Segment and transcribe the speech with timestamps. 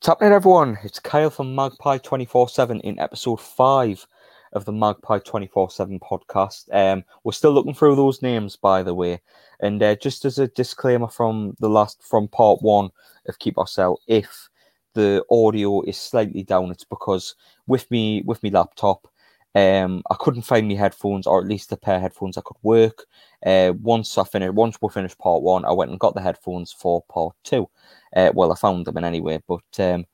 [0.00, 0.78] What's happening, everyone?
[0.82, 4.06] It's Kyle from Magpie 24 7 in episode 5
[4.54, 6.74] of the Magpie 24 7 podcast.
[6.74, 9.20] Um, we're still looking through those names, by the way.
[9.60, 12.88] And uh, just as a disclaimer from the last, from part one
[13.28, 14.48] of Keep Ourselves, if
[14.94, 17.34] the audio is slightly down, it's because
[17.66, 19.06] with me, with me laptop,
[19.54, 22.56] um, I couldn't find my headphones, or at least a pair of headphones I could
[22.62, 23.06] work.
[23.44, 26.72] Uh, once I finished, once we finished part one, I went and got the headphones
[26.72, 27.68] for part two.
[28.14, 30.04] Uh, well, I found them in anyway, but um,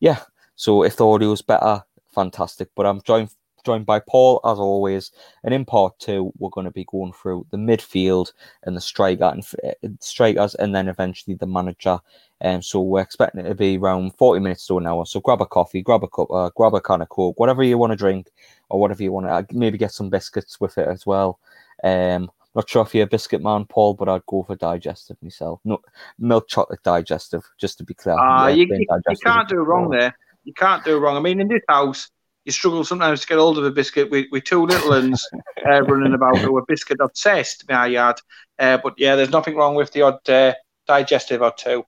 [0.00, 0.20] yeah.
[0.56, 1.82] So if the audio is better,
[2.14, 2.68] fantastic.
[2.76, 3.30] But I'm joined
[3.64, 5.12] joined by Paul as always,
[5.44, 8.32] and in part two, we're going to be going through the midfield
[8.64, 11.98] and the striker and uh, strikers, and then eventually the manager.
[12.42, 15.04] And um, so we're expecting it to be around 40 minutes to an hour.
[15.04, 17.76] So grab a coffee, grab a cup, uh, grab a can of coke, whatever you
[17.76, 18.28] want to drink,
[18.70, 19.32] or whatever you want to.
[19.32, 21.38] Uh, maybe get some biscuits with it as well.
[21.84, 25.60] Um, not sure if you're a biscuit man, Paul, but I'd go for digestive myself.
[25.64, 25.80] No,
[26.18, 28.18] milk chocolate digestive, just to be clear.
[28.18, 30.16] Uh, yeah, you, you, can't do wrong there.
[30.44, 31.16] You can't do wrong.
[31.16, 32.10] I mean, in this house,
[32.44, 35.26] you struggle sometimes to get hold of a biscuit with, with two little ones
[35.66, 38.16] uh, running about who are biscuit obsessed, may I add.
[38.58, 40.54] Uh, but yeah, there's nothing wrong with the odd uh,
[40.86, 41.84] digestive or two.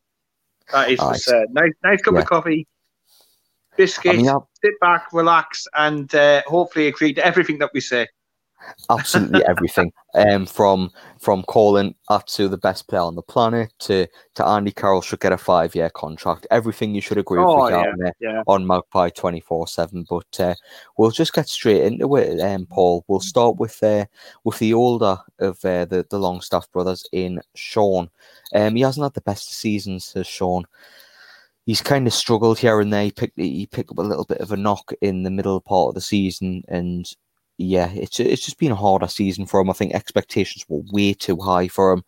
[0.72, 1.28] That is nice.
[1.50, 2.20] nice, nice cup yeah.
[2.20, 2.66] of coffee,
[3.76, 8.06] biscuit, I mean, sit back, relax, and uh, hopefully agree to everything that we say
[8.90, 9.92] absolutely everything.
[10.14, 15.00] Um, from from calling Atsu the best player on the planet to to Andy Carroll
[15.00, 16.46] should get a five year contract.
[16.50, 18.42] Everything you should agree oh, with yeah, yeah.
[18.46, 20.04] on Magpie twenty four seven.
[20.08, 20.54] But uh,
[20.98, 23.04] we'll just get straight into it, um, Paul.
[23.08, 24.04] We'll start with uh,
[24.44, 28.10] with the older of uh, the the Longstaff brothers in Sean.
[28.54, 30.66] Um, he hasn't had the best of seasons, as Sean
[31.66, 33.04] he's kind of struggled here and there.
[33.04, 35.88] He picked he picked up a little bit of a knock in the middle part
[35.88, 37.10] of the season, and
[37.58, 39.70] yeah, it's it's just been a harder season for him.
[39.70, 42.04] I think expectations were way too high for him,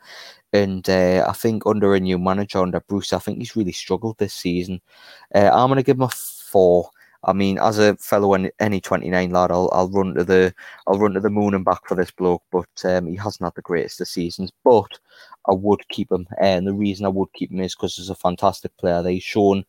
[0.53, 4.19] and uh, I think under a new manager under Bruce, I think he's really struggled
[4.19, 4.81] this season.
[5.34, 6.91] Uh, I'm gonna give him a four.
[7.27, 10.55] I mean, as a fellow NE29 lad, I'll, I'll run to the
[10.87, 13.54] I'll run to the moon and back for this bloke, but um, he hasn't had
[13.54, 14.53] the greatest of seasons.
[14.62, 14.99] But
[15.47, 18.15] I would keep him, and the reason I would keep him is because he's a
[18.15, 19.03] fantastic player.
[19.03, 19.65] That he's shown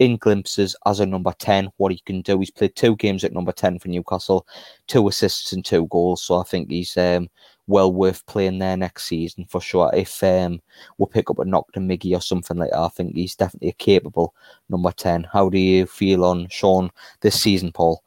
[0.00, 2.38] in glimpses as a number 10 what he can do.
[2.38, 4.46] He's played two games at number 10 for Newcastle,
[4.86, 6.22] two assists and two goals.
[6.22, 7.28] So I think he's um,
[7.66, 9.90] well worth playing there next season for sure.
[9.92, 10.60] If um,
[10.96, 13.72] we'll pick up a Nocton Miggy or something like that, I think he's definitely a
[13.72, 14.34] capable
[14.70, 15.28] number 10.
[15.30, 16.90] How do you feel on Sean
[17.20, 18.02] this season, Paul?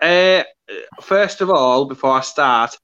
[0.00, 0.44] Uh,
[1.02, 2.78] first of all, before I start,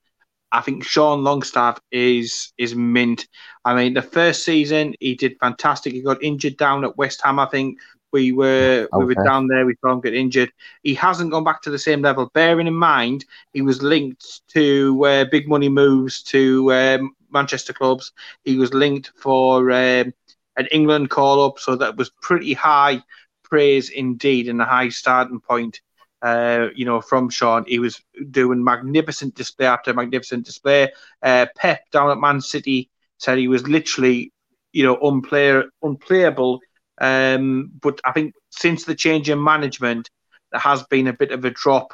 [0.52, 3.26] I think Sean Longstaff is is mint.
[3.64, 5.92] I mean, the first season he did fantastic.
[5.92, 7.78] He got injured down at West Ham, I think.
[8.12, 8.98] We were okay.
[8.98, 9.64] we were down there.
[9.64, 10.52] We saw him get injured.
[10.82, 12.30] He hasn't gone back to the same level.
[12.34, 13.24] Bearing in mind,
[13.54, 18.12] he was linked to uh, big money moves to um, Manchester clubs.
[18.44, 20.12] He was linked for um,
[20.56, 23.02] an England call up, so that was pretty high
[23.42, 25.80] praise indeed and a high starting point.
[26.22, 28.00] Uh, you know, from Sean, he was
[28.30, 30.92] doing magnificent display after magnificent display.
[31.22, 32.88] Uh, Pep down at Man City
[33.18, 34.32] said he was literally,
[34.72, 36.60] you know, unplayer, unplayable
[37.02, 40.08] um, but I think since the change in management,
[40.52, 41.92] there has been a bit of a drop.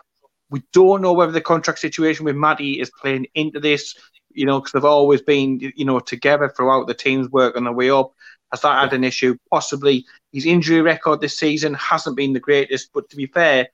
[0.51, 3.95] We don't know whether the contract situation with Matty is playing into this,
[4.31, 7.73] you know, because they've always been, you know, together throughout the team's work on the
[7.73, 8.13] way up.
[8.53, 9.37] Has that had an issue?
[9.51, 10.07] Possibly.
[10.33, 13.69] His injury record this season hasn't been the greatest, but to be fair,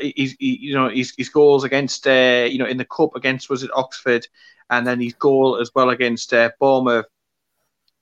[0.00, 3.50] he's, he, you know, his, his goals against, uh, you know, in the cup against
[3.50, 4.26] was it Oxford,
[4.70, 7.06] and then his goal as well against uh, Bournemouth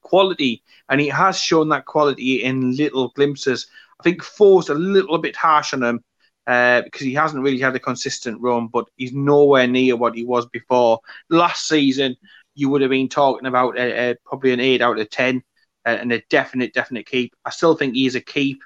[0.02, 3.66] quality, and he has shown that quality in little glimpses.
[4.00, 6.04] I think four's a little bit harsh on him
[6.46, 10.24] uh, because he hasn't really had a consistent run, but he's nowhere near what he
[10.24, 11.00] was before.
[11.30, 12.16] Last season,
[12.54, 15.42] you would have been talking about uh, uh, probably an eight out of ten
[15.86, 17.34] and a definite, definite keep.
[17.44, 18.62] I still think he's a keep.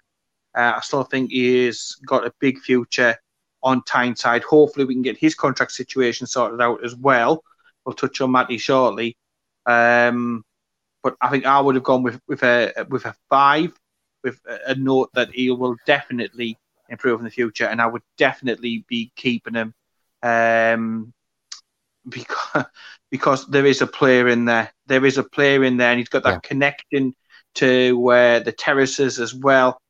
[0.57, 3.17] Uh, I still think he's got a big future
[3.63, 4.43] on Tyneside.
[4.43, 7.43] Hopefully, we can get his contract situation sorted out as well.
[7.85, 9.17] We'll touch on Matty shortly.
[9.67, 10.45] Um,
[11.03, 13.73] but I think I would have gone with with a with a five,
[14.25, 16.59] with a note that he will definitely
[16.89, 19.75] improve in the future, and I would definitely be keeping him,
[20.23, 21.13] um,
[22.09, 22.65] because
[23.11, 24.73] because there is a player in there.
[24.87, 26.49] There is a player in there, and he's got that yeah.
[26.49, 27.15] connection
[27.57, 29.81] to uh, the terraces as well.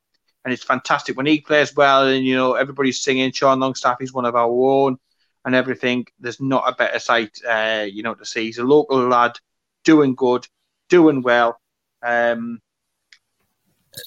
[0.48, 3.32] And it's fantastic when he plays well, and you know everybody's singing.
[3.32, 4.96] Sean Longstaff is one of our own,
[5.44, 6.06] and everything.
[6.18, 8.46] There's not a better sight, uh, you know, to see.
[8.46, 9.38] He's a local lad,
[9.84, 10.46] doing good
[10.88, 11.60] doing well.
[12.02, 12.60] Um,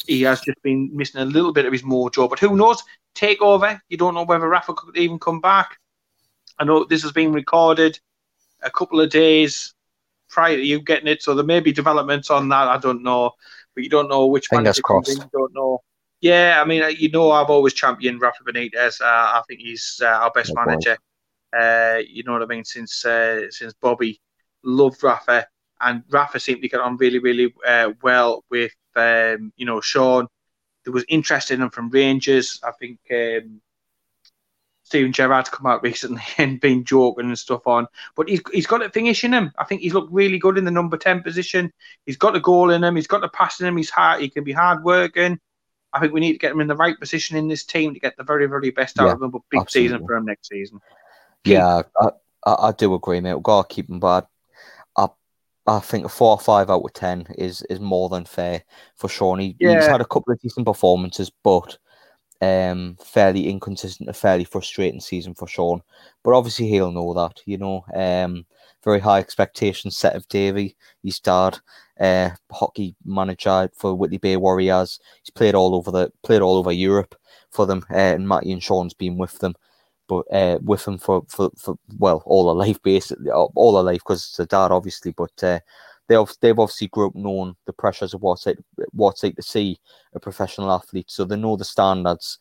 [0.07, 2.81] he has just been missing a little bit of his mojo, but who knows?
[3.13, 3.81] Take over.
[3.89, 5.77] You don't know whether Rafa could even come back.
[6.57, 7.99] I know this has been recorded
[8.61, 9.73] a couple of days
[10.29, 12.67] prior to you getting it, so there may be developments on that.
[12.67, 13.31] I don't know,
[13.75, 15.09] but you don't know which Fingers crossed.
[15.09, 15.81] You don't know.
[16.21, 19.01] Yeah, I mean, you know, I've always championed Rafa Benitez.
[19.01, 20.97] Uh, I think he's uh, our best no manager.
[21.57, 22.63] Uh, you know what I mean?
[22.63, 24.21] Since uh, since Bobby
[24.63, 25.47] loved Rafa,
[25.81, 30.27] and Rafa seemed to get on really, really uh, well with um, you know Sean.
[30.85, 32.59] There was interest in him from Rangers.
[32.63, 33.61] I think um,
[34.83, 38.83] Steven Gerrard come out recently and been joking and stuff on, but he's he's got
[38.83, 39.51] a finish in him.
[39.57, 41.71] I think he's looked really good in the number ten position.
[42.05, 42.95] He's got a goal in him.
[42.95, 43.77] He's got the pass in him.
[43.77, 44.21] He's hard.
[44.21, 45.39] He can be hard working.
[45.93, 47.99] I think we need to get him in the right position in this team to
[47.99, 49.31] get the very, very best out yeah, of him.
[49.31, 49.89] But big absolutely.
[49.89, 50.79] season for him next season.
[51.43, 51.53] Keep.
[51.53, 52.09] Yeah, I,
[52.45, 53.33] I, I, do agree, mate.
[53.33, 54.27] We've got to keep him, but
[54.95, 55.07] I,
[55.67, 58.63] I think a four or five out of ten is is more than fair
[58.95, 59.39] for Sean.
[59.39, 59.75] He, yeah.
[59.75, 61.77] He's had a couple of decent performances, but
[62.41, 65.81] um, fairly inconsistent, a fairly frustrating season for Sean.
[66.23, 67.85] But obviously, he'll know that, you know.
[67.93, 68.45] Um,
[68.83, 70.75] very high expectations set of Davy.
[71.03, 71.59] He starred
[72.01, 74.99] uh, hockey manager for Whitley Bay Warriors.
[75.23, 77.15] He's played all over the played all over Europe
[77.51, 79.53] for them, uh, and Matty and Sean's been with them,
[80.07, 83.99] but uh, with them for, for, for well all their life basically, all their life
[83.99, 85.59] because it's a dad obviously, but uh,
[86.07, 88.57] they have, they've obviously grew up knowing the pressures of what's it
[88.91, 89.79] what's like to see
[90.13, 92.39] a professional athlete, so they know the standards.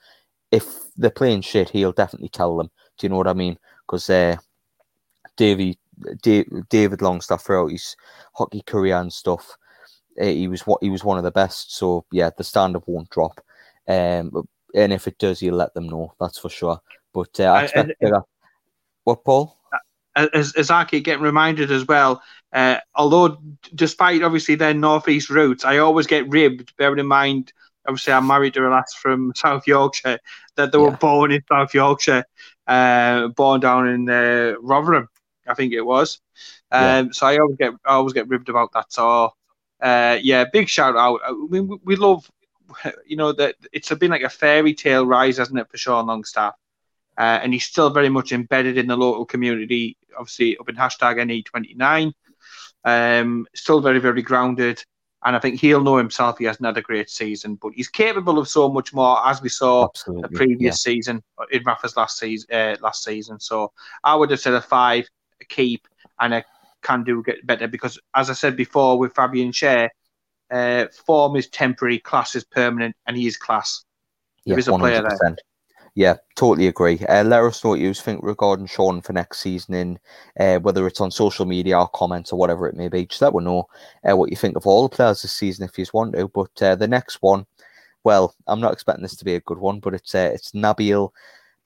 [0.51, 2.71] If they're playing shit, he'll definitely tell them.
[2.99, 3.57] Do you know what I mean?
[3.87, 4.37] Because uh,
[5.37, 5.79] Davy
[6.23, 7.97] David Longstaff throughout his
[8.35, 9.57] hockey career and stuff.
[10.19, 11.77] Eh, he was what he was one of the best.
[11.77, 13.41] So yeah, the standard won't drop.
[13.89, 16.13] Um, and if it does, he'll let them know.
[16.21, 16.81] That's for sure.
[17.13, 18.23] But uh, I expect and, and,
[19.05, 19.57] what Paul?
[20.17, 23.41] As, as I keep getting reminded as well, uh, although
[23.75, 26.77] despite obviously their northeast roots, I always get ribbed.
[26.77, 27.53] Bearing in mind,
[27.87, 30.19] obviously I'm married to a lass from South Yorkshire
[30.57, 30.85] that they yeah.
[30.85, 32.25] were born in South Yorkshire,
[32.67, 35.09] uh, born down in uh, Rotherham.
[35.47, 36.21] I think it was.
[36.71, 37.13] Um, yeah.
[37.13, 38.93] So I always get I always get ribbed about that.
[38.93, 39.33] So
[39.81, 41.21] uh, yeah, big shout out.
[41.25, 42.31] I mean, we, we love,
[43.07, 46.55] you know, that it's been like a fairy tale rise, hasn't it, for Sean Longstaff?
[47.19, 51.17] Uh, and he's still very much embedded in the local community, obviously up in hashtag
[51.17, 52.13] NE29.
[52.85, 54.83] Um, still very, very grounded.
[55.23, 58.39] And I think he'll know himself he hasn't had a great season, but he's capable
[58.39, 60.23] of so much more, as we saw Absolutely.
[60.23, 60.93] the previous yeah.
[60.93, 62.49] season in Rafa's last season.
[62.51, 63.71] Uh, last season, so
[64.03, 65.07] I would have said a five
[65.49, 65.87] keep
[66.21, 66.45] and a
[66.83, 69.89] can do get better because, as I said before, with Fabian Schär,
[70.51, 73.85] uh, form is temporary, class is permanent, and he is class.
[74.45, 74.79] Yeah, there is a 100%.
[74.79, 75.37] player there.
[75.97, 77.01] Yeah, totally agree.
[77.09, 79.99] Uh, let us know what you think regarding Sean for next season, in
[80.39, 83.07] uh, whether it's on social media or comments or whatever it may be.
[83.07, 83.67] Just let us know
[84.09, 86.29] uh, what you think of all the players this season if you want to.
[86.29, 87.45] But uh, the next one,
[88.05, 91.11] well, I'm not expecting this to be a good one, but it's uh, it's Nabil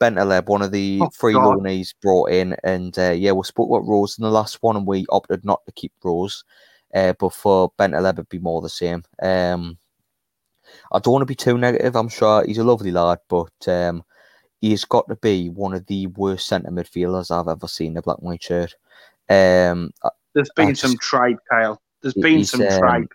[0.01, 1.59] Bentaleb, one of the oh, three God.
[1.59, 4.87] loanees brought in, and uh, yeah, we spoke about Rose in the last one, and
[4.87, 6.45] we opted not to keep Rose,
[6.95, 9.03] uh, but for Bentaleb, it'd be more the same.
[9.23, 9.79] Um,
[10.93, 11.97] I don't want to be too negative.
[11.97, 14.05] I'm sure he's a lovely lad, but um,
[14.61, 18.03] he's got to be one of the worst centre midfielders I've ever seen in a
[18.03, 18.75] black and white shirt.
[19.29, 19.91] Um,
[20.35, 21.81] There's been just, some tribe, Kyle.
[22.03, 23.13] There's been some um, tribe.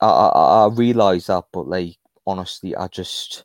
[0.00, 1.96] I, I, I realise that, but like
[2.26, 3.44] honestly, I just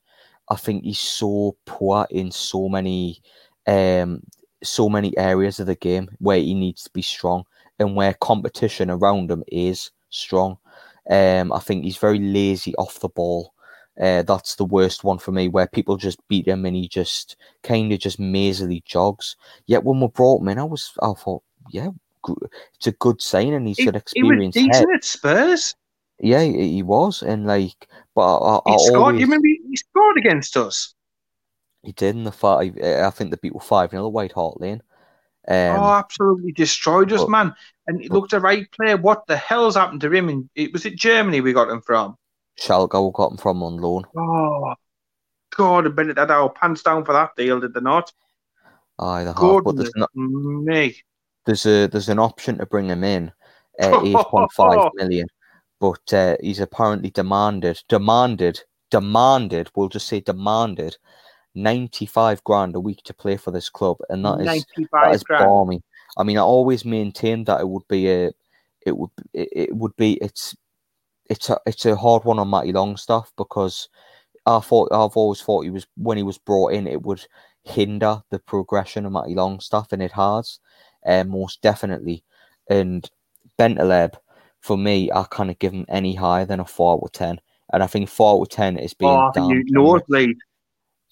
[0.51, 3.21] I think he's so poor in so many
[3.67, 4.21] um
[4.63, 7.45] so many areas of the game where he needs to be strong
[7.79, 10.57] and where competition around him is strong.
[11.09, 13.53] Um, I think he's very lazy off the ball.
[13.99, 17.37] Uh, that's the worst one for me, where people just beat him and he just
[17.63, 19.35] kind of just mazily jogs.
[19.65, 21.89] Yet when we brought him in, I was I thought, yeah,
[22.75, 24.55] it's a good sign and he's got experience.
[24.55, 25.75] He was decent at Spurs.
[26.23, 29.01] Yeah, he was, and like, but I, I, he scored.
[29.01, 29.19] Always...
[29.19, 30.93] You remember he scored against us.
[31.81, 32.77] He did in the five.
[32.77, 34.83] I think the beat were five 0 White Hart Lane.
[35.47, 37.55] Um, oh, absolutely destroyed us, but, man!
[37.87, 38.97] And he looked a right player.
[38.97, 40.29] What the hell's happened to him?
[40.29, 42.15] And it was it Germany we got him from.
[42.59, 44.03] Schalke got him from on loan.
[44.15, 44.75] Oh,
[45.57, 45.87] God!
[45.87, 48.13] I bet that our pants down for that deal, did they not?
[48.99, 49.63] Aye, the half.
[49.63, 50.15] But there's not.
[50.15, 51.01] Me.
[51.47, 53.31] There's a there's an option to bring him in
[53.79, 55.25] at eight point five million
[55.81, 58.61] but uh, he's apparently demanded, demanded,
[58.91, 59.69] demanded.
[59.75, 60.95] We'll just say demanded,
[61.55, 65.81] ninety-five grand a week to play for this club, and that is that is balmy.
[66.17, 68.31] I mean, I always maintained that it would be a,
[68.85, 70.55] it would it, it would be it's
[71.29, 73.89] it's a it's a hard one on Matty Longstaff because
[74.45, 77.25] I thought I've always thought he was when he was brought in it would
[77.63, 80.59] hinder the progression of Matty Longstaff, and it has,
[81.07, 82.23] uh, most definitely.
[82.69, 83.09] And
[83.57, 84.13] Bentaleb,
[84.61, 87.41] for me, I kind of give him any higher than a four out of ten,
[87.73, 89.63] and I think four out of ten is being oh, down.
[89.67, 90.37] Nosebleed.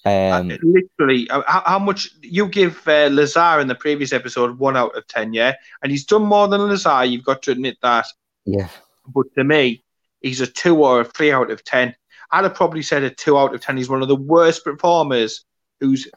[0.06, 4.58] Um, uh, literally, uh, how, how, much you give uh, Lazaar in the previous episode?
[4.58, 7.10] One out of ten, yeah, and he's done more than Lazaar.
[7.10, 8.06] You've got to admit that.
[8.46, 8.70] Yeah.
[9.08, 9.84] But to me,
[10.22, 11.96] he's a two or a three out of ten.
[12.32, 13.76] I'd have probably said a two out of ten.
[13.76, 15.44] He's one of the worst performers
[15.80, 16.08] who's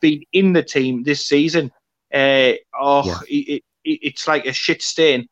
[0.00, 1.70] been in the team this season.
[2.12, 3.18] Uh, oh, yeah.
[3.28, 5.28] it, it, it's like a shit stain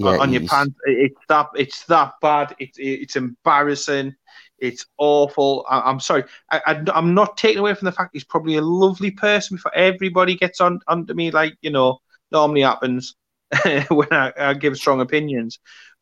[0.00, 0.76] yeah, on your pants.
[0.84, 2.54] It's that it's that bad.
[2.58, 4.14] It's it's embarrassing.
[4.58, 5.64] It's awful.
[5.68, 6.24] I, am sorry.
[6.50, 9.56] I, I, am not taking away from the fact he's probably a lovely person.
[9.56, 11.98] Before everybody gets on onto me, like you know,
[12.30, 13.16] normally happens
[13.88, 15.58] when I, I give strong opinions.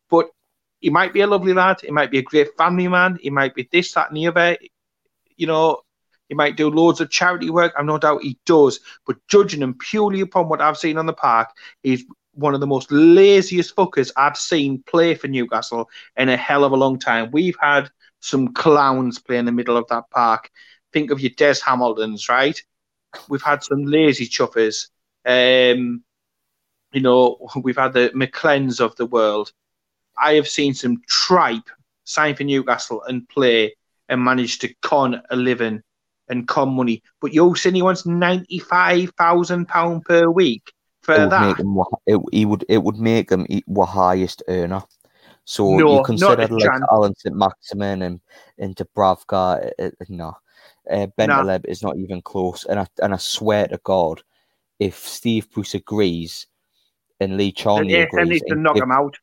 [0.09, 0.29] But
[0.79, 1.81] he might be a lovely lad.
[1.81, 3.17] He might be a great family man.
[3.21, 4.57] He might be this, that, and the other.
[5.35, 5.81] You know,
[6.29, 7.73] he might do loads of charity work.
[7.77, 8.79] I've no doubt he does.
[9.05, 11.49] But judging him purely upon what I've seen on the park,
[11.83, 12.05] he's
[12.39, 16.71] one of the most laziest fuckers I've seen play for Newcastle in a hell of
[16.71, 17.31] a long time.
[17.31, 17.89] We've had
[18.21, 20.49] some clowns play in the middle of that park.
[20.93, 22.61] Think of your Des Hamiltons, right?
[23.27, 24.87] We've had some lazy chuffers.
[25.25, 26.03] Um,
[26.91, 29.51] you know, we've had the McLens of the world.
[30.17, 31.69] I have seen some tripe
[32.03, 33.75] sign for Newcastle and play
[34.07, 35.81] and manage to con a living
[36.27, 37.03] and con money.
[37.21, 40.73] But saying he wants ninety five thousand pound per week
[41.15, 41.59] for it that.
[41.59, 44.83] Him, it, he would it would make him the highest earner.
[45.45, 48.19] So no, you consider like Allan Saint-Maximin and
[48.59, 50.37] and Dubravka, uh, uh, no,
[50.91, 52.65] uh, Bentaleb is not even close.
[52.65, 54.21] And I and I swear to God,
[54.79, 56.45] if Steve Bruce agrees
[57.19, 59.17] and Lee Charnley yeah, agrees, needs to knock give, him out.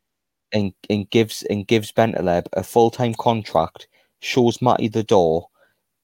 [0.53, 3.89] And, and gives and gives Bentaleb a full time contract,
[4.21, 5.49] shows Matty the door,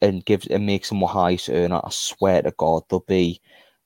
[0.00, 1.80] and gives and makes him the highest earner.
[1.82, 3.40] I swear to God, there'll be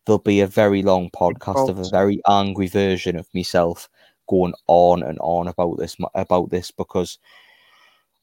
[0.07, 3.89] there'll be a very long podcast of a very angry version of myself
[4.29, 7.19] going on and on about this about this because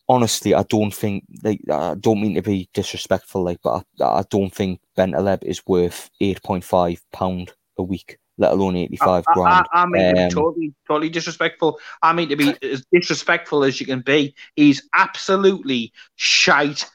[0.10, 4.24] honestly, I don't think like I don't mean to be disrespectful, like, but I, I
[4.30, 9.26] don't think Bentaleb is worth eight point five pound a week, let alone eighty five
[9.26, 9.66] grand.
[9.74, 11.80] I, I, I mean um, totally, totally disrespectful.
[12.02, 14.36] I mean to be as disrespectful as you can be.
[14.56, 16.90] He's absolutely shite.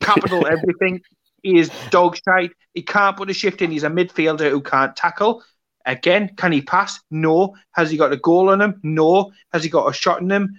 [0.00, 1.02] Capital everything.
[1.44, 2.50] He is dog shite.
[2.72, 3.70] He can't put a shift in.
[3.70, 5.44] He's a midfielder who can't tackle.
[5.86, 6.98] Again, can he pass?
[7.10, 7.54] No.
[7.72, 8.80] Has he got a goal on him?
[8.82, 9.30] No.
[9.52, 10.56] Has he got a shot in him?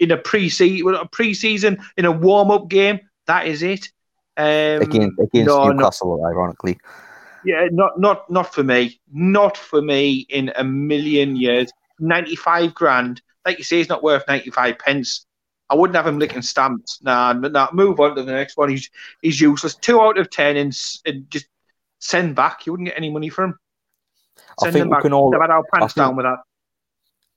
[0.00, 3.90] In a pre-season, a pre-season, in a warm-up game, that is it.
[4.38, 6.26] Um, against against no, Newcastle, no.
[6.26, 6.78] ironically.
[7.44, 8.98] Yeah, not not not for me.
[9.12, 11.70] Not for me in a million years.
[11.98, 15.26] Ninety-five grand, like you say, he's not worth ninety-five pence.
[15.70, 17.00] I wouldn't have him licking stamps.
[17.02, 17.68] Nah, nah.
[17.72, 18.68] Move on to the next one.
[18.68, 18.90] He's
[19.22, 19.74] he's useless.
[19.74, 21.46] Two out of ten, and, and just
[21.98, 22.66] send back.
[22.66, 23.58] You wouldn't get any money for him.
[24.60, 25.30] Send I think we can all.
[25.30, 26.38] They've had our pants think, down with that.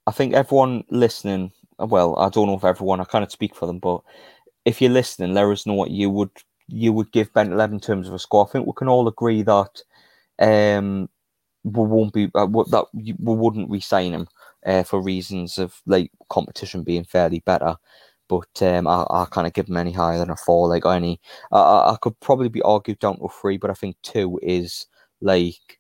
[0.06, 1.52] I think everyone listening.
[1.80, 3.00] Well, I don't know if everyone.
[3.00, 4.02] I can't speak for them, but
[4.66, 6.32] if you're listening, let us know what you would
[6.68, 8.46] you would give Bentaleb in terms of a score.
[8.46, 9.82] I think we can all agree that
[10.40, 11.10] um,
[11.64, 14.28] we won't be uh, that we wouldn't re-sign him
[14.66, 17.78] uh, for reasons of like competition being fairly better.
[18.30, 20.68] But um, I, I can't give him any higher than a four.
[20.68, 21.20] Like any,
[21.52, 24.86] I, I could probably be argued down to three, but I think two is
[25.22, 25.80] like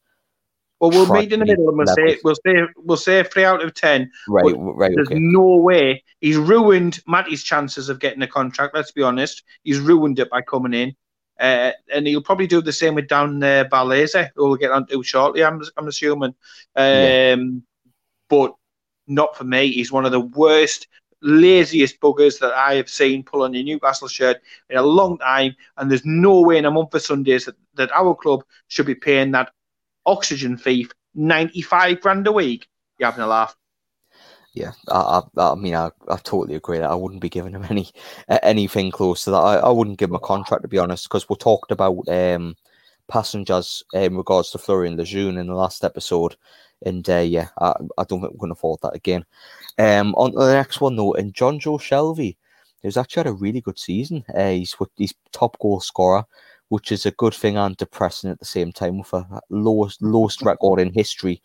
[0.80, 3.64] well, we'll meet in the middle and we'll say we'll say we'll say three out
[3.64, 4.12] of ten.
[4.28, 4.92] Right, right.
[4.94, 5.20] There's okay.
[5.20, 8.76] no way he's ruined Matty's chances of getting a contract.
[8.76, 10.96] Let's be honest, he's ruined it by coming in,
[11.40, 15.02] uh, and he'll probably do the same with down uh, Barlaser, who we'll get onto
[15.02, 15.44] shortly.
[15.44, 16.36] I'm I'm assuming,
[16.76, 17.36] um, yeah.
[18.30, 18.54] but
[19.08, 19.72] not for me.
[19.72, 20.88] He's one of the worst,
[21.22, 25.56] laziest buggers that I have seen pull on a Newcastle shirt in a long time,
[25.78, 28.96] and there's no way in a month of Sundays that, that our club should be
[28.96, 29.52] paying that
[30.06, 33.56] oxygen thief 95 grand a week, you're having a laugh.
[34.54, 37.66] Yeah, I, I, I mean, I, I totally agree that I wouldn't be giving him
[37.70, 37.90] any
[38.42, 39.38] anything close to that.
[39.38, 42.56] I, I wouldn't give him a contract to be honest, because we talked about um,
[43.08, 46.36] passengers in regards to Florian Lejeune in the last episode,
[46.86, 49.26] and uh, yeah, I, I don't think we're going to afford that again.
[49.78, 52.38] Um, on the next one though, and Jonjo Shelvey,
[52.84, 54.24] who's actually had a really good season.
[54.36, 56.26] Uh, he's he's top goal scorer
[56.70, 60.42] which is a good thing and depressing at the same time with a lowest lowest
[60.42, 61.42] record in history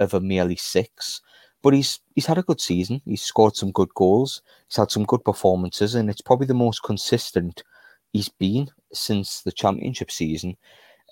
[0.00, 1.20] of a merely six.
[1.62, 3.00] But he's he's had a good season.
[3.04, 4.42] He's scored some good goals.
[4.68, 7.62] He's had some good performances, and it's probably the most consistent
[8.12, 10.56] he's been since the championship season.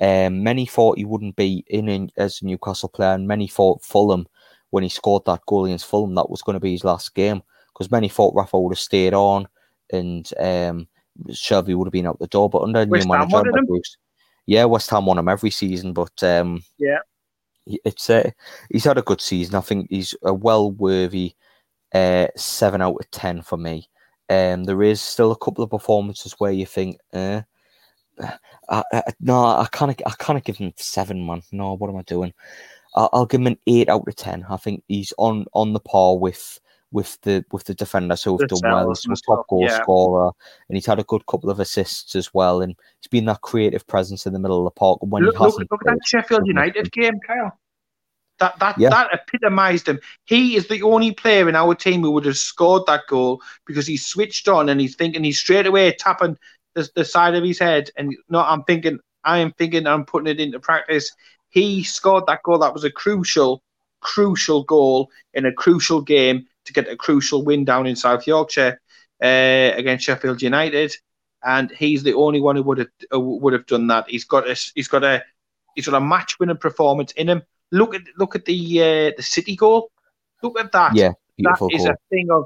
[0.00, 3.82] Um, many thought he wouldn't be in, in as a Newcastle player, and many thought
[3.82, 4.26] Fulham
[4.70, 7.42] when he scored that goal against Fulham that was going to be his last game
[7.72, 9.46] because many thought Rafa would have stayed on
[9.92, 10.88] and um,
[11.28, 12.48] Shelvey would have been out the door.
[12.50, 13.96] But under West new manager, Bruce,
[14.46, 15.92] yeah, West Ham won him every season.
[15.92, 16.98] But um, yeah,
[17.66, 18.30] it's uh,
[18.70, 19.54] he's had a good season.
[19.54, 21.34] I think he's a well worthy
[21.94, 23.88] uh, seven out of ten for me.
[24.28, 27.42] Um, there is still a couple of performances where you think, uh,
[28.68, 31.42] I, I, no, I can't, I can't give him seven, man.
[31.52, 32.32] No, what am I doing?
[32.94, 34.44] I'll, I'll give him an eight out of ten.
[34.48, 36.60] I think he's on on the par with
[36.92, 38.88] with the with the defenders who have done well.
[38.88, 39.82] He's a top goal yeah.
[39.82, 40.30] scorer,
[40.68, 42.62] and he's had a good couple of assists as well.
[42.62, 45.44] And he's been that creative presence in the middle of the park when look, he
[45.44, 45.70] hasn't.
[45.70, 47.58] Look, look at that Sheffield United game, Kyle.
[48.38, 48.90] That that yeah.
[48.90, 50.00] that epitomised him.
[50.24, 53.86] He is the only player in our team who would have scored that goal because
[53.86, 56.36] he switched on and he's thinking he's straight away tapping
[56.74, 57.90] the, the side of his head.
[57.96, 61.10] And no, I'm thinking, I am thinking, I'm putting it into practice.
[61.50, 62.58] He scored that goal.
[62.58, 63.62] That was a crucial,
[64.00, 68.80] crucial goal in a crucial game to get a crucial win down in South Yorkshire
[69.22, 70.94] uh, against Sheffield United.
[71.44, 74.08] And he's the only one who would have uh, would have done that.
[74.08, 75.22] He's got a he's got a
[75.74, 77.42] he's got a match winning performance in him.
[77.70, 79.90] Look at look at the uh, the City goal.
[80.42, 80.96] Look at that.
[80.96, 81.68] Yeah, beautiful.
[81.68, 81.92] that is goal.
[81.92, 82.44] a thing of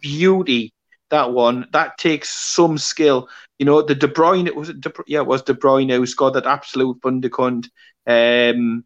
[0.00, 0.72] beauty.
[1.10, 3.28] That one that takes some skill.
[3.58, 4.52] You know, the De Bruyne.
[4.54, 4.80] Was it?
[4.80, 7.68] De, yeah, it was De Bruyne who scored that absolute Bundekund.
[8.06, 8.84] Um,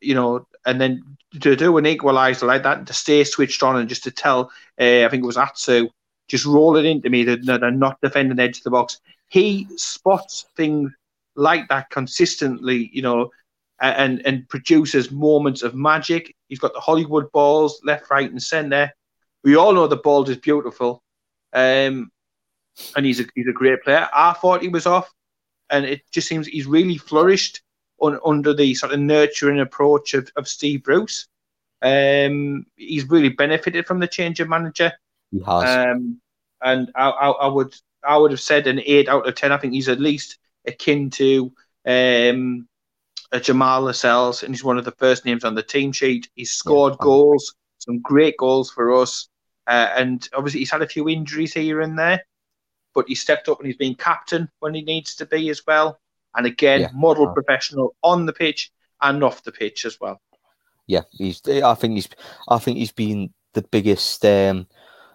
[0.00, 1.02] you know, and then
[1.40, 4.50] to do an equaliser like that, to stay switched on and just to tell,
[4.80, 5.88] uh, I think it was Atsu,
[6.28, 9.00] just roll it into me that they're not defending the edge of the box.
[9.28, 10.90] He spots things
[11.36, 13.30] like that consistently, you know,
[13.80, 16.34] and and produces moments of magic.
[16.48, 18.92] He's got the Hollywood balls left, right, and centre.
[19.44, 21.02] We all know the ball is beautiful,
[21.52, 22.10] um,
[22.96, 24.08] and he's a he's a great player.
[24.14, 25.12] I thought he was off,
[25.70, 27.62] and it just seems he's really flourished
[28.00, 31.26] un, under the sort of nurturing approach of, of Steve Bruce.
[31.82, 34.92] Um, he's really benefited from the change of manager.
[35.30, 36.20] He has, um,
[36.62, 39.52] and I, I, I would I would have said an eight out of ten.
[39.52, 41.52] I think he's at least akin to
[41.86, 42.68] um,
[43.32, 46.28] uh, Jamal Lascelles, and he's one of the first names on the team sheet.
[46.34, 49.28] He's scored yeah, goals, some great goals for us,
[49.66, 52.22] uh, and obviously he's had a few injuries here and there,
[52.94, 55.98] but he stepped up and he's been captain when he needs to be as well.
[56.34, 56.88] And again, yeah.
[56.94, 60.20] model uh, professional on the pitch and off the pitch as well.
[60.86, 61.40] Yeah, he's.
[61.48, 62.08] I think he's.
[62.48, 64.24] I think he's been the biggest.
[64.24, 64.66] Um,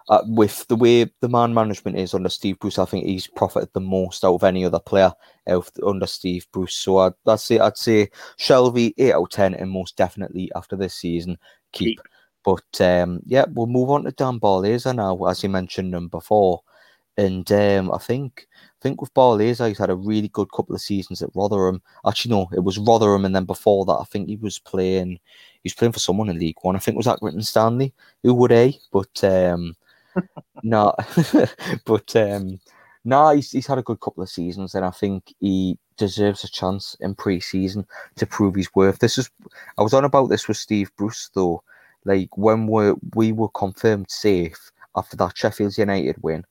[0.09, 3.69] uh, with the way the man management is under Steve Bruce, I think he's profited
[3.73, 5.11] the most out of any other player
[5.85, 6.75] under Steve Bruce.
[6.75, 10.77] So I'd, I'd say I'd say Shelvey eight out of ten, and most definitely after
[10.77, 11.37] this season
[11.73, 11.97] keep.
[11.97, 12.07] keep.
[12.43, 16.61] But um, yeah, we'll move on to Dan Barlaser now, as you mentioned him before,
[17.17, 20.81] and um, I think I think with Barlaser, he's had a really good couple of
[20.81, 21.81] seasons at Rotherham.
[22.05, 25.19] Actually, no, it was Rotherham, and then before that, I think he was playing.
[25.63, 26.75] He was playing for someone in League One.
[26.75, 29.75] I think it was Accrington Stanley, who would a, but um,
[30.63, 30.93] no,
[31.85, 32.59] but um,
[33.03, 36.49] no, he's, he's had a good couple of seasons, and I think he deserves a
[36.49, 38.99] chance in pre-season to prove his worth.
[38.99, 39.29] This is
[39.77, 41.63] I was on about this with Steve Bruce though.
[42.05, 46.45] Like when we we were confirmed safe after that Sheffield United win,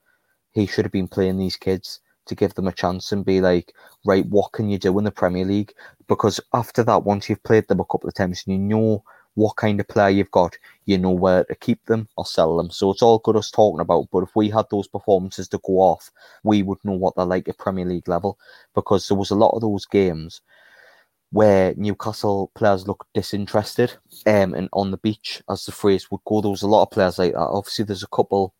[0.52, 3.72] he should have been playing these kids to give them a chance and be like,
[4.04, 5.72] right, what can you do in the Premier League?
[6.08, 9.04] Because after that, once you've played them a couple of times and you know
[9.34, 10.56] what kind of player you've got,
[10.86, 12.70] you know where to keep them or sell them.
[12.70, 14.08] So it's all good us talking about.
[14.10, 16.10] But if we had those performances to go off,
[16.42, 18.38] we would know what they're like at Premier League level
[18.74, 20.40] because there was a lot of those games
[21.30, 23.92] where Newcastle players looked disinterested
[24.26, 26.40] um, and on the beach, as the phrase would go.
[26.40, 27.38] There was a lot of players like that.
[27.38, 28.54] Obviously, there's a couple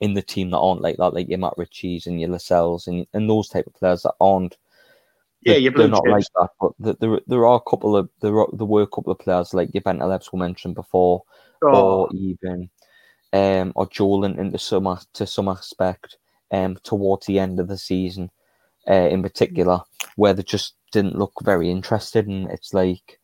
[0.00, 3.06] in the team that aren't like that, like your Matt Ritchies and your Lascelles and,
[3.14, 4.56] and those type of players that aren't
[5.46, 8.48] yeah, you're they're not like that, but there there are a couple of there are,
[8.52, 11.22] there were a couple of players like your Bentalebs we mentioned before,
[11.62, 11.68] oh.
[12.00, 12.68] or even
[13.32, 16.18] um or Joelinton to some to some aspect
[16.50, 18.28] um towards the end of the season,
[18.88, 19.80] uh, in particular,
[20.16, 23.18] where they just didn't look very interested, and it's like,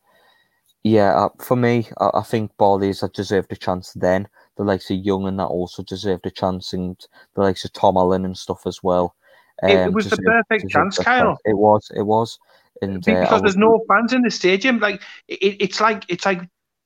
[0.83, 4.27] yeah, uh, for me, I, I think Barley's had deserved a chance then.
[4.57, 6.97] The likes of Young and that also deserved a chance, and
[7.35, 9.15] the likes of Tom Allan and stuff as well.
[9.61, 11.37] Um, it was the perfect chance, Kyle.
[11.45, 11.89] It was.
[11.95, 12.37] It was.
[12.81, 16.41] And, uh, because there's no fans in the stadium, like it, it's like it's like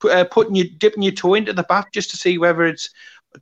[0.08, 2.90] uh, putting you dipping your toe into the bath just to see whether it's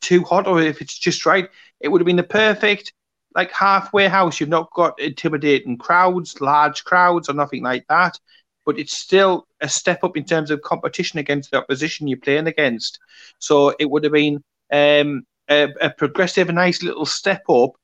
[0.01, 1.49] too hot or if it's just right.
[1.81, 2.93] It would have been the perfect
[3.37, 4.41] like halfway house.
[4.41, 8.19] You've not got intimidating crowds, large crowds, or nothing like that.
[8.65, 12.49] But it's still a step up in terms of competition against the opposition you're playing
[12.49, 12.99] against.
[13.39, 17.77] So it would have been um, a, a progressive, a nice little step up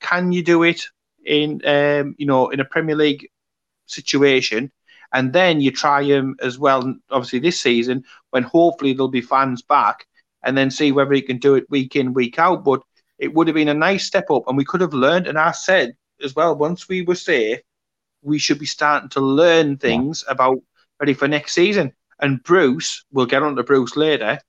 [0.00, 0.86] can you do it
[1.24, 3.28] in um, you know in a Premier League
[3.86, 4.72] situation?
[5.12, 9.60] And then you try him as well, obviously this season when hopefully there'll be fans
[9.60, 10.06] back,
[10.44, 12.64] and then see whether he can do it week in week out.
[12.64, 12.82] But
[13.20, 15.26] it would have been a nice step up, and we could have learned.
[15.26, 17.60] And I said as well, once we were safe,
[18.22, 20.32] we should be starting to learn things yeah.
[20.32, 20.58] about
[20.98, 21.92] ready for next season.
[22.20, 24.40] And Bruce, we'll get on to Bruce later,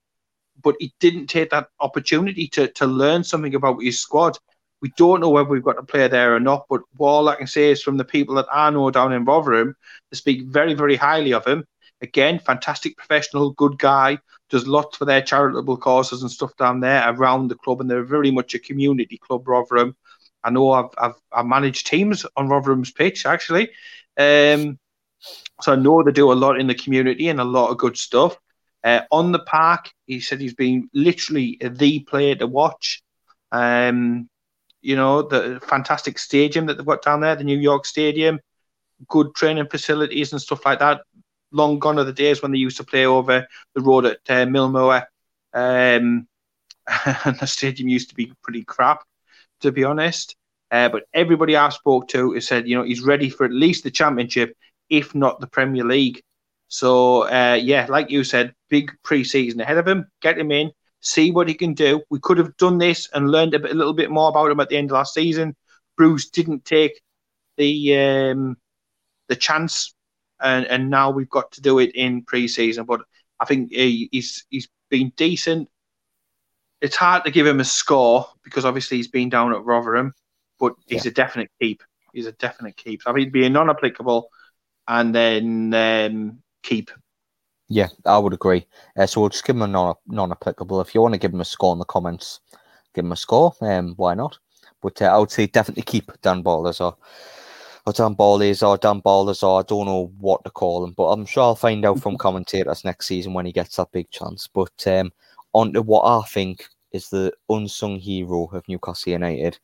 [0.62, 4.38] but he didn't take that opportunity to to learn something about his squad.
[4.82, 7.48] We don't know whether we've got a player there or not, but all I can
[7.48, 9.76] say is from the people that I know down in Rotherham,
[10.10, 11.66] they speak very, very highly of him.
[12.02, 14.18] Again, fantastic professional, good guy,
[14.50, 18.04] does lots for their charitable causes and stuff down there around the club, and they're
[18.04, 19.96] very much a community club, Rotherham.
[20.44, 23.70] I know I've, I've, I've managed teams on Rotherham's pitch actually,
[24.18, 24.80] um,
[25.62, 27.98] so I know they do a lot in the community and a lot of good
[27.98, 28.38] stuff.
[28.84, 33.04] Uh, on the park, he said he's been literally the player to watch.
[33.52, 34.28] Um,
[34.82, 38.40] you know, the fantastic stadium that they've got down there, the New York Stadium,
[39.08, 41.02] good training facilities and stuff like that.
[41.52, 45.02] Long gone are the days when they used to play over the road at uh.
[45.54, 46.28] Um,
[47.26, 49.04] and the stadium used to be pretty crap,
[49.62, 50.36] to be honest.
[50.72, 53.84] Uh, but everybody I've spoke to has said, you know, he's ready for at least
[53.84, 54.56] the championship,
[54.90, 56.22] if not the Premier League.
[56.70, 60.08] So uh, yeah, like you said, big pre-season ahead of him.
[60.22, 62.02] Get him in, see what he can do.
[62.10, 64.62] We could have done this and learned a, bit, a little bit more about him
[64.62, 65.56] at the end of last season.
[65.98, 67.02] Bruce didn't take
[67.58, 68.56] the um,
[69.28, 69.94] the chance,
[70.42, 72.86] and, and now we've got to do it in pre-season.
[72.86, 73.02] But
[73.40, 75.70] I think he, he's he's been decent.
[76.82, 80.14] It's hard to give him a score because obviously he's been down at Rotherham,
[80.60, 81.12] but he's yeah.
[81.12, 81.84] a definite keep.
[82.14, 83.02] He's a definite keep.
[83.06, 84.30] I mean, he'd be a non-applicable,
[84.88, 86.92] and then um, keep.
[87.70, 88.68] Yeah, I would agree.
[88.98, 90.82] Uh, so we'll just give him a non non applicable.
[90.82, 92.42] If you want to give him a score in the comments,
[92.94, 93.54] give him a score.
[93.62, 94.38] Um, why not?
[94.82, 96.98] But uh, I would say definitely keep Dan Ballers or
[97.86, 101.06] or Dan Ballers or Dan Ballers or I don't know what to call him, but
[101.06, 104.48] I'm sure I'll find out from commentators next season when he gets that big chance.
[104.48, 105.12] But um,
[105.54, 109.58] on to what I think is the unsung hero of Newcastle United,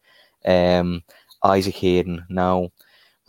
[0.46, 1.04] um,
[1.44, 2.26] Isaac Hayden.
[2.30, 2.72] Now,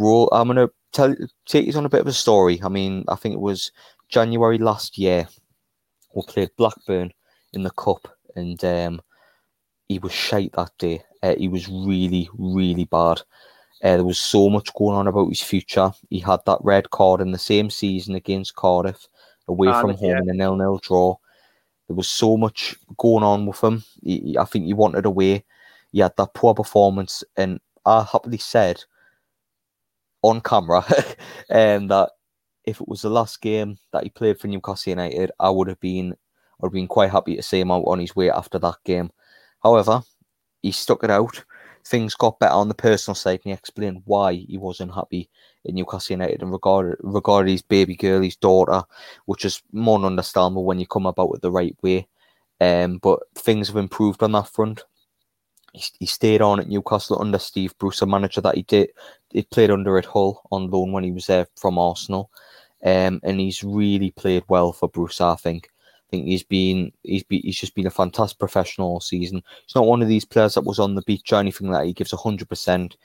[0.01, 1.15] I'm going to tell
[1.47, 2.61] take you on a bit of a story.
[2.63, 3.73] I mean, I think it was
[4.09, 5.29] January last year.
[6.15, 7.13] We played Blackburn
[7.53, 9.01] in the cup, and um,
[9.89, 11.03] he was shite that day.
[11.23, 13.21] Uh, he was really, really bad.
[13.83, 15.93] Uh, there was so much going on about his future.
[16.11, 19.07] He had that red card in the same season against Cardiff,
[19.47, 20.19] away from home yeah.
[20.19, 21.17] in a nil-nil draw.
[21.87, 23.85] There was so much going on with him.
[24.03, 25.45] He, I think he wanted away.
[25.93, 28.85] He had that poor performance, and I happily said
[30.23, 30.79] on camera
[31.51, 32.11] um, that
[32.65, 35.81] if it was the last game that he played for Newcastle United, I would have
[35.81, 36.17] been I
[36.61, 39.11] would have been quite happy to see him out on his way after that game.
[39.63, 40.03] However,
[40.61, 41.45] he stuck it out.
[41.89, 45.31] Things got better on the personal side, and he explained why he wasn't happy
[45.65, 48.83] in Newcastle United and regarded regarded his baby girl, his daughter,
[49.27, 52.07] which is more understandable when you come about it the right way.
[52.61, 54.85] Um, but things have improved on that front
[55.73, 58.91] he, he stayed on at Newcastle under Steve Bruce, a manager that he did
[59.31, 62.31] he played under at Hull on loan when he was there from Arsenal,
[62.85, 65.21] um, and he's really played well for Bruce.
[65.21, 65.71] I think.
[66.09, 69.43] I think he's been he's been, he's just been a fantastic professional all season.
[69.67, 71.87] He's not one of these players that was on the beach or anything like that.
[71.87, 72.97] He gives hundred percent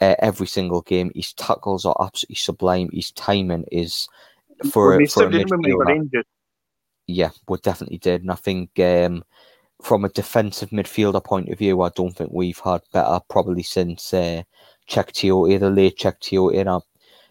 [0.00, 1.10] uh, every single game.
[1.14, 2.88] His tackles are absolutely sublime.
[2.92, 4.08] His timing is
[4.70, 6.22] for, well, for a midfielder.
[7.06, 9.22] Yeah, we definitely did, and I think um,
[9.82, 14.14] from a defensive midfielder point of view, I don't think we've had better probably since
[14.14, 14.42] uh,
[14.88, 16.66] Cheick Tioté, the late Cheick Tioté.
[16.66, 16.82] And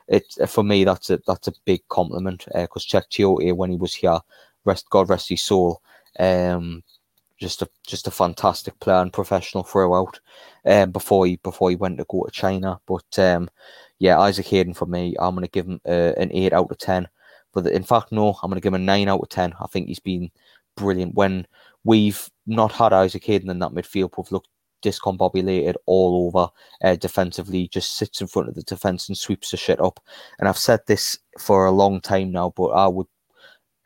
[0.07, 3.77] it for me that's a that's a big compliment because uh, Cheick Tioté when he
[3.77, 4.19] was here,
[4.65, 5.81] rest God rest his soul,
[6.19, 6.83] um,
[7.39, 10.19] just a just a fantastic player and professional throughout.
[10.65, 13.49] Um, before he before he went to go to China, but um,
[13.99, 17.07] yeah, Isaac Hayden for me, I'm gonna give him uh, an eight out of ten.
[17.53, 19.53] But in fact, no, I'm gonna give him a nine out of ten.
[19.59, 20.31] I think he's been
[20.75, 21.47] brilliant when
[21.83, 24.11] we've not had Isaac Hayden in that midfield.
[24.17, 24.49] We've looked
[24.85, 26.49] discombobulated all over
[26.83, 29.99] uh, defensively, just sits in front of the defence and sweeps the shit up.
[30.39, 33.07] And I've said this for a long time now, but I would,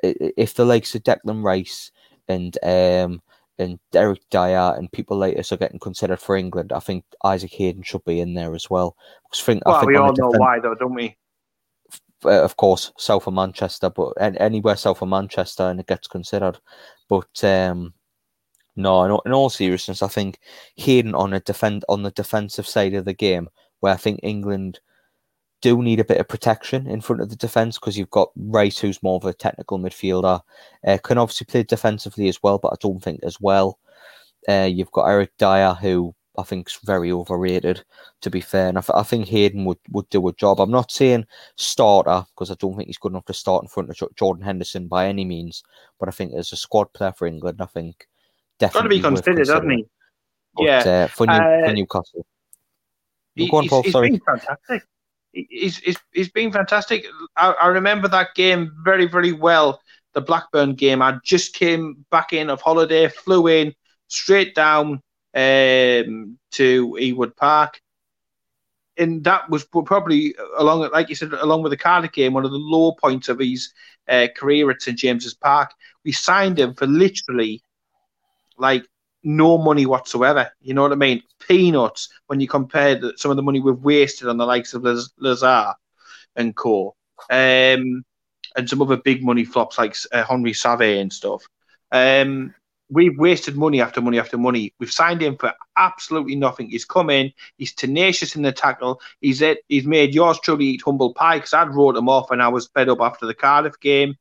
[0.04, 1.92] if the likes of Declan Rice
[2.28, 3.22] and um,
[3.58, 7.52] and Eric Dier and people like this are getting considered for England, I think Isaac
[7.54, 8.96] Hayden should be in there as well.
[9.24, 11.18] Because think, well, I think we all know why, though, don't we?
[12.24, 16.58] Uh, of course, south of Manchester, but anywhere south of Manchester, and it gets considered.
[17.08, 17.94] But um,
[18.76, 20.40] no, in all, in all seriousness, I think
[20.76, 23.50] Hayden on a defend on the defensive side of the game,
[23.82, 24.80] where I think England
[25.62, 28.80] do need a bit of protection in front of the defence because you've got Rice,
[28.80, 30.41] who's more of a technical midfielder,
[30.86, 33.80] uh, can obviously play defensively as well, but I don't think as well.
[34.48, 37.84] Uh, you've got Eric Dier, who I think is very overrated,
[38.22, 40.62] to be fair, and I, th- I think Hayden would, would do a job.
[40.62, 41.26] I'm not saying
[41.58, 44.88] starter because I don't think he's good enough to start in front of Jordan Henderson
[44.88, 45.63] by any means,
[46.00, 48.08] but I think as a squad player for England, I think
[48.60, 49.86] definitely got to be considered, hasn't he?
[50.56, 52.26] But, yeah, uh, for, New, uh, for Newcastle.
[53.36, 54.12] He, on, Paul, he's, sorry.
[54.12, 54.84] been fantastic.
[55.32, 57.06] He's, he's, he's been fantastic.
[57.36, 59.82] I, I remember that game very, very well.
[60.13, 61.02] The Blackburn game.
[61.02, 63.76] I just came back in of holiday, flew in
[64.08, 65.02] straight down
[65.36, 67.80] um, to Ewood Park.
[68.98, 72.52] and that was probably along, like you said, along with the Cardiff game, one of
[72.52, 73.72] the low points of his
[74.10, 75.72] uh, career at St James's Park.
[76.04, 77.62] We signed him for literally
[78.58, 78.86] like
[79.23, 80.51] no money whatsoever.
[80.62, 81.23] You know what I mean?
[81.47, 84.84] Peanuts when you compare the, some of the money we've wasted on the likes of
[84.84, 85.75] Lazaar
[86.36, 86.95] and Co.
[87.29, 88.03] Um,
[88.55, 91.47] and some other big money flops like uh, Henri Saivet and stuff.
[91.91, 92.53] Um,
[92.89, 94.73] we've wasted money after money after money.
[94.79, 96.69] We've signed him for absolutely nothing.
[96.69, 99.01] He's come in, he's tenacious in the tackle.
[99.21, 99.60] He's it.
[99.67, 102.69] He's made yours truly eat humble pie because I'd wrote him off and I was
[102.69, 104.15] fed up after the Cardiff game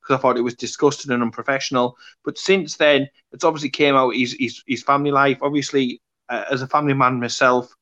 [0.00, 1.96] because I thought it was disgusting and unprofessional.
[2.24, 5.38] But since then, it's obviously came out his his, his family life.
[5.42, 7.74] Obviously, uh, as a family man myself,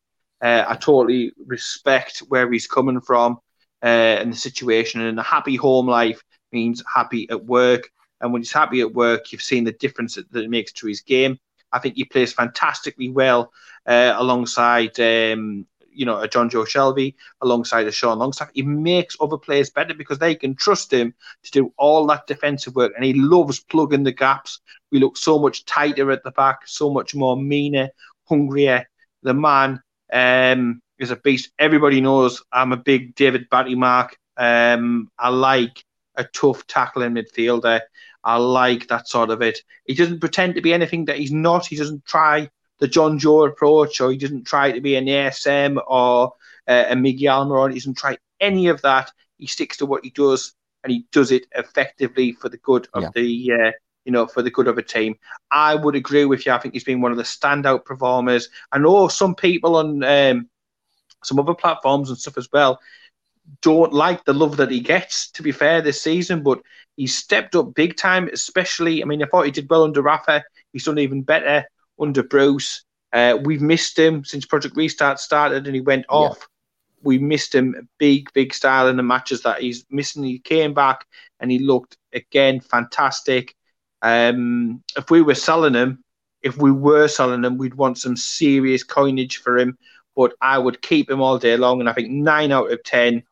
[0.42, 3.38] uh, I totally respect where he's coming from
[3.82, 3.86] uh,
[4.20, 5.00] and the situation.
[5.00, 7.90] And a happy home life means happy at work.
[8.20, 10.86] And when he's happy at work, you've seen the difference that, that it makes to
[10.86, 11.38] his game.
[11.72, 13.52] I think he plays fantastically well
[13.86, 15.66] uh, alongside, um,
[15.98, 18.50] you know, a Jonjo Shelvey alongside a Sean Longstaff.
[18.54, 22.76] He makes other players better because they can trust him to do all that defensive
[22.76, 24.60] work, and he loves plugging the gaps.
[24.92, 27.90] We look so much tighter at the back, so much more meaner,
[28.28, 28.88] hungrier.
[29.24, 29.82] The man
[30.12, 31.50] um, is a beast.
[31.58, 34.16] Everybody knows I'm a big David Batty mark.
[34.36, 35.84] Um, I like
[36.14, 37.80] a tough tackling midfielder.
[38.22, 39.58] I like that sort of it.
[39.84, 41.66] He doesn't pretend to be anything that he's not.
[41.66, 46.34] He doesn't try the Jonjo approach, or he doesn't try to be an ASM or
[46.66, 47.72] uh, a Miguel Almiron.
[47.72, 49.10] He doesn't try any of that.
[49.36, 53.02] He sticks to what he does, and he does it effectively for the good of
[53.02, 53.10] yeah.
[53.14, 53.72] the, uh,
[54.04, 55.16] you know, for the good of a team.
[55.50, 56.52] I would agree with you.
[56.52, 58.48] I think he's been one of the standout performers.
[58.72, 60.48] I know some people on um,
[61.24, 62.80] some other platforms and stuff as well
[63.62, 66.60] don't like the love that he gets, to be fair, this season, but
[66.96, 69.02] he stepped up big time, especially.
[69.02, 70.44] I mean, I thought he did well under Rafa.
[70.72, 71.64] He's done even better
[72.00, 72.84] under Bruce.
[73.12, 76.38] Uh, we've missed him since Project Restart started and he went off.
[76.38, 76.44] Yeah.
[77.02, 80.24] We missed him big, big style in the matches that he's missing.
[80.24, 81.06] He came back
[81.38, 83.54] and he looked again fantastic.
[84.02, 86.02] Um, if we were selling him,
[86.42, 89.78] if we were selling him, we'd want some serious coinage for him.
[90.16, 93.22] But I would keep him all day long, and I think nine out of ten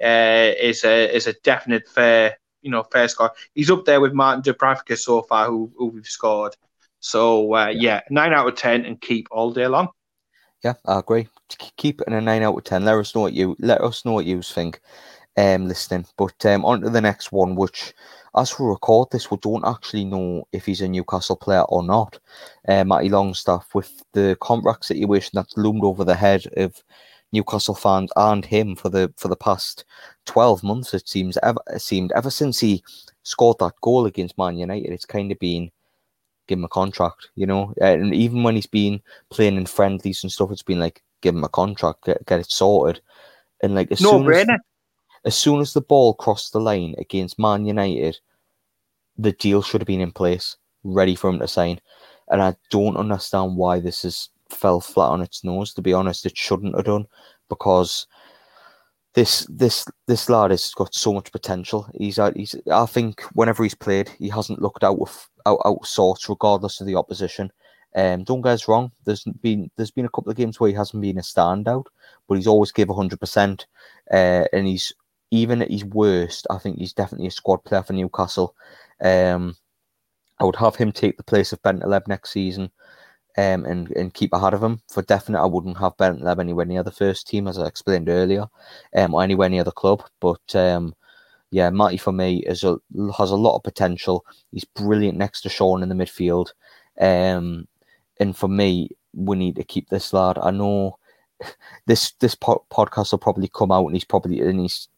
[0.00, 3.32] uh, is a is a definite fair you know fair score.
[3.54, 6.56] He's up there with Martin Dubravka so far, who, who we've scored.
[7.00, 8.00] So uh, yeah.
[8.10, 9.88] nine out of ten, and keep all day long.
[10.64, 11.28] Yeah, I agree.
[11.76, 12.84] Keep it in a nine out of ten.
[12.84, 14.80] Let us know what you let us know what you think.
[15.36, 17.94] Um, listening, but um, on to the next one, which
[18.36, 22.18] as we record this, we don't actually know if he's a Newcastle player or not.
[22.66, 26.82] Uh, Matty Longstaff, with the contract situation that's loomed over the head of
[27.32, 29.84] Newcastle fans and him for the for the past
[30.24, 30.92] twelve months.
[30.92, 32.82] It seems ever it seemed ever since he
[33.22, 35.70] scored that goal against Man United, it's kind of been
[36.48, 37.74] give him a contract, you know.
[37.80, 41.44] And even when he's been playing in friendlies and stuff, it's been like give him
[41.44, 43.00] a contract, get, get it sorted.
[43.62, 44.54] And like as no soon brainer.
[44.54, 44.60] as
[45.24, 48.18] as soon as the ball crossed the line against Man United,
[49.16, 51.80] the deal should have been in place, ready for him to sign.
[52.28, 55.74] And I don't understand why this has fell flat on its nose.
[55.74, 57.06] To be honest, it shouldn't have done
[57.48, 58.06] because
[59.14, 61.88] this this this lad has got so much potential.
[61.94, 66.28] He's he's I think whenever he's played, he hasn't looked out of out out sorts,
[66.28, 67.50] regardless of the opposition.
[67.96, 68.92] Um, don't get us wrong.
[69.04, 71.86] There's been there's been a couple of games where he hasn't been a standout,
[72.28, 73.66] but he's always give hundred uh, percent.
[74.10, 74.92] And he's
[75.30, 78.54] even at his worst, I think he's definitely a squad player for Newcastle.
[79.00, 79.56] Um,
[80.38, 82.70] I would have him take the place of Bentaleb next season
[83.38, 84.80] um, and, and keep ahead of him.
[84.90, 88.46] For definite, I wouldn't have Bentaleb anywhere near the first team, as I explained earlier,
[88.96, 90.02] um, or anywhere near the club.
[90.18, 90.96] But um,
[91.50, 92.78] yeah, Matty for me is a,
[93.16, 94.26] has a lot of potential.
[94.50, 96.48] He's brilliant next to Sean in the midfield.
[97.00, 97.68] Um,
[98.18, 100.36] and for me, we need to keep this lad.
[100.42, 100.98] I know
[101.86, 104.88] this this po- podcast will probably come out, and he's probably and he's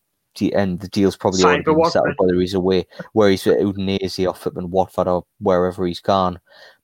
[0.55, 4.27] and the deal's probably Signed already been settled whether he's away, where he's at Udinese
[4.27, 6.41] or flipping Watford or wherever he's gone.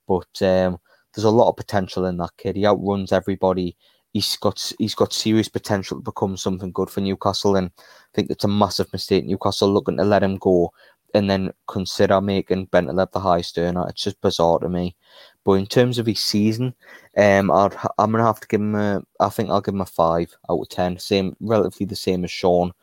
[0.07, 0.79] But um,
[1.17, 2.55] there's a lot of potential in that kid.
[2.55, 3.75] He outruns everybody.
[4.13, 7.81] He's got he's got serious potential to become something good for Newcastle, and I
[8.13, 9.25] think it's a massive mistake.
[9.25, 10.71] Newcastle looking to let him go
[11.15, 13.87] and then consider making Bentaleb the highest earner.
[13.89, 14.95] It's just bizarre to me.
[15.43, 16.75] But in terms of his season,
[17.17, 19.01] um, I'd, I'm gonna have to give him a.
[19.19, 20.99] I think I'll give him a five out of ten.
[20.99, 22.73] Same, relatively the same as Sean.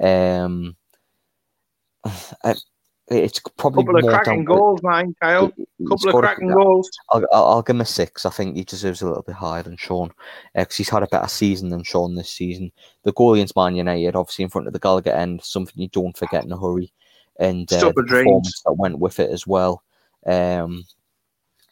[0.00, 0.74] Um,
[2.44, 2.54] I,
[3.08, 5.52] it's probably couple of cracking goals, man, Kyle.
[5.88, 6.90] couple of cracking a, goals.
[7.10, 8.24] I'll, I'll, I'll, give him a six.
[8.24, 10.10] I think he deserves a little bit higher than Sean
[10.54, 12.72] because uh, he's had a better season than Sean this season.
[13.02, 16.16] The goal against Man United, obviously in front of the Gallowgate end, something you don't
[16.16, 16.92] forget in a hurry,
[17.38, 19.82] and uh, the performance that went with it as well.
[20.26, 20.84] Um,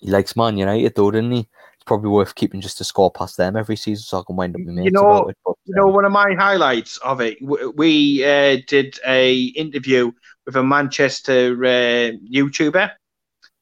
[0.00, 1.48] he likes Man United though, didn't he?
[1.82, 4.54] it's probably worth keeping just to score past them every season so I can wind
[4.54, 7.38] up with you know, it, but, you know, um, one of my highlights of it,
[7.40, 10.12] we uh, did a interview
[10.46, 12.90] with a Manchester uh, YouTuber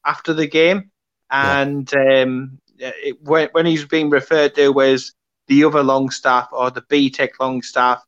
[0.05, 0.91] after the game,
[1.29, 2.21] and yeah.
[2.21, 5.13] um, it, when, when he's being referred to as
[5.47, 8.03] the other Longstaff or the BTEC Longstaff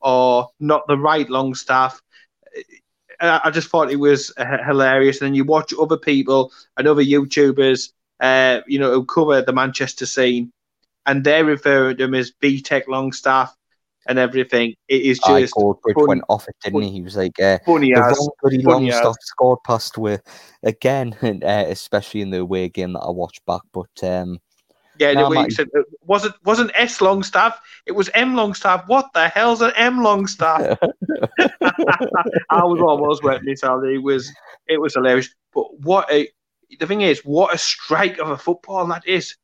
[0.00, 2.00] or not the right Longstaff.
[3.20, 5.20] I just thought it was hilarious.
[5.20, 9.52] And then you watch other people and other YouTubers, uh, you know, who cover the
[9.52, 10.52] Manchester scene,
[11.06, 13.56] and they're referring to them as BTEC Longstaff
[14.08, 14.74] and everything.
[14.88, 15.54] It is just.
[15.56, 16.90] I Bridge went off it, didn't he?
[16.90, 20.22] He was like, uh, funny the as, wrong bloody Longstaff scored past with
[20.62, 23.60] again, uh, especially in the away game that I watched back.
[23.72, 24.40] But um,
[24.98, 27.60] yeah, no, we said it wasn't wasn't S Longstaff.
[27.86, 28.88] It was M Longstaff.
[28.88, 30.78] What the hell's an M Longstaff?
[32.50, 33.84] I was almost wet myself.
[33.84, 34.32] It was
[34.66, 35.28] it was hilarious.
[35.54, 36.28] But what a
[36.80, 39.36] the thing is, what a strike of a football that is.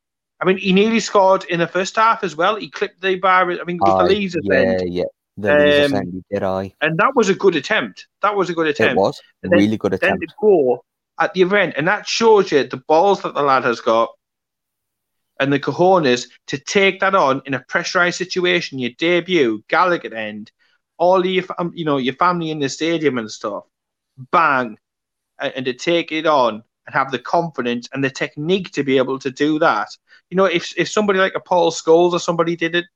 [0.44, 2.56] I mean, he nearly scored in the first half as well.
[2.56, 3.50] He clipped the bar.
[3.50, 4.92] I mean, with uh, the Leazes yeah, end.
[4.92, 5.04] Yeah,
[5.38, 6.74] the um, end, did I?
[6.82, 8.08] And that was a good attempt.
[8.20, 8.92] That was a good attempt.
[8.92, 10.20] It was and really then, good attempt.
[10.20, 10.84] Then go
[11.18, 14.10] at the event, and that shows you the balls that the lad has got
[15.40, 20.52] and the cojones to take that on in a pressurized situation, your debut, Gallowgate end,
[20.98, 23.64] all your you know your family in the stadium and stuff,
[24.30, 24.76] bang,
[25.38, 29.18] and to take it on and have the confidence and the technique to be able
[29.18, 29.88] to do that.
[30.30, 32.86] You know, if if somebody like a Paul Scholes or somebody did it,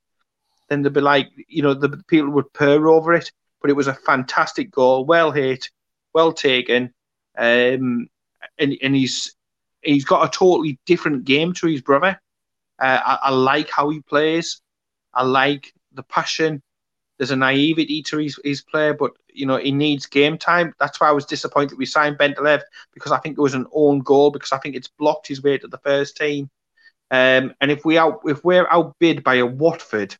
[0.68, 3.30] then they'd be like, you know, the people would purr over it.
[3.60, 5.68] But it was a fantastic goal, well hit,
[6.12, 6.94] well taken,
[7.36, 8.08] um,
[8.58, 9.34] and and he's
[9.82, 12.20] he's got a totally different game to his brother.
[12.80, 14.60] Uh, I, I, like how he plays.
[15.12, 16.62] I like the passion.
[17.16, 20.72] There's a naivety to his, his play, but you know he needs game time.
[20.78, 22.60] That's why I was disappointed we signed Bentaleb
[22.94, 25.58] because I think it was an own goal because I think it's blocked his way
[25.58, 26.48] to the first team.
[27.10, 30.16] Um, and if we out if we're outbid by a Watford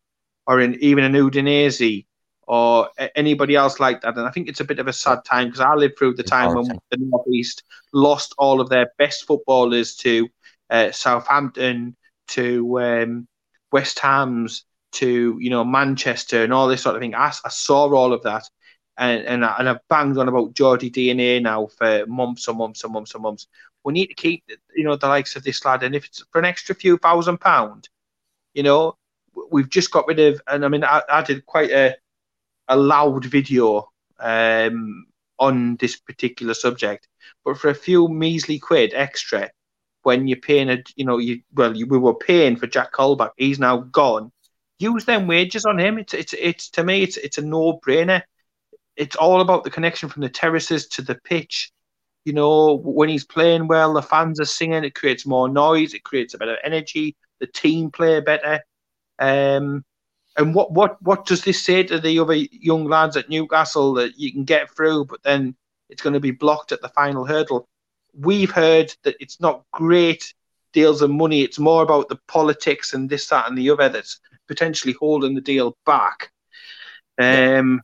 [0.46, 2.06] or in, even an Udinese
[2.46, 5.48] or anybody else like that, and I think it's a bit of a sad time
[5.48, 9.96] because I lived through the time when the Northeast lost all of their best footballers
[9.96, 10.28] to
[10.70, 11.94] uh, Southampton,
[12.28, 13.28] to um,
[13.70, 17.14] West Ham's to you know Manchester and all this sort of thing.
[17.14, 18.48] I, I saw all of that,
[18.96, 22.84] and and, I, and I've banged on about Geordie DNA now for months and months
[22.84, 23.46] and months and months.
[23.88, 24.44] We need to keep
[24.76, 27.38] you know the likes of this lad, and if it's for an extra few thousand
[27.38, 27.88] pound,
[28.52, 28.98] you know,
[29.50, 30.42] we've just got rid of.
[30.46, 31.96] And I mean, I, I did quite a
[32.68, 33.88] a loud video
[34.20, 35.06] um,
[35.38, 37.08] on this particular subject,
[37.46, 39.50] but for a few measly quid extra,
[40.02, 43.30] when you're paying a, you know, you well, you, we were paying for Jack Colback.
[43.38, 44.30] He's now gone.
[44.78, 45.98] Use them wages on him.
[45.98, 48.20] It's it's it's to me, it's it's a no brainer.
[48.96, 51.72] It's all about the connection from the terraces to the pitch.
[52.28, 54.84] You know, when he's playing well, the fans are singing.
[54.84, 55.94] It creates more noise.
[55.94, 57.16] It creates a better energy.
[57.40, 58.60] The team play better.
[59.18, 59.84] Um,
[60.36, 64.18] and what what what does this say to the other young lads at Newcastle that
[64.18, 65.56] you can get through, but then
[65.88, 67.68] it's going to be blocked at the final hurdle?
[68.18, 70.34] we've heard that it's not great
[70.72, 71.42] deals of money.
[71.42, 75.40] It's more about the politics and this, that, and the other that's potentially holding the
[75.40, 76.30] deal back.
[77.18, 77.82] Um,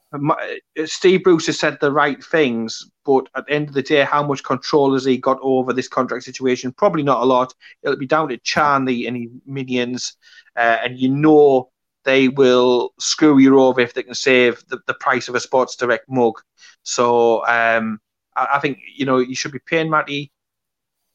[0.84, 4.22] Steve Bruce has said the right things, but at the end of the day, how
[4.24, 6.72] much control has he got over this contract situation?
[6.72, 7.52] Probably not a lot.
[7.82, 10.16] It'll be down to Charnley and his minions,
[10.56, 11.70] uh, and you know
[12.04, 15.74] they will screw you over if they can save the, the price of a Sports
[15.74, 16.40] Direct mug.
[16.84, 18.00] So um,
[18.36, 20.30] I, I think you know you should be paying Matty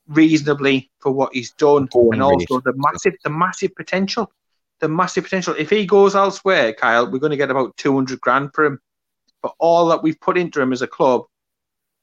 [0.10, 4.29] reasonably for what he's done, and also the massive, the massive potential,
[4.79, 5.55] the massive potential.
[5.57, 8.79] If he goes elsewhere, Kyle, we're going to get about two hundred grand for him.
[9.41, 11.23] But all that we've put into him as a club,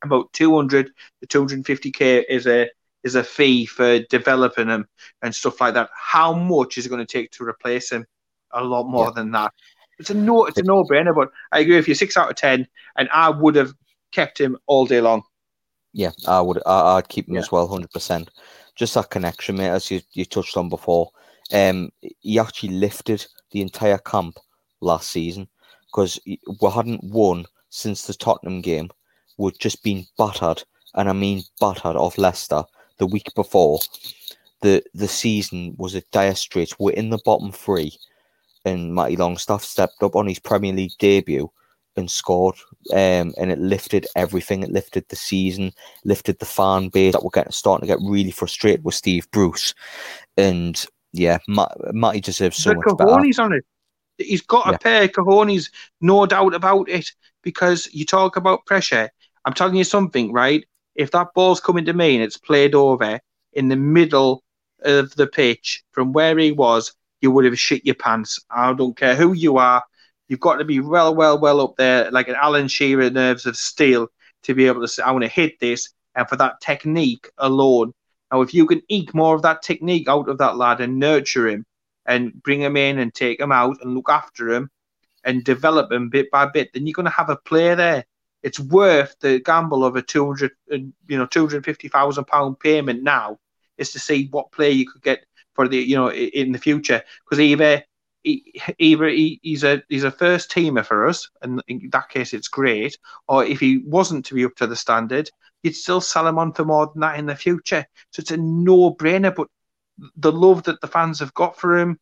[0.02, 2.70] about two hundred to two hundred and fifty k is a
[3.04, 4.86] is a fee for developing him
[5.22, 5.90] and stuff like that.
[5.94, 8.06] How much is it going to take to replace him?
[8.52, 9.12] A lot more yeah.
[9.14, 9.52] than that.
[9.98, 11.14] It's a no, it's a no brainer.
[11.14, 13.72] But I agree with you, six out of ten, and I would have
[14.12, 15.22] kept him all day long.
[15.92, 16.62] Yeah, I would.
[16.66, 17.40] I, would keep him yeah.
[17.40, 18.30] as well, hundred percent.
[18.74, 21.10] Just that connection, mate, as you, you touched on before.
[21.52, 24.38] Um, he actually lifted the entire camp
[24.80, 25.48] last season
[25.86, 26.38] because we
[26.70, 28.90] hadn't won since the Tottenham game.
[29.38, 30.62] We'd just been battered,
[30.94, 32.64] and I mean battered off Leicester
[32.98, 33.80] the week before.
[34.62, 36.78] The the season was a dire straits.
[36.78, 37.98] We're in the bottom three,
[38.64, 41.50] and Matty Longstaff stepped up on his Premier League debut
[41.96, 42.56] and scored,
[42.92, 44.62] um, and it lifted everything.
[44.62, 45.72] It lifted the season,
[46.04, 49.74] lifted the fan base that were getting starting to get really frustrated with Steve Bruce,
[50.36, 50.84] and
[51.18, 53.42] yeah, Matt, Matty deserves so the much better.
[53.42, 53.64] on it.
[54.18, 54.78] He's got a yeah.
[54.78, 57.12] pair of cojones, no doubt about it.
[57.42, 59.10] Because you talk about pressure.
[59.44, 60.64] I'm telling you something, right?
[60.96, 63.20] If that ball's coming to me and it's played over
[63.52, 64.42] in the middle
[64.82, 68.40] of the pitch from where he was, you would have shit your pants.
[68.50, 69.82] I don't care who you are.
[70.28, 73.56] You've got to be well, well, well up there, like an Alan Shearer nerves of
[73.56, 74.08] steel,
[74.42, 75.92] to be able to say, I want to hit this.
[76.14, 77.92] And for that technique alone,
[78.32, 81.48] now if you can eke more of that technique out of that lad and nurture
[81.48, 81.64] him
[82.06, 84.70] and bring him in and take him out and look after him
[85.24, 88.04] and develop him bit by bit, then you're going to have a player there.
[88.42, 90.76] It's worth the gamble of a 200, uh,
[91.08, 93.38] you know, 250,000 pound payment now
[93.76, 97.02] is to see what player you could get for the, you know, in the future.
[97.24, 97.82] Because either
[98.78, 102.48] either he, he's a he's a first teamer for us, and in that case it's
[102.48, 102.98] great.
[103.28, 105.30] Or if he wasn't to be up to the standard,
[105.62, 107.86] you'd still sell him on for more than that in the future.
[108.10, 109.34] So it's a no brainer.
[109.34, 109.48] But
[110.16, 111.98] the love that the fans have got for him,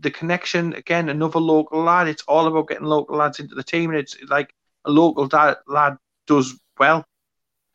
[0.00, 2.08] the connection again, another local lad.
[2.08, 4.52] It's all about getting local lads into the team, and it's like
[4.84, 5.96] a local dad, lad
[6.26, 7.04] does well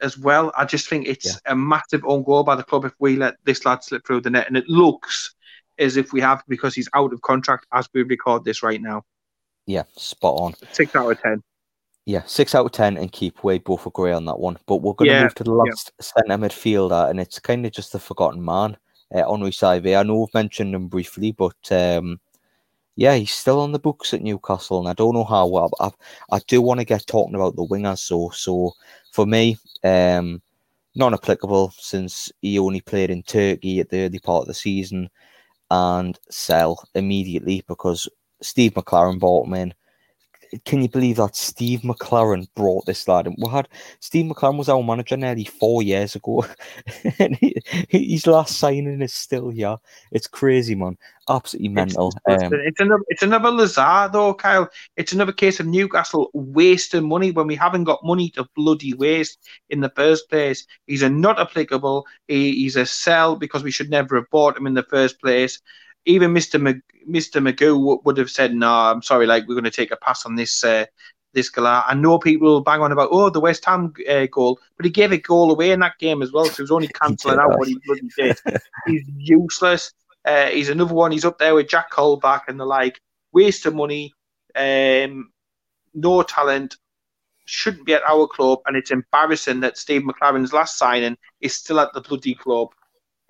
[0.02, 0.52] as well.
[0.56, 1.52] I just think it's yeah.
[1.52, 4.30] a massive own goal by the club if we let this lad slip through the
[4.30, 5.34] net, and it looks
[5.80, 9.04] as if we have because he's out of contract as we record this right now.
[9.66, 10.54] Yeah, spot on.
[10.72, 11.44] Six out of ten.
[12.06, 14.58] Yeah, six out of ten, and keep way both agree on that one.
[14.66, 16.04] But we're going to yeah, move to the last yeah.
[16.04, 18.76] centre midfielder, and it's kind of just the forgotten man,
[19.14, 20.00] uh, Henri Saivet.
[20.00, 22.20] I know we've mentioned him briefly, but um,
[22.96, 25.46] yeah, he's still on the books at Newcastle, and I don't know how.
[25.46, 25.92] Well, I,
[26.32, 28.74] I do want to get talking about the wingers, so so
[29.12, 30.42] for me, um,
[30.96, 35.10] non applicable since he only played in Turkey at the early part of the season
[35.70, 38.08] and sell immediately because
[38.42, 39.74] Steve McClaren bought him in.
[40.66, 43.28] Can you believe that Steve McClaren brought this lad?
[43.28, 46.46] And we had Steve McClaren was our manager nearly four years ago,
[47.20, 47.56] and he,
[47.90, 49.78] his last signing is still here.
[50.12, 50.98] It's crazy, man.
[51.30, 52.14] Absolutely mental.
[52.28, 54.68] It's, um, it's another, it's another Lazaar though, Kyle.
[54.98, 59.40] It's another case of Newcastle wasting money when we haven't got money to bloody waste
[59.70, 60.66] in the first place.
[60.88, 62.06] He's a not applicable.
[62.28, 65.62] He, he's a sell because we should never have bought him in the first place
[66.06, 66.60] even Mr.
[66.60, 67.42] Mag- Mr.
[67.42, 70.36] Magoo would have said, "No, I'm sorry, like we're going to take a pass on
[70.36, 70.86] this uh,
[71.34, 74.86] this Galar." I know people bang on about, "Oh, the West Ham uh, goal," but
[74.86, 77.40] he gave a goal away in that game as well, so he was only cancelling
[77.40, 78.38] out what he bloody did.
[78.88, 79.94] He's useless.
[80.26, 81.12] Uh, he's another one.
[81.12, 83.00] He's up there with Jack Colback and the like.
[83.34, 84.14] Waste of money,
[84.58, 85.32] um,
[85.94, 86.76] no talent,
[87.46, 91.80] shouldn't be at our club, and it's embarrassing that Steve McClaren's last signing is still
[91.80, 92.68] at the bloody club.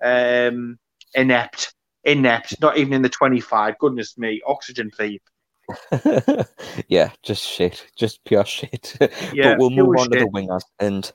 [0.02, 0.80] Um,
[1.14, 1.72] inept
[2.04, 3.78] inept, not even in the 25.
[3.78, 5.20] Goodness me, oxygen thief.
[6.88, 8.96] yeah, just shit, just pure shit.
[9.32, 10.12] Yeah, but we'll move on shit.
[10.12, 10.62] to the wingers.
[10.78, 11.10] And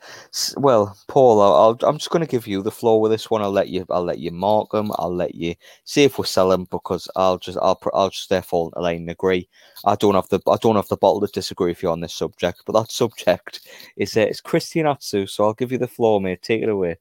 [0.58, 3.42] well, Paul, I'll, I'm just going to give you the floor with this one.
[3.42, 4.92] I'll let you, I'll let you mark them.
[4.96, 8.72] I'll let you see if we sell them because I'll just, I'll, I'll just therefore
[8.76, 9.48] Elaine and agree.
[9.86, 12.14] I don't have the, I don't have the bottle to disagree with you on this
[12.14, 13.68] subject, but that subject
[13.98, 15.28] is uh, it's Christian Atsu.
[15.28, 16.42] So I'll give you the floor, mate.
[16.42, 16.98] Take it away.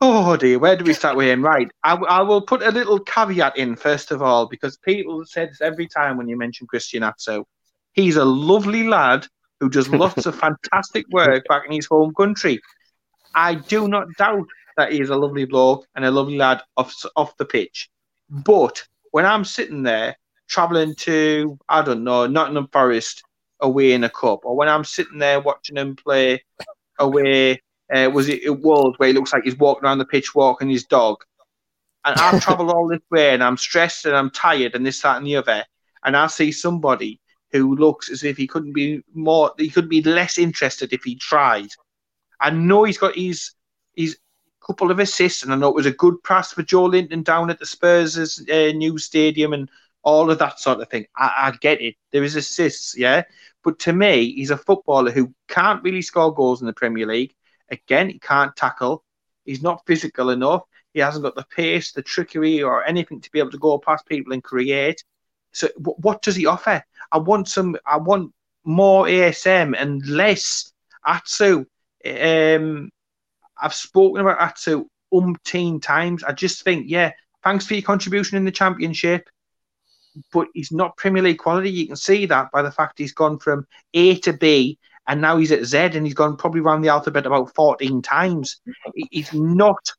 [0.00, 1.44] Oh dear, where do we start with him?
[1.44, 5.46] Right, I, I, will put a little caveat in first of all because people say
[5.46, 7.44] this every time when you mention Christian Atsu.
[7.94, 9.26] He's a lovely lad
[9.58, 12.60] who does lots of fantastic work back in his home country.
[13.34, 14.46] I do not doubt
[14.76, 17.90] that he is a lovely bloke and a lovely lad off off the pitch.
[18.30, 23.24] But when I'm sitting there travelling to I don't know Nottingham Forest
[23.58, 26.44] away in a cup, or when I'm sitting there watching him play
[27.00, 27.62] away
[27.92, 30.68] uh, was it a World where he looks like he's walking around the pitch walking
[30.68, 31.24] his dog.
[32.04, 35.16] And I've travelled all this way and I'm stressed and I'm tired and this, that,
[35.16, 35.64] and the other.
[36.04, 37.20] And I see somebody
[37.50, 41.16] who looks as if he couldn't be more, he could be less interested if he
[41.16, 41.68] tried.
[42.40, 43.52] I know he's got his,
[43.96, 44.18] his
[44.64, 47.58] couple of assists, and I know it was a good pass for Joelinton down at
[47.58, 49.68] the Spurs' uh, new stadium and
[50.02, 51.06] all of that sort of thing.
[51.16, 51.96] I, I get it.
[52.12, 53.22] There is assists, yeah.
[53.64, 57.34] But to me, he's a footballer who can't really score goals in the Premier League.
[57.70, 59.04] Again, he can't tackle.
[59.44, 60.62] He's not physical enough.
[60.94, 64.06] He hasn't got the pace, the trickery, or anything to be able to go past
[64.06, 65.02] people and create.
[65.52, 66.82] So, what does he offer?
[67.12, 67.76] I want some.
[67.86, 68.32] I want
[68.64, 70.72] more ASM and less
[71.06, 71.64] Atsu.
[72.04, 72.90] Um,
[73.60, 76.22] I've spoken about Atsu umpteen times.
[76.22, 77.12] I just think, yeah,
[77.42, 79.28] thanks for your contribution in the championship,
[80.32, 81.70] but he's not Premier League quality.
[81.70, 85.38] You can see that by the fact he's gone from A to B and now
[85.38, 88.60] he's at Z and he's gone probably around the alphabet about 14 times.
[89.10, 89.90] He's not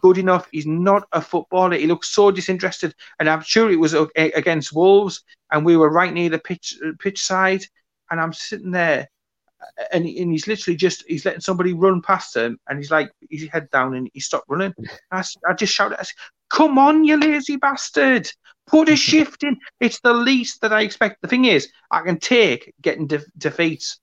[0.00, 0.48] good enough.
[0.50, 1.76] He's not a footballer.
[1.76, 2.94] He looks so disinterested.
[3.20, 5.22] And I'm sure it was uh, against Wolves,
[5.52, 7.64] and we were right near the pitch uh, pitch side.
[8.10, 9.08] And I'm sitting there,
[9.62, 13.10] uh, and, and he's literally just he's letting somebody run past him, and he's like
[13.30, 14.74] his head down, and he stopped running.
[15.12, 16.16] I, I just shouted, I said,
[16.48, 18.28] "Come on, you lazy bastard!
[18.66, 19.58] Put a shift in.
[19.78, 24.00] It's the least that I expect." The thing is, I can take getting de- defeats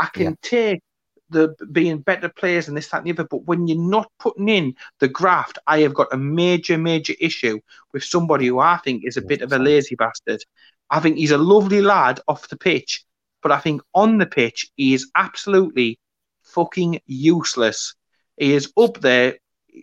[0.00, 0.34] I can yeah.
[0.42, 0.82] take
[1.28, 3.28] the being better players and this, that, and the other.
[3.30, 7.60] But when you're not putting in the graft, I have got a major, major issue
[7.92, 10.42] with somebody who I think is a bit of a lazy bastard.
[10.88, 13.04] I think he's a lovely lad off the pitch,
[13.42, 16.00] but I think on the pitch he is absolutely
[16.42, 17.94] fucking useless.
[18.38, 19.36] He is up there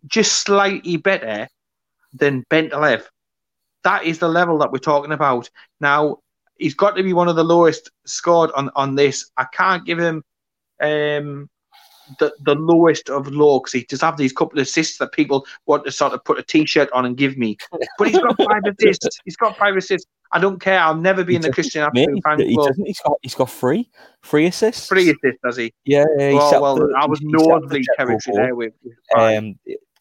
[0.07, 1.47] just slightly better
[2.11, 3.03] than Bentaleb.
[3.83, 5.49] That is the level that we're talking about.
[5.79, 6.17] Now,
[6.59, 9.29] he's got to be one of the lowest scored on, on this.
[9.37, 10.23] I can't give him
[10.81, 11.49] um,
[12.19, 15.45] the the lowest of low because he does have these couple of assists that people
[15.65, 17.57] want to sort of put a t-shirt on and give me.
[17.97, 19.19] But he's got five assists.
[19.25, 20.07] He's got five assists.
[20.31, 20.79] I don't care.
[20.79, 22.73] I'll never be he in the Christian Atsu fan he club.
[22.85, 23.89] He's got he's got three
[24.23, 24.87] three assists.
[24.87, 25.73] Three assists, does he?
[25.85, 26.05] Yeah.
[26.17, 28.73] yeah well, well the, I was notably territory there with.
[28.83, 29.55] with um,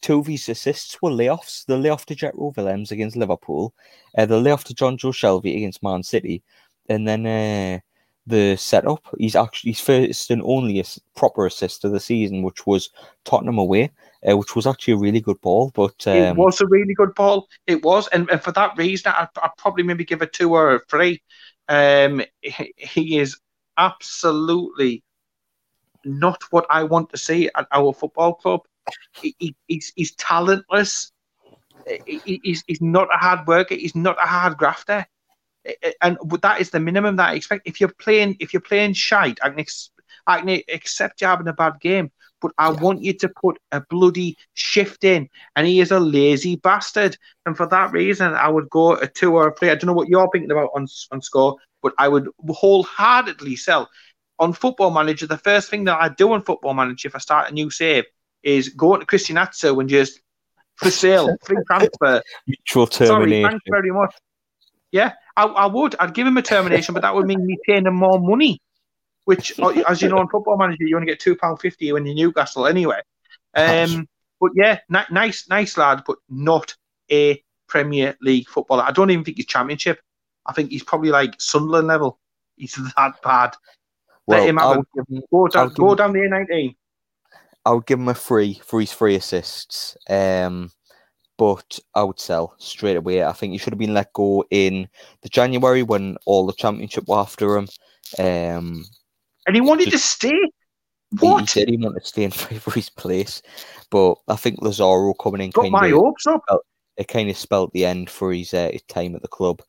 [0.07, 1.67] two of his assists were layoffs.
[1.67, 3.75] The layoff to Jetro Willems against Liverpool,
[4.17, 6.45] uh, the layoff to Jonjo Shelvey against Man City,
[6.89, 7.81] and then uh,
[8.25, 9.05] the setup.
[9.19, 10.85] He's actually his first and only
[11.17, 12.91] proper assist of the season, which was
[13.25, 13.91] Tottenham away,
[14.29, 15.73] uh, which was actually a really good ball.
[15.75, 17.49] But um, it was a really good ball.
[17.67, 20.77] It was, and, and for that reason, I'd, I'd, probably maybe give a two or
[20.77, 21.21] a three.
[21.69, 23.37] Um, he is
[23.77, 25.03] absolutely
[26.05, 28.61] not what I want to see at our football club.
[29.21, 31.13] He, he, he's, he's talentless.
[32.07, 33.75] He, he's, he's not a hard worker.
[33.75, 35.07] He's not a hard grafter
[35.65, 37.67] eh, eh, and that is the minimum that I expect.
[37.67, 39.91] If you're playing, if you're playing shite, I can, ex-
[40.27, 42.11] I can accept you having a bad game,
[42.41, 42.81] but I yeah.
[42.81, 45.29] want you to put a bloody shift in.
[45.55, 47.17] And he is a lazy bastard,
[47.47, 49.71] and for that reason, I would go a two or a three.
[49.71, 53.89] I don't know what you're thinking about on on score, but I would wholeheartedly sell
[54.39, 55.27] on Football Manager.
[55.27, 58.05] The first thing that I do on Football Manager if I start a new save
[58.47, 60.21] is go into Christian Atsu and just
[60.77, 62.23] for sale, free transfer.
[62.47, 63.43] Mutual termination.
[63.43, 64.15] Sorry, thanks very much.
[64.93, 65.97] Yeah, I, I would.
[65.99, 68.61] I'd give him a termination, but that would mean me paying him more money.
[69.25, 72.07] Which, uh, as you know, in Football Manager, you only get two pound fifty when
[72.07, 73.01] you're Newcastle anyway.
[73.55, 74.07] Um,
[74.41, 76.77] but yeah, n- nice, nice lad, but not
[77.11, 78.85] a Premier League footballer.
[78.85, 80.01] I don't even think he's Championship.
[80.47, 82.21] I think he's probably like Sunderland level.
[82.55, 83.57] He's that bad.
[84.27, 86.77] Well, Let him have him, go, down, go down the A19.
[87.67, 89.97] I would give him a free for his free assists.
[90.09, 90.71] Um,
[91.37, 93.25] but I would sell straight away.
[93.25, 94.89] I think he should have been let go in
[95.23, 97.69] the January when all the championship were after him.
[98.19, 98.85] Um,
[99.47, 100.41] and he wanted just, to stay.
[101.19, 101.41] What?
[101.41, 103.43] He, said he wanted to stay in for his place,
[103.91, 106.43] but I think Lazaro coming in got my hopes up.
[106.97, 109.61] It kind of spelt the end for his, uh, his time at the club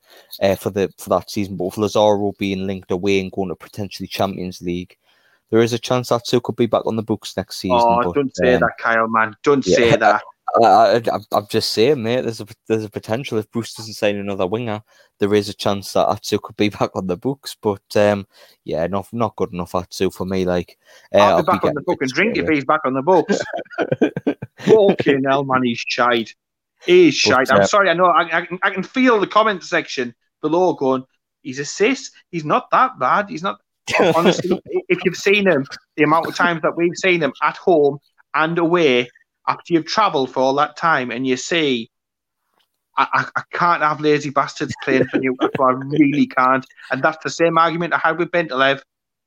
[0.41, 1.57] uh, for the for that season.
[1.57, 4.95] But with Lazaro being linked away and going to potentially Champions League,
[5.51, 7.77] there is a chance that two could be back on the books next season.
[7.79, 9.35] Oh, but, don't say um, that, Kyle, man.
[9.43, 9.75] Don't yeah.
[9.75, 10.23] say that.
[10.63, 12.21] I, I, am just saying, mate.
[12.21, 14.81] There's a there's a potential if Bruce doesn't sign another winger,
[15.19, 17.55] there is a chance that Atsu could be back on the books.
[17.61, 18.27] But um,
[18.63, 20.45] yeah, not not good enough Atsu for me.
[20.45, 20.77] Like,
[21.13, 23.01] uh, I'll, I'll be back on the book and drink if he's back on the
[23.01, 23.39] books.
[24.59, 26.33] Fucking hell, man, he's shite.
[26.85, 27.47] He's shite.
[27.47, 27.89] But, I'm uh, sorry.
[27.89, 28.05] I know.
[28.05, 31.03] I, I, can, I can feel the comment section below going.
[31.41, 32.11] He's a cis.
[32.31, 33.29] He's not that bad.
[33.29, 33.59] He's not.
[34.15, 35.65] Honestly, if you've seen him,
[35.95, 37.99] the amount of times that we've seen him at home
[38.33, 39.09] and away
[39.47, 41.89] after you've travelled for all that time and you see,
[42.97, 45.65] I, I, can't have lazy bastards playing for Newcastle.
[45.65, 46.65] I really can't.
[46.89, 48.81] And that's the same argument I had with Bentaleb,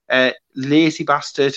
[0.09, 1.57] uh, lazy bastard.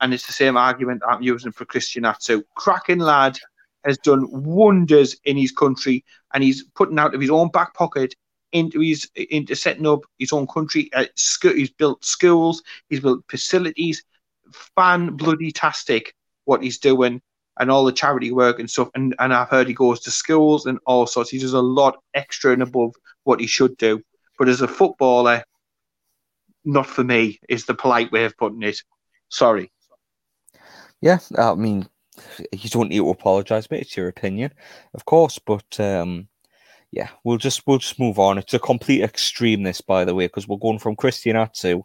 [0.00, 2.44] And it's the same argument I'm using for Christian Atsu.
[2.54, 3.36] Cracking lad
[3.84, 8.14] has done wonders in his country, and he's putting out of his own back pocket
[8.52, 10.90] into his into setting up his own country.
[10.92, 11.06] Uh,
[11.42, 14.04] he's built schools, he's built facilities.
[14.76, 17.22] Fan bloody tastic what he's doing,
[17.60, 18.88] and all the charity work and stuff.
[18.94, 21.30] And, and I've heard he goes to schools and all sorts.
[21.30, 22.94] He does a lot extra and above
[23.24, 24.02] what he should do.
[24.38, 25.44] But as a footballer,
[26.64, 28.82] not for me is the polite way of putting it.
[29.28, 29.70] Sorry.
[31.00, 31.88] Yeah, I mean,
[32.52, 33.82] you don't need to apologise, mate.
[33.82, 34.52] It's your opinion,
[34.94, 35.38] of course.
[35.38, 36.28] But um,
[36.92, 38.38] yeah, we'll just we'll just move on.
[38.38, 41.82] It's a complete extreme, this by the way, because we're going from Christian Atsu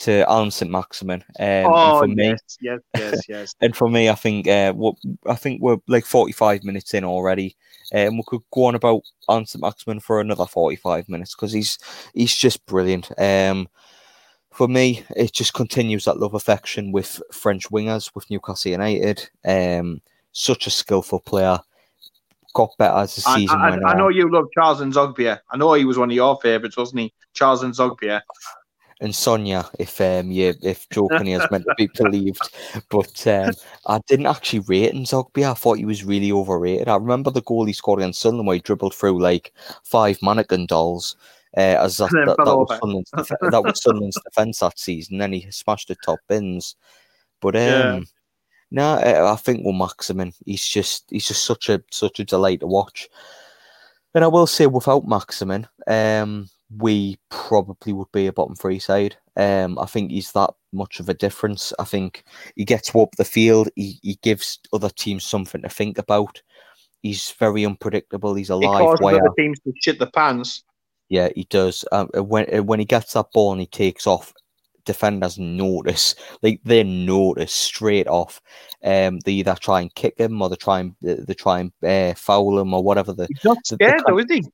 [0.00, 1.22] to Allan St Maximin.
[1.38, 3.54] Um, oh, for me, yes, yes, yes, yes.
[3.60, 7.04] and for me, I think uh, what I think we're like forty five minutes in
[7.04, 7.56] already,
[7.92, 11.34] and um, we could go on about Allan St Maximin for another forty five minutes
[11.34, 11.78] because he's
[12.14, 13.10] he's just brilliant.
[13.20, 13.68] Um,
[14.50, 19.30] for me, it just continues that love affection with French wingers with Newcastle United.
[19.44, 21.60] Um, such a skillful player.
[22.54, 25.40] Got better as the season I, I, went I know you love Charles N'Zogbia.
[25.50, 27.14] I know he was one of your favourites, wasn't he?
[27.32, 28.20] Charles N'Zogbia
[29.02, 32.40] and Sonia, if um yeah, if Joe Kenny is meant to be believed.
[32.88, 33.52] But um,
[33.86, 35.50] I didn't actually rate N'Zogbia.
[35.50, 36.88] I thought he was really overrated.
[36.88, 40.66] I remember the goal he scored against Sunderland where he dribbled through like five mannequin
[40.66, 41.16] dolls.
[41.56, 45.18] Uh, as that, that, that, was Sunderland's, that was Sunderland's defence that season.
[45.18, 46.76] Then he smashed the top bins.
[47.40, 48.00] But um, yeah.
[48.72, 52.66] No, I think with Maximin, he's just he's just such a such a delight to
[52.66, 53.08] watch.
[54.14, 56.48] And I will say, without Maximin, um,
[56.78, 59.16] we probably would be a bottom three side.
[59.36, 61.74] Um, I think he's that much of a difference.
[61.78, 62.24] I think
[62.56, 63.68] he gets up the field.
[63.76, 66.42] He, he gives other teams something to think about.
[67.02, 68.34] He's very unpredictable.
[68.34, 70.64] He's a live he causes other teams to shit the pants.
[71.10, 71.84] Yeah, he does.
[71.92, 74.32] Um, when when he gets that ball and he takes off,
[74.84, 76.14] defenders notice.
[76.42, 78.40] Like they notice straight off.
[78.84, 82.14] Um, they either try and kick him or they try and they try and uh,
[82.14, 83.12] foul him or whatever.
[83.12, 84.44] The, he's not scared, the, the, though, is he?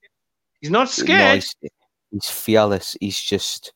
[0.61, 1.21] He's not scared.
[1.21, 1.55] No, he's,
[2.11, 2.97] he's fearless.
[3.01, 3.73] He's just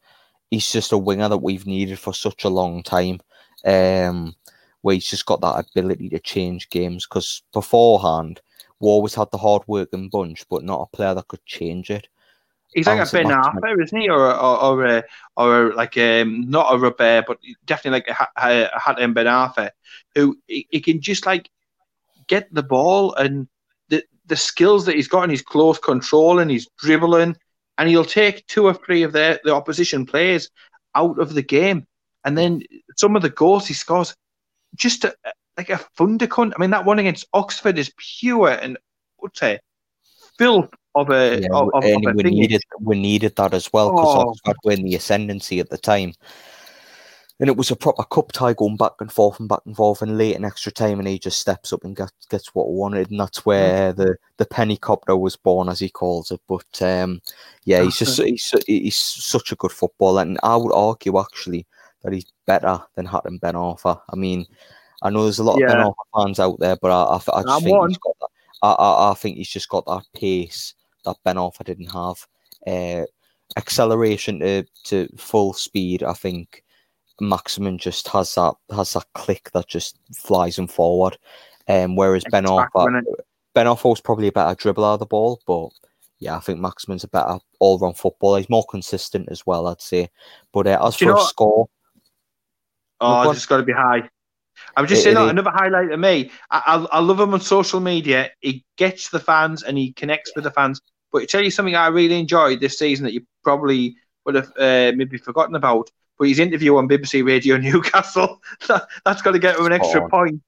[0.51, 3.21] he's just a winger that we've needed for such a long time.
[3.65, 4.35] Um,
[4.83, 7.07] where he's just got that ability to change games.
[7.07, 8.41] Because beforehand,
[8.81, 12.09] we always had the hard working bunch, but not a player that could change it.
[12.75, 14.09] He's like a Ben Arfa, isn't he?
[14.09, 15.05] Or or or, a,
[15.37, 19.71] or like um, not a Robert, but definitely like a, a Hatem Ben Arfa,
[20.15, 21.51] who he, he, can just like
[22.29, 23.47] get the ball and
[23.89, 27.37] the the skills that he's got in his close control and his dribbling
[27.79, 30.51] and he'll take two or three of the, the opposition players
[30.95, 31.87] out of the game.
[32.25, 32.63] And then
[32.97, 34.15] some of the goals he scores,
[34.77, 35.15] just a,
[35.57, 36.53] like a thundercunt.
[36.55, 38.79] I mean, that one against Oxford is pure and
[39.25, 39.59] utter
[40.39, 41.41] filth of a.
[41.41, 44.31] Yeah, of, of a we needed we needed that as well because oh.
[44.31, 46.15] Oxford were in the ascendancy at the time
[47.43, 50.01] and it was a proper cup tie going back and forth and back and forth
[50.01, 52.73] and late in extra time and he just steps up and gets gets what he
[52.73, 53.97] wanted and that's where mm.
[53.97, 57.21] the the penny copter was born as he calls it but um,
[57.65, 61.67] yeah he's just he's, he's such a good footballer and I would argue actually
[62.03, 64.47] that he's better than Hatem Ben Arfa I mean
[65.03, 65.67] I know there's a lot yeah.
[65.67, 68.29] of Ben Arfa fans out there but I, I, I just think he's got that
[68.63, 70.75] I, I, I, think he's just got that pace
[71.05, 72.27] that Ben Arfa didn't have
[72.67, 73.07] uh,
[73.57, 76.63] acceleration to, to full speed I think
[77.21, 81.17] Maximin just has that has that click that just flies him forward.
[81.69, 83.03] Um, whereas Ben Arfa,
[83.55, 85.69] Ben was probably a better dribbler of the ball, but
[86.19, 88.39] yeah, I think Maximin's a better all round footballer.
[88.39, 90.09] He's more consistent as well, I'd say.
[90.53, 91.69] But uh, as for a score,
[93.01, 94.09] oh, it's got to be high.
[94.77, 96.31] I'm just it, saying it, another highlight of me.
[96.51, 98.31] I, I, I love him on social media.
[98.41, 100.81] He gets the fans and he connects with the fans.
[101.13, 104.51] But to tell you something I really enjoyed this season that you probably would have
[104.57, 109.39] uh, maybe forgotten about but his interview on BBC Radio Newcastle, that, has got to
[109.39, 110.41] get him an extra point.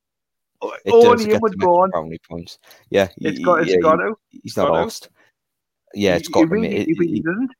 [0.84, 1.90] It Only him would go on.
[2.28, 2.58] Points.
[2.90, 4.14] Yeah, it's got, it's yeah, got to.
[4.30, 5.10] He's not lost.
[5.92, 7.50] Yeah, it's got he, it, he doesn't.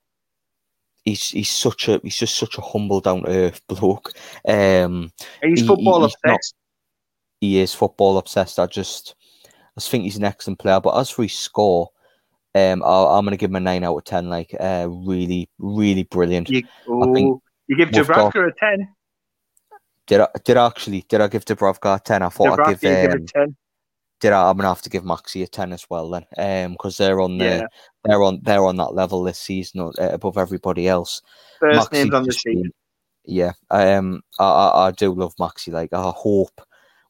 [1.05, 4.13] He's he's such a he's just such a humble, down to earth bloke.
[4.47, 6.55] Um, he's he, football he, obsessed.
[6.55, 8.59] Not, he is football obsessed.
[8.59, 10.81] I just I just think he's an excellent player.
[10.81, 11.91] But as for his score,
[12.55, 14.29] um, i am going to give him a nine out of ten.
[14.29, 16.49] Like, uh, really, really brilliant.
[16.49, 18.89] You, oh, you give Dubravka a ten.
[20.07, 20.29] Did I?
[20.45, 21.05] Did I actually?
[21.09, 22.23] Did I give Dubravka a ten?
[22.23, 23.57] I thought Dubravka, I'd give, um, give ten.
[24.21, 24.49] Did I?
[24.51, 27.39] I'm gonna have to give Maxi a ten as well then, um, because they're on
[27.39, 27.67] the yeah.
[28.05, 31.23] they're on they're on that level this season uh, above everybody else.
[31.59, 32.67] First Maxi names on the sheet.
[33.25, 35.73] Yeah, um, I, I, I do love Maxi.
[35.73, 36.61] Like I hope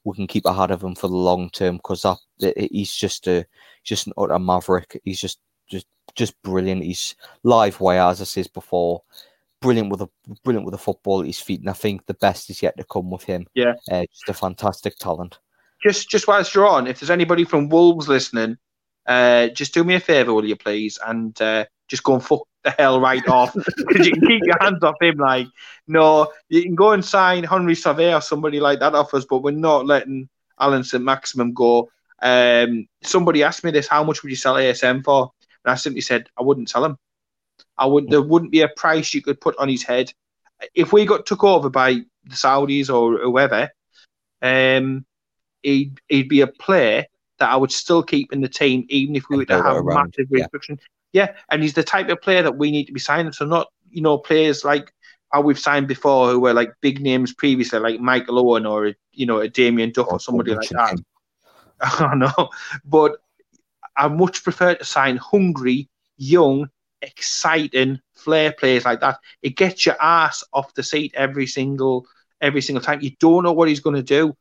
[0.04, 2.18] we can keep ahead of him for the long term because that
[2.70, 3.46] he's just a
[3.82, 5.00] just an utter maverick.
[5.04, 6.82] He's just just just brilliant.
[6.82, 9.02] He's live wire as I said before
[9.64, 10.08] brilliant with a
[10.44, 12.84] brilliant with a football at his feet, and I think the best is yet to
[12.84, 13.46] come with him.
[13.54, 15.38] Yeah, uh, just a fantastic talent.
[15.82, 18.58] Just just whilst you're on, if there's anybody from Wolves listening,
[19.06, 22.42] uh, just do me a favour, will you please, and uh, just go and fuck
[22.64, 25.16] the hell right off because you can keep your hands off him.
[25.18, 25.46] Like,
[25.86, 29.38] no, you can go and sign Henri Saivet or somebody like that off us, but
[29.38, 31.90] we're not letting Allan Saint-Maximin go.
[32.20, 35.30] Um, somebody asked me this: How much would you sell ASM for?
[35.64, 36.98] And I simply said I wouldn't sell him.
[37.76, 40.12] I would there wouldn't be a price you could put on his head.
[40.74, 41.94] If we got took over by
[42.24, 43.70] the Saudis or whoever,
[44.40, 45.04] um,
[45.62, 47.06] he'd he'd be a player
[47.38, 50.14] that I would still keep in the team, even if we were to have around.
[50.16, 50.78] massive restriction.
[50.80, 50.86] Yeah.
[51.14, 53.32] Yeah, and he's the type of player that we need to be signing.
[53.32, 54.92] So not you know players like
[55.32, 59.24] how we've signed before who were like big names previously, like Michael Owen or you
[59.24, 60.98] know a Damien Duff or, or somebody like that.
[61.80, 62.50] I don't know,
[62.84, 63.18] but
[63.96, 66.68] I much prefer to sign hungry, young,
[67.00, 69.18] exciting flair players like that.
[69.40, 72.06] It gets your ass off the seat every single
[72.40, 73.02] every single time.
[73.02, 74.36] You don't know what he's going to do.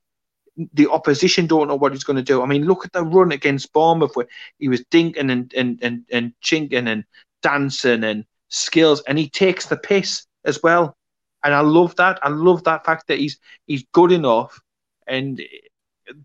[0.74, 2.41] The opposition don't know what he's going to do.
[2.41, 4.28] I mean, look at the run against Bournemouth where
[4.60, 7.04] he was dinking and and and, and chinking and
[7.41, 10.95] dancing and skills, and he takes the piss as well.
[11.43, 12.20] And I love that.
[12.22, 14.62] I love that fact that he's he's good enough,
[15.08, 15.41] and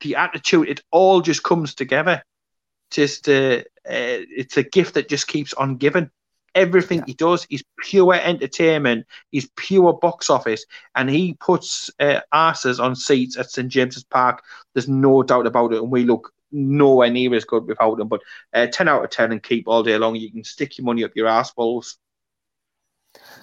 [0.01, 0.69] the attitude.
[0.69, 2.23] It all just comes together.
[2.91, 6.11] Just uh, uh, it's a gift that just keeps on giving
[6.55, 7.05] Everything yeah.
[7.07, 9.07] he does is pure entertainment.
[9.33, 14.43] is pure box office, and he puts uh, asses on seats at St James's Park.
[14.75, 18.09] There's no doubt about it, and we look nowhere near as good without him.
[18.09, 18.23] But
[18.55, 20.17] uh, ten out of ten, and keep all day long.
[20.17, 21.99] You can stick your money up your ass balls.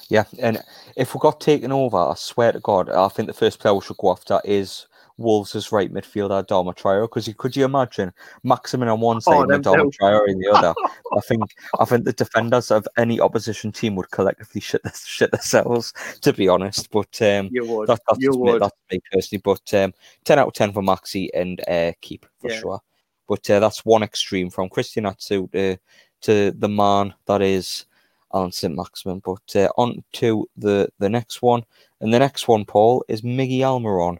[0.09, 0.61] Yeah, and
[0.95, 3.81] if we got taken over, I swear to God, I think the first player we
[3.81, 4.87] should go after is
[5.17, 7.03] Wolves' right midfielder, Adama Traore.
[7.03, 8.11] Because could you imagine
[8.43, 10.73] Maximin on one side oh, and Traore in the other?
[11.15, 11.43] I think
[11.79, 16.47] I think the defenders of any opposition team would collectively shit, shit themselves, to be
[16.47, 16.89] honest.
[16.91, 17.87] But um, you would.
[17.87, 18.61] That, that's, you me, would.
[18.61, 19.41] that's me personally.
[19.43, 19.93] But um,
[20.25, 22.59] 10 out of 10 for Maxi and uh, keep for yeah.
[22.59, 22.79] sure.
[23.27, 25.77] But uh, that's one extreme from Christian Atsu to,
[26.21, 27.85] to the man that is
[28.33, 28.75] Allan St.
[28.75, 29.21] Maximin.
[29.25, 31.63] But uh, on to the, the next one.
[32.01, 34.17] And the next one, Paul, is Miggy Almiron.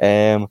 [0.00, 0.48] Um,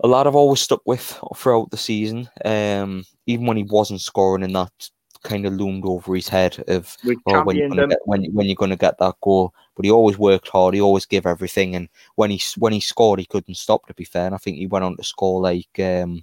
[0.00, 4.42] a lad I've always stuck with throughout the season, um, even when he wasn't scoring
[4.42, 4.90] and that
[5.22, 6.96] kind of loomed over his head of
[7.26, 9.52] oh, when, you're gonna get, when, when you're going to get that goal.
[9.74, 10.74] But he always worked hard.
[10.74, 11.74] He always gave everything.
[11.74, 13.86] And when he when he scored, he couldn't stop.
[13.86, 16.22] To be fair, and I think he went on to score like um,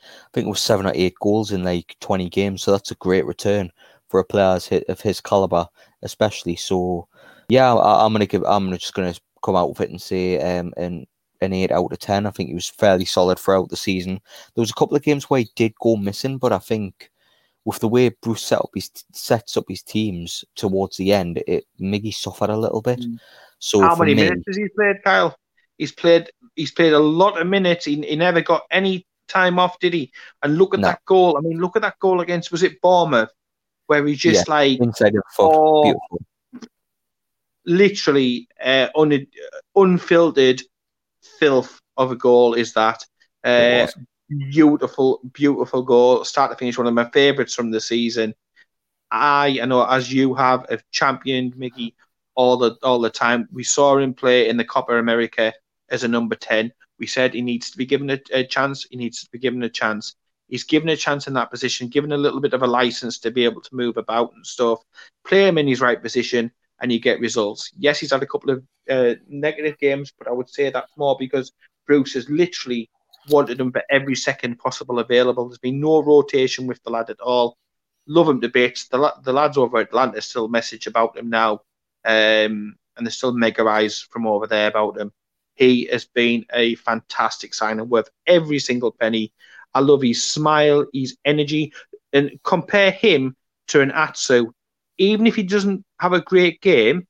[0.00, 2.62] I think it was seven or eight goals in like 20 games.
[2.62, 3.70] So that's a great return
[4.08, 5.68] for a player of his caliber,
[6.02, 6.56] especially.
[6.56, 7.08] So
[7.48, 8.44] yeah, I, am gonna give.
[8.44, 11.06] I'm just gonna come out with it and say um, an
[11.40, 12.26] an eight out of ten.
[12.26, 14.20] I think he was fairly solid throughout the season.
[14.54, 17.10] There was a couple of games where he did go missing, but I think
[17.64, 21.64] with the way Bruce set up his sets up his teams towards the end, it
[21.80, 23.00] Miggy suffered a little bit.
[23.00, 23.18] Mm.
[23.58, 25.36] So how many me, minutes has he played, Kyle?
[25.78, 26.30] He's played.
[26.54, 27.84] He's played a lot of minutes.
[27.84, 30.12] He, he never got any time off, did he?
[30.42, 30.88] And look at no.
[30.88, 31.36] that goal.
[31.36, 33.30] I mean, look at that goal against was it Bournemouth,
[33.86, 36.20] where he just yeah, like inside the foot, oh, beautiful.
[37.64, 39.26] Literally uh, un,
[39.74, 40.62] unfiltered
[41.38, 43.04] filth of a goal is that.
[43.44, 43.86] Uh,
[44.28, 46.76] beautiful, beautiful goal, start to finish.
[46.76, 48.34] One of my favourites from the season.
[49.10, 51.94] I, I know, as you have, have championed Mickey
[52.34, 53.48] all the all the time.
[53.52, 55.52] We saw him play in the Copa America
[55.90, 56.72] as a number ten.
[56.98, 58.86] We said he needs to be given a, a chance.
[58.90, 60.16] He needs to be given a chance.
[60.48, 63.30] He's given a chance in that position, given a little bit of a license to
[63.30, 64.80] be able to move about and stuff.
[65.24, 67.70] Play him in his right position, and you get results.
[67.78, 71.16] Yes, he's had a couple of uh, negative games, but I would say that's more
[71.18, 71.52] because
[71.86, 72.90] Bruce has literally
[73.28, 75.48] wanted him for every second possible available.
[75.48, 77.56] There's been no rotation with the lad at all.
[78.06, 78.88] Love him to bits.
[78.88, 81.60] The, the lads over Atlanta still message about him now,
[82.04, 85.12] um, and there's still mega eyes from over there about him.
[85.54, 89.32] He has been a fantastic signing, worth every single penny.
[89.74, 91.72] I love his smile, his energy,
[92.12, 93.36] and compare him
[93.68, 94.52] to an Atsu.
[94.98, 97.06] Even if he doesn't have a great game,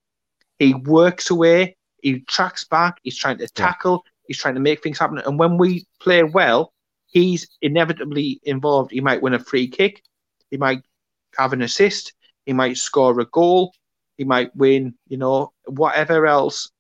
[0.58, 4.98] he works away, he tracks back, he's trying to tackle, he's trying to make things
[4.98, 5.18] happen.
[5.18, 6.72] And when we play well,
[7.06, 8.90] he's inevitably involved.
[8.90, 10.02] He might win a free kick,
[10.50, 10.82] he might
[11.38, 12.12] have an assist,
[12.44, 13.72] he might score a goal,
[14.16, 16.70] he might win, you know, whatever else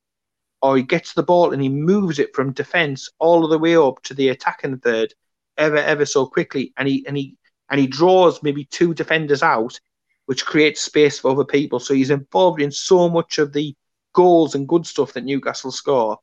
[0.62, 4.02] or he gets the ball and he moves it from defence all the way up
[4.02, 5.12] to the attacking third
[5.58, 7.36] ever ever so quickly and he and he
[7.70, 9.78] and he draws maybe two defenders out
[10.26, 11.80] which creates space for other people.
[11.80, 13.74] So he's involved in so much of the
[14.12, 16.18] goals and good stuff that Newcastle score.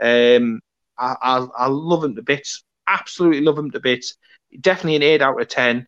[0.00, 0.60] Um,
[0.96, 2.64] I, I, I love him to bits.
[2.86, 4.16] Absolutely love him to bits.
[4.60, 5.86] Definitely an 8 out of 10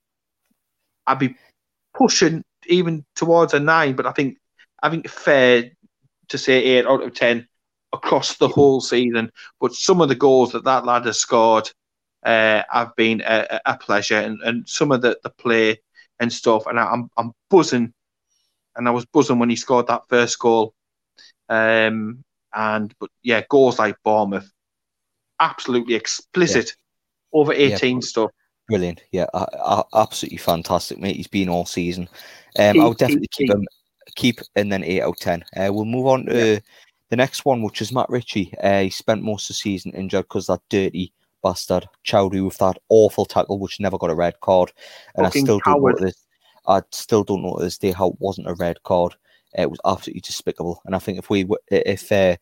[1.07, 1.35] I'd be
[1.95, 4.37] pushing even towards a 9 but I think
[4.83, 5.71] I think fair
[6.29, 7.47] to say 8 out of 10
[7.93, 9.31] across the whole season.
[9.61, 11.71] But some of the goals that that lad has scored
[12.25, 15.81] uh, have been a, a pleasure, and, and some of the, the play
[16.21, 16.67] and stuff.
[16.67, 17.93] And I'm I'm buzzing,
[18.77, 20.75] and I was buzzing when he scored that first goal.
[21.49, 22.23] Um,
[22.55, 24.51] and but yeah, goals like Bournemouth,
[25.41, 26.77] absolutely explicit,
[27.33, 27.41] yeah.
[27.41, 28.31] over eighteen yeah, stuff.
[28.69, 29.27] Brilliant, yeah,
[29.95, 31.17] absolutely fantastic, mate.
[31.17, 32.09] He's been all season.
[32.57, 33.67] Um, I'll definitely keep him,
[34.15, 35.45] keep, and then eight out of ten.
[35.57, 36.55] Uh, we'll move on to.
[36.55, 36.59] Yeah
[37.11, 40.27] the next one, which is Matt Ritchie, uh, he spent most of the season injured
[40.27, 41.13] because that dirty
[41.43, 44.73] bastard Choudhury with that awful tackle, which never got a red card.
[45.17, 45.93] And Fucking I still coward.
[45.93, 46.27] don't know this.
[46.67, 49.15] I still don't know to this day how it wasn't a red card.
[49.55, 50.81] It was absolutely despicable.
[50.85, 52.37] And I think if we if uh,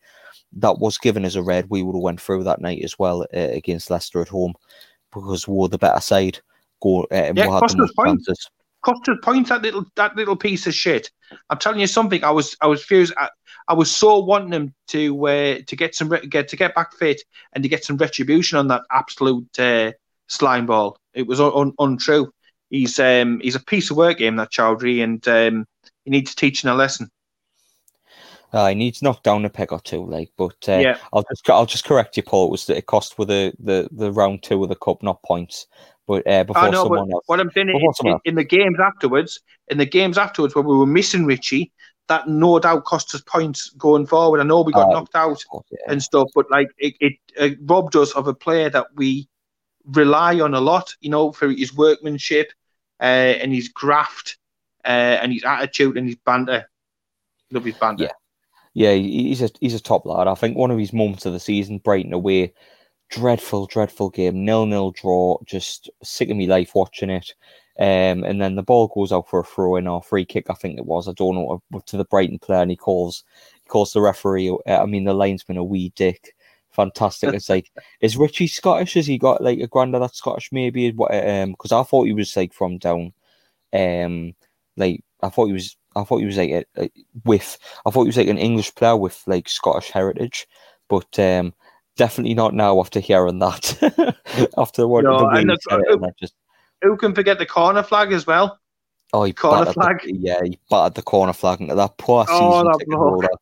[0.53, 3.23] that was given as a red, we would have went through that night as well
[3.33, 4.53] uh, against Leicester at home
[5.13, 6.39] because we were the better side.
[6.81, 8.49] Go uh, yeah, had the most chances.
[8.81, 11.11] Costa points that little that little piece of shit.
[11.49, 12.23] I'm telling you something.
[12.23, 13.11] I was I was furious.
[13.17, 13.29] I,
[13.69, 17.21] I was so wanting him to uh, to get some get to get back fit
[17.53, 19.91] and to get some retribution on that absolute uh,
[20.27, 20.97] slime ball.
[21.13, 22.33] It was un- un- untrue.
[22.71, 25.67] He's um he's a piece of work game that Choudhury, and um,
[26.03, 27.11] he needs teaching a lesson.
[28.51, 30.31] Uh, he needs knocked down a peg or two, like.
[30.35, 30.97] But uh, yeah.
[31.13, 32.47] I'll just I'll just correct you, Paul.
[32.47, 35.21] It was that it cost with the, the the round two of the cup, not
[35.21, 35.67] points.
[36.07, 38.79] But uh, before I know, someone else, what I'm saying in, in, in, the games
[38.79, 41.71] afterwards, in the games afterwards, where we were missing Ritchie,
[42.09, 44.41] that no doubt cost us points going forward.
[44.41, 45.77] I know we got uh, knocked out yeah.
[45.87, 49.29] and stuff, but like it, it, it robbed us of a player that we
[49.85, 50.93] rely on a lot.
[50.99, 52.51] You know, for his workmanship
[52.99, 53.03] uh,
[53.39, 54.37] and his graft
[54.83, 56.69] uh, and his attitude and his banter.
[57.51, 58.03] Love his banter.
[58.05, 58.11] Yeah.
[58.75, 60.27] Yeah, he's a he's a top lad.
[60.27, 62.53] I think one of his moments of the season, Brighton away,
[63.09, 65.37] dreadful, dreadful game, nil nil draw.
[65.45, 67.33] Just sick of me life watching it.
[67.79, 70.53] Um, and then the ball goes out for a throw in or free kick, I
[70.53, 71.07] think it was.
[71.07, 73.23] I don't know to the Brighton player, and he calls
[73.63, 74.49] he calls the referee.
[74.49, 76.35] Uh, I mean, the linesman a wee dick.
[76.71, 77.33] Fantastic.
[77.33, 77.71] It's like,
[78.01, 78.95] is Ritchie Scottish?
[78.95, 80.51] Has he got like a granddad that's Scottish?
[80.51, 80.89] Maybe.
[80.89, 83.13] Um, because I thought he was like from down,
[83.71, 84.33] um,
[84.75, 85.77] like I thought he was.
[85.95, 86.91] I thought he was like a, a,
[87.23, 87.57] with.
[87.85, 90.47] I thought he was like an English player with like Scottish heritage,
[90.89, 91.53] but um,
[91.95, 94.17] definitely not now after hearing that.
[94.57, 96.33] after what no, the and the, it, just
[96.81, 98.59] who can forget the corner flag as well?
[99.11, 100.01] Oh, he corner flag.
[100.03, 103.37] The, yeah, he battered the corner flag into that poor oh, season that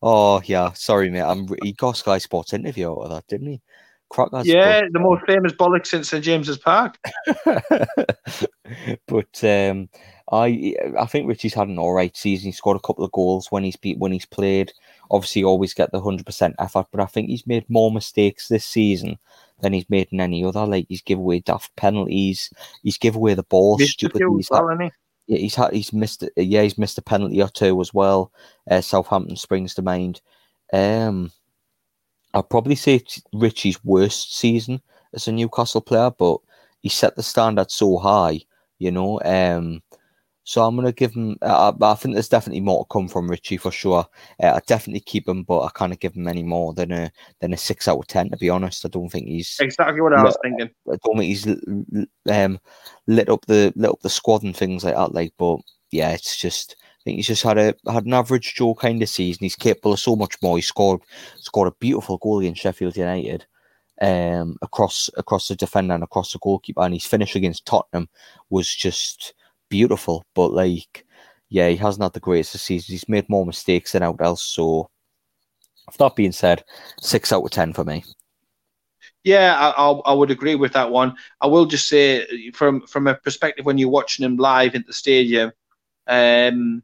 [0.00, 1.22] Oh yeah, sorry mate.
[1.22, 3.60] I'm he got Sky Sports interview out of that, didn't he?
[4.42, 6.98] yeah, the most famous bollock since St James's Park.
[9.06, 9.88] but um,
[10.32, 12.46] I I think Ritchie's had an all right season.
[12.46, 14.72] He scored a couple of goals when he's beat when he's played.
[15.10, 18.64] Obviously, always get the hundred percent effort, but I think he's made more mistakes this
[18.64, 19.18] season
[19.60, 20.66] than he's made in any other.
[20.66, 22.52] Like he's give away daft penalties,
[22.82, 24.36] he's give away the ball stupidly.
[24.36, 24.90] He's, well, had, he?
[25.26, 28.32] yeah, he's had he's missed yeah he's missed a penalty or two as well.
[28.70, 30.20] Uh, Southampton springs to mind.
[30.72, 31.32] Um,
[32.34, 34.82] I'd probably say it's Ritchie's worst season
[35.14, 36.38] as a Newcastle player, but
[36.80, 38.40] he set the standard so high,
[38.78, 39.20] you know.
[39.24, 39.82] Um,
[40.48, 41.36] so I'm gonna give him.
[41.42, 44.06] I, I, think there's definitely more to come from Ritchie for sure.
[44.42, 47.52] Uh, I definitely keep him, but I can't give him any more than a than
[47.52, 48.30] a six out of ten.
[48.30, 50.70] To be honest, I don't think he's exactly what I was thinking.
[50.90, 51.46] I don't think he's
[52.30, 52.58] um,
[53.06, 55.12] lit up the lit up the squad and things like that.
[55.12, 55.58] Like, but
[55.90, 56.76] yeah, it's just.
[56.80, 59.40] I think he's just had a had an average Joe kind of season.
[59.44, 60.56] He's capable of so much more.
[60.56, 61.02] He scored
[61.36, 63.44] scored a beautiful goal against Sheffield United
[64.00, 68.08] um, across across the defender and across the goalkeeper, and his finish against Tottenham
[68.48, 69.34] was just
[69.68, 71.06] beautiful, but like,
[71.48, 72.88] yeah, he hasn't had the greatest seasons.
[72.88, 74.42] He's made more mistakes than out else.
[74.42, 74.90] So,
[75.88, 76.64] if that being said,
[77.00, 78.04] six out of ten for me.
[79.24, 81.14] Yeah, I, I, would agree with that one.
[81.40, 84.92] I will just say, from from a perspective when you're watching him live at the
[84.92, 85.52] stadium,
[86.06, 86.82] um,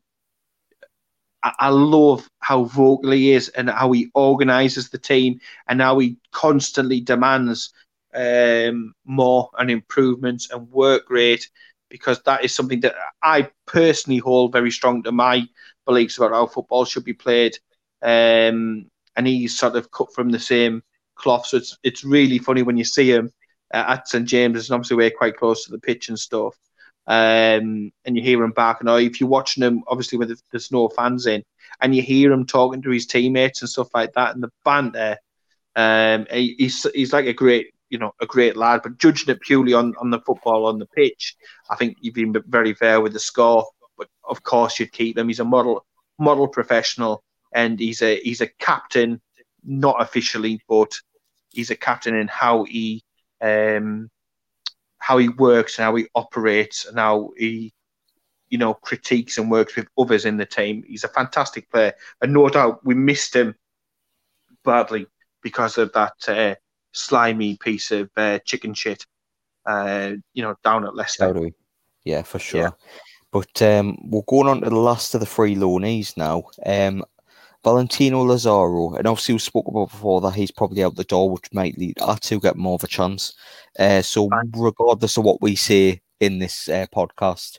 [1.42, 5.98] I, I love how vocal he is and how he organises the team and how
[5.98, 7.72] he constantly demands
[8.14, 11.48] um, more and improvements and work rate
[11.88, 15.46] because that is something that I personally hold very strong to my
[15.84, 17.56] beliefs about how football should be played.
[18.02, 20.82] Um, and he's sort of cut from the same
[21.14, 21.46] cloth.
[21.46, 23.30] So it's it's really funny when you see him
[23.72, 26.54] uh, at St James's, and obviously we're quite close to the pitch and stuff.
[27.06, 28.88] Um, and you hear him barking.
[28.88, 31.42] Or if you're watching him, obviously when there's no fans in,
[31.80, 35.18] and you hear him talking to his teammates and stuff like that, and the banter.
[35.76, 39.40] Um, he, he's he's like a great you know a great lad, but judging it
[39.40, 41.36] purely on, on the football on the pitch,
[41.70, 43.64] I think you've been very fair with the score.
[43.96, 45.28] But of course, you'd keep him.
[45.28, 45.86] He's a model
[46.18, 47.22] model professional,
[47.54, 49.20] and he's a he's a captain,
[49.62, 50.92] not officially, but
[51.52, 53.04] he's a captain in how he
[53.40, 54.10] um,
[54.98, 57.72] how he works and how he operates and how he
[58.48, 60.82] you know critiques and works with others in the team.
[60.84, 63.54] He's a fantastic player, and no doubt we missed him
[64.64, 65.06] badly
[65.44, 66.56] because of that uh,
[66.94, 69.04] slimy piece of uh, chicken shit,
[69.66, 71.26] uh, you know, down at Leicester.
[71.26, 71.54] Totally.
[72.04, 72.62] Yeah, for sure.
[72.62, 72.70] Yeah.
[73.30, 76.44] But um, we're going on to the last of the three loanees now.
[76.64, 77.04] Um,
[77.64, 81.52] Valentino Lazaro, and obviously we spoke about before that he's probably out the door, which
[81.52, 83.32] might lead us to get more of a chance.
[83.78, 87.58] Uh, so, regardless of what we say in this uh, podcast,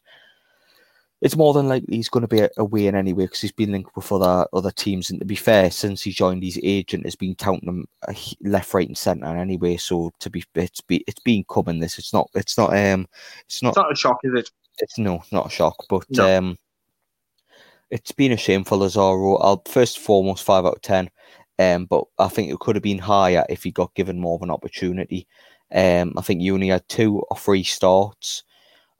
[1.22, 3.96] it's more than likely he's going to be away in anyway because he's been linked
[3.96, 5.10] with other other teams.
[5.10, 8.74] And to be fair, since he joined, his agent has been counting him uh, left,
[8.74, 9.78] right, and centre anyway.
[9.78, 11.80] So to be it's be it's been coming.
[11.80, 13.08] This it's not it's not um
[13.46, 14.52] it's not it's not a shock, is it?
[14.80, 16.38] It's no not a shock, but no.
[16.38, 16.58] um
[17.92, 19.38] it's been a shame for Lazaro.
[19.38, 21.10] I'll first and foremost five out of ten.
[21.58, 24.42] Um, but I think it could have been higher if he got given more of
[24.42, 25.28] an opportunity.
[25.74, 28.44] Um, I think he only had two or three starts.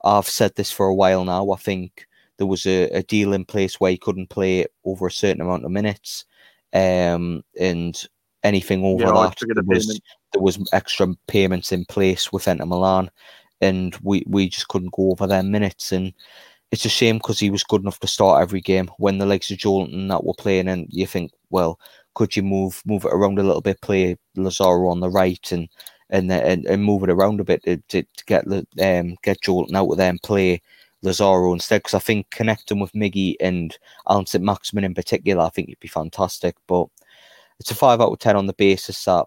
[0.04, 1.50] I've said this for a while now.
[1.50, 2.06] I think
[2.38, 5.64] there was a, a deal in place where he couldn't play over a certain amount
[5.64, 6.24] of minutes,
[6.72, 8.00] um, and
[8.42, 10.00] anything over yeah, that there was,
[10.32, 13.10] there was extra payments in place with Inter Milan,
[13.60, 15.92] and we, we just couldn't go over their minutes.
[15.92, 16.12] And
[16.70, 19.50] it's a shame because he was good enough to start every game when the likes
[19.50, 21.80] of Joelinton that were playing, and you think, well,
[22.14, 25.68] could you move move it around a little bit, play Lazaro on the right, and
[26.10, 29.90] and and, and move it around a bit to, to, get um get Joelinton out
[29.90, 30.62] of there and play
[31.02, 31.82] Lazaro instead?
[31.82, 33.76] Because I think connecting with Miggy and
[34.08, 36.56] Allan Saint-Maximin in particular, I think it'd be fantastic.
[36.66, 36.86] But
[37.60, 39.26] it's a five out of ten on the basis that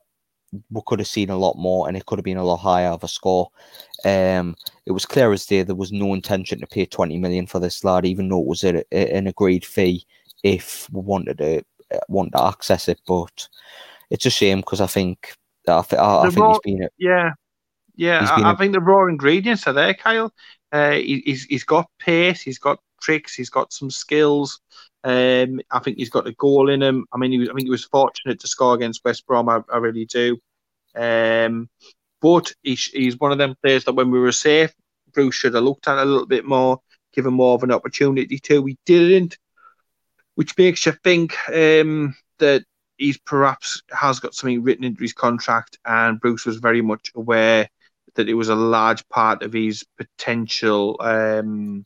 [0.72, 2.90] we could have seen a lot more and it could have been a lot higher
[2.90, 3.50] of a score.
[4.06, 4.56] Um,
[4.86, 7.84] it was clear as day there was no intention to pay 20 million for this
[7.84, 10.06] lad, even though it was a, a, an agreed fee
[10.44, 11.64] if we wanted to
[11.94, 13.00] uh, want to access it.
[13.08, 13.48] But
[14.10, 15.36] it's a shame because I think
[15.70, 16.90] I, I, I think raw, he's been.
[16.98, 17.32] Yeah,
[17.96, 18.28] yeah.
[18.30, 20.34] I, I think the raw ingredients are there, Kyle.
[20.72, 24.60] Uh, he, he's he's got pace, he's got tricks, he's got some skills.
[25.04, 27.06] Um, I think he's got a goal in him.
[27.14, 29.48] I mean, he was, I think he was fortunate to score against West Brom.
[29.48, 30.38] I, I really do.
[30.96, 31.70] Um,
[32.22, 34.74] but he's, he's one of them players that when we were safe,
[35.14, 36.82] Bruce should have looked at a little bit more,
[37.14, 38.62] given more of an opportunity to.
[38.62, 39.38] We didn't,
[40.36, 42.66] which makes you think um, that
[43.00, 47.70] he's perhaps has got something written into his contract, and Bruce was very much aware
[48.16, 51.86] that it was a large part of his potential um,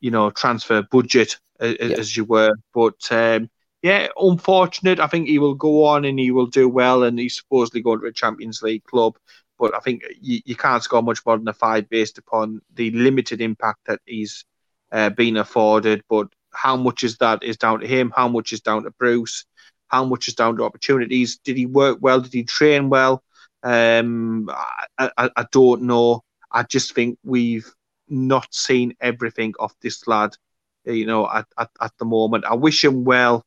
[0.00, 1.96] you know transfer budget as, yeah.
[1.96, 2.54] as you were.
[2.74, 3.50] But um,
[3.82, 5.00] yeah, unfortunate.
[5.00, 8.00] I think he will go on and he will do well, and he's supposedly going
[8.00, 9.16] to a Champions League club.
[9.58, 12.90] But I think you, you can't score much more than a five based upon the
[12.92, 14.44] limited impact that he's
[14.90, 16.02] uh, been afforded.
[16.08, 18.12] But how much is that is down to him?
[18.14, 19.44] How much is down to Bruce?
[19.88, 21.38] How much is down to opportunities?
[21.38, 22.20] Did he work well?
[22.20, 23.22] Did he train well?
[23.62, 24.50] Um,
[24.98, 26.22] I, I, I don't know.
[26.50, 27.70] I just think we've
[28.08, 30.36] not seen everything of this lad,
[30.84, 32.44] you know, at, at, at the moment.
[32.44, 33.44] I wish him well.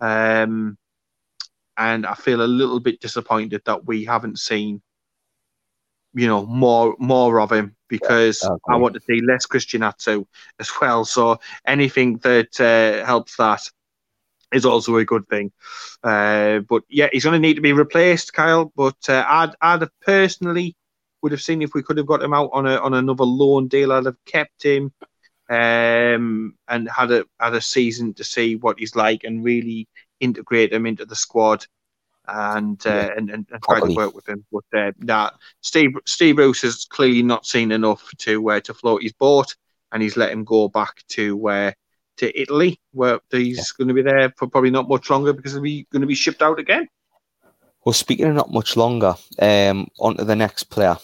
[0.00, 0.78] Um,
[1.76, 4.82] and I feel a little bit disappointed that we haven't seen,
[6.14, 8.56] you know, more more of him because yeah.
[8.68, 10.24] I want to see less Christian Atsu
[10.58, 11.04] as well.
[11.04, 13.62] So anything that uh, helps that
[14.52, 15.52] is also a good thing.
[16.02, 18.72] Uh, but yeah, he's going to need to be replaced, Kyle.
[18.76, 20.76] But uh, I'd I'd have personally
[21.22, 23.68] would have seen if we could have got him out on a on another loan
[23.68, 23.92] deal.
[23.92, 24.92] I'd have kept him
[25.50, 29.88] um, and had a had a season to see what he's like and really
[30.20, 31.66] integrate him into the squad
[32.28, 34.44] and uh, yeah, and, and, and try to work with him.
[34.52, 39.02] But uh, nah, Steve Steve Bruce has clearly not seen enough to uh, to float
[39.02, 39.54] his boat,
[39.92, 41.72] and he's let him go back to uh,
[42.18, 43.64] to Italy, where he's yeah.
[43.78, 46.42] going to be there for probably not much longer because he's going to be shipped
[46.42, 46.86] out again.
[47.84, 50.96] Well, speaking of not much longer, um, on to the next player,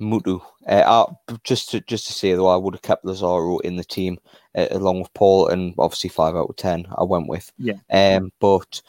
[0.00, 0.42] Muto.
[0.66, 1.06] Uh,
[1.44, 4.18] just to just to say though, I would have kept Lazaro in the team
[4.56, 7.52] uh, along with Paul, and obviously five out of ten I went with.
[7.58, 7.74] Yeah.
[7.90, 8.82] Um, but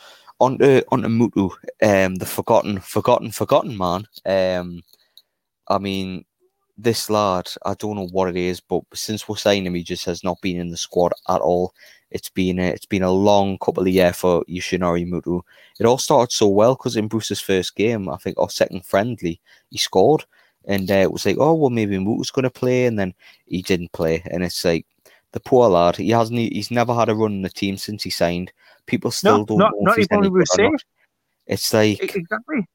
[0.43, 4.07] on to on to Muto, um, the forgotten, forgotten, forgotten man.
[4.25, 4.83] Um,
[5.67, 6.25] I mean,
[6.77, 10.05] this lad, I don't know what it is, but since we're saying him, he just
[10.05, 11.73] has not been in the squad at all.
[12.11, 15.41] It's been a, it's been a long couple of years for Yoshinori Muto.
[15.79, 19.39] It all started so well because in Bruce's first game, I think, or second friendly,
[19.69, 20.25] he scored,
[20.65, 23.13] and uh, it was like, oh well, maybe Muto's going to play, and then
[23.45, 24.85] he didn't play, and it's like
[25.31, 25.95] the poor lad.
[25.95, 26.39] He hasn't.
[26.39, 28.51] He's never had a run in the team since he signed.
[28.85, 30.81] People still no, don't not, know not if he's any good or not.
[31.47, 32.65] It's like exactly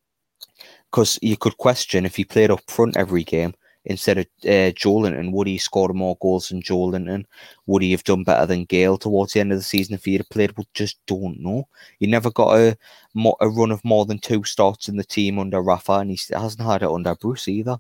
[0.90, 3.54] because you could question if he played up front every game
[3.84, 5.32] instead of uh, Joelinton?
[5.32, 7.24] Would he score more goals than Joelinton?
[7.66, 10.14] Would he have done better than Gayle towards the end of the season if he
[10.14, 10.56] had played?
[10.56, 11.68] We just don't know.
[11.98, 12.76] He never got a
[13.40, 16.66] a run of more than two starts in the team under Rafa, and he hasn't
[16.66, 17.78] had it under Bruce either.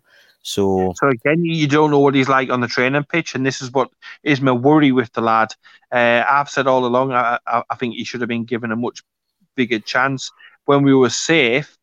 [0.48, 3.60] So, so again, you don't know what he's like on the training pitch, and this
[3.60, 3.90] is what
[4.22, 5.54] is my worry with the lad.
[5.92, 8.76] Uh, I've said all along, I, I, I think he should have been given a
[8.76, 9.02] much
[9.56, 10.32] bigger chance
[10.64, 11.76] when we were safe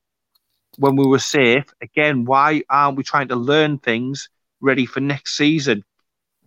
[0.77, 1.65] when we were safe.
[1.81, 4.29] Again, why aren't we trying to learn things
[4.61, 5.83] ready for next season?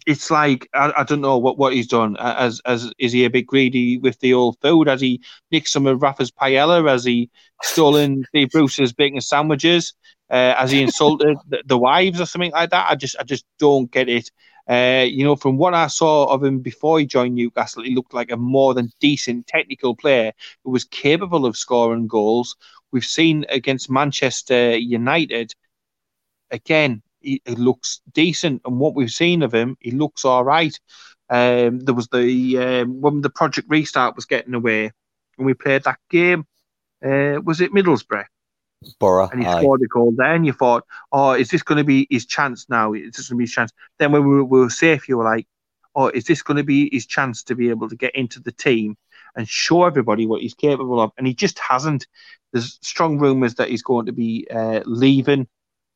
[0.06, 2.16] It's like I, I don't know what, what he's done.
[2.18, 4.88] As as is he a bit greedy with the old food?
[4.88, 5.20] Has he
[5.50, 6.88] nicked some of Rafa's paella?
[6.88, 7.30] Has he
[7.62, 9.94] stolen Steve Bruce's bacon sandwiches?
[10.30, 12.90] Uh, has he insulted the, the, wives or something like that?
[12.90, 14.30] I just I just don't get it.
[14.68, 18.12] Uh, you know, from what I saw of him before he joined Newcastle, he looked
[18.12, 20.32] like a more than decent technical player
[20.62, 22.54] who was capable of scoring goals,
[22.92, 25.54] we've seen against Manchester United,
[26.50, 28.62] again, he, he, looks decent.
[28.64, 30.78] And what we've seen of him, he looks all right.
[31.30, 34.90] Um, there was the um, when the Project Restart was getting away,
[35.36, 36.46] and we played that game.
[37.04, 38.24] Uh, was it Middlesbrough?
[39.00, 41.84] Borough, and he scored a goal there, and you thought, "Oh, is this going to
[41.84, 42.92] be his chance now?
[42.94, 45.18] Is this going to be his chance?" Then when we were, we were safe, you
[45.18, 45.46] were like,
[45.94, 48.52] "Oh, is this going to be his chance to be able to get into the
[48.52, 48.96] team
[49.36, 52.06] and show everybody what he's capable of?" And he just hasn't.
[52.52, 55.48] There's strong rumours that he's going to be uh, leaving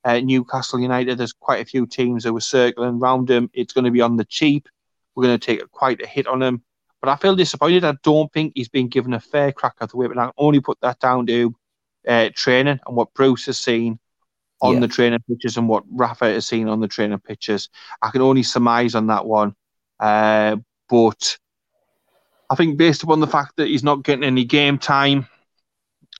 [0.04, 1.18] uh, Newcastle United.
[1.18, 3.50] There's quite a few teams that were circling around him.
[3.52, 4.68] It's going to be on the cheap.
[5.14, 6.62] we're going to take quite a hit on him.
[7.00, 7.84] But I feel disappointed.
[7.84, 10.60] I don't think he's been given a fair crack at the whip, and I only
[10.60, 11.54] put that down to
[12.06, 13.98] uh, training and what Bruce has seen
[14.60, 14.80] on yeah.
[14.80, 17.68] the training pitches and what Rafa has seen on the training pitches.
[18.00, 19.56] I can only surmise on that one.
[19.98, 20.56] Uh,
[20.88, 21.36] but
[22.48, 25.26] I think based upon the fact that he's not getting any game time,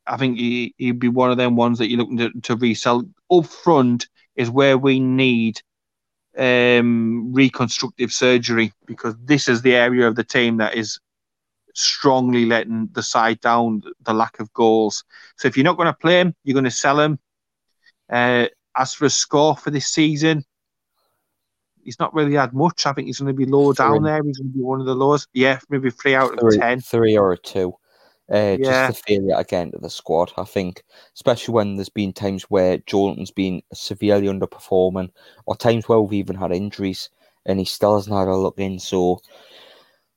[0.07, 3.05] I think he, he'd be one of them ones that you're looking to, to resell.
[3.33, 5.61] Up front is where we need
[6.37, 10.99] um, reconstructive surgery because this is the area of the team that is
[11.75, 15.05] strongly letting the side down, the lack of goals.
[15.37, 17.19] So if you're not going to play him, you're going to sell him.
[18.11, 20.45] Uh, as for a score for this season,
[21.83, 22.87] he's not really had much.
[22.87, 23.85] I think he's going to be low three.
[23.85, 24.23] down there.
[24.23, 25.29] He's going to be one of the lowest.
[25.33, 26.81] Yeah, maybe three out three, of ten.
[26.81, 27.75] Three or a two.
[28.33, 28.89] Uh, yeah.
[28.89, 30.33] Just to failure again to the squad.
[30.39, 35.11] I think, especially when there's been times where Jordan's been severely underperforming,
[35.45, 37.11] or times where we've even had injuries,
[37.45, 38.79] and he still hasn't had a look in.
[38.79, 39.21] So,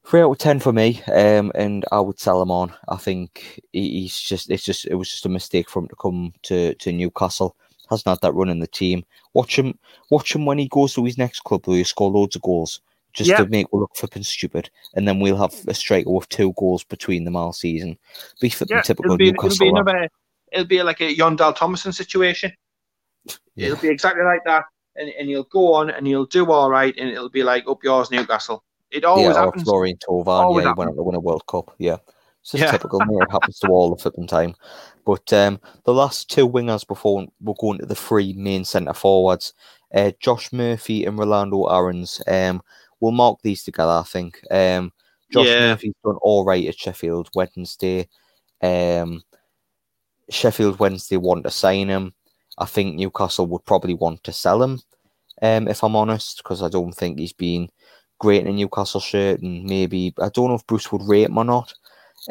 [0.05, 2.73] three out of ten for me, um, and I would sell him on.
[2.87, 6.33] I think he's just it's just it was just a mistake for him to come
[6.43, 7.55] to to Newcastle.
[7.89, 9.03] Hasn't had that run in the team.
[9.33, 9.77] Watch him,
[10.09, 12.79] watch him when he goes to his next club where he score loads of goals
[13.15, 16.53] just to make we look flipping stupid, and then we'll have a striker with two
[16.57, 17.97] goals between them all season.
[18.41, 19.67] Be flipping yeah, typical it'll be, Newcastle.
[19.67, 20.09] It'll be, another,
[20.51, 22.51] it'll be like a Jon Dahl Tomasson situation.
[23.55, 23.67] Yeah.
[23.67, 26.93] It'll be exactly like that, and, and he'll go on and he'll do all right,
[26.97, 28.63] and it'll be like up yours, Newcastle.
[28.91, 29.63] It always yeah, happens.
[29.63, 31.73] Florian Thauvin, yeah, he went on to win a World Cup.
[31.79, 31.97] Yeah,
[32.41, 32.71] it's just yeah.
[32.71, 33.01] typical.
[33.01, 34.55] it happens to all the flipping time.
[35.05, 39.53] But um, the last two wingers before we're going to the three main centre forwards,
[39.93, 42.21] uh, Josh Murphy and Rolando Aarons.
[42.27, 42.61] Um,
[43.05, 43.91] we'll mark these together.
[43.91, 44.41] I think.
[44.49, 44.91] Um,
[45.31, 45.59] Josh yeah.
[45.59, 48.07] Murphy's done all right at Sheffield Wednesday.
[48.61, 49.23] Um,
[50.29, 52.13] Sheffield Wednesday want to sign him.
[52.57, 54.81] I think Newcastle would probably want to sell him.
[55.41, 57.69] Um, if I'm honest, because I don't think he's been
[58.19, 61.37] great in a Newcastle shirt, and maybe I don't know if Bruce would rate him
[61.37, 61.73] or not.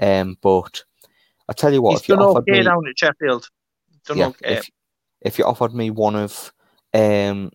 [0.01, 0.83] Um, but
[1.49, 3.49] I tell you what, he's if you offered okay me down at Sheffield,
[4.15, 4.57] yeah, okay.
[4.57, 4.71] if,
[5.21, 6.53] if you offered me one of
[6.95, 7.51] um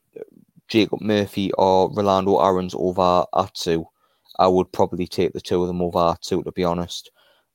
[0.69, 3.83] Jacob Murphy or Rolando Aarons over Atsu,
[4.37, 7.11] I would probably take the two of them over Atsu, to be honest.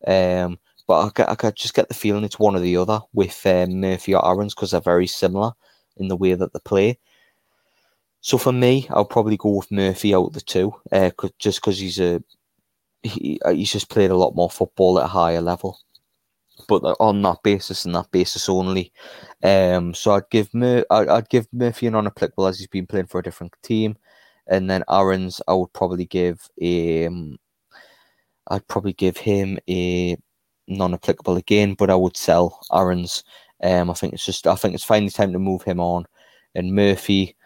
[0.07, 3.45] Um, but I, get, I just get the feeling it's one or the other with
[3.47, 5.53] um, Murphy or Aarons because they're very similar
[5.97, 6.99] in the way that they play.
[8.21, 11.79] So for me, I'll probably go with Murphy out of the two, uh, just because
[11.79, 12.23] he's a
[13.03, 15.79] he, he's just played a lot more football at a higher level
[16.69, 18.93] but on that basis and that basis only.
[19.43, 23.19] Um, so I'd give Mur- I'd, give Murphy an unapplicable as he's been playing for
[23.19, 23.97] a different team,
[24.47, 27.39] and then Aarons I would probably give a, um,
[28.49, 30.17] I'd probably give him a
[30.69, 33.25] non-applicable again, but I would sell Aarons.
[33.63, 36.07] Um, I think it's just I think it's finally time to move him on,
[36.55, 37.37] and Murphy.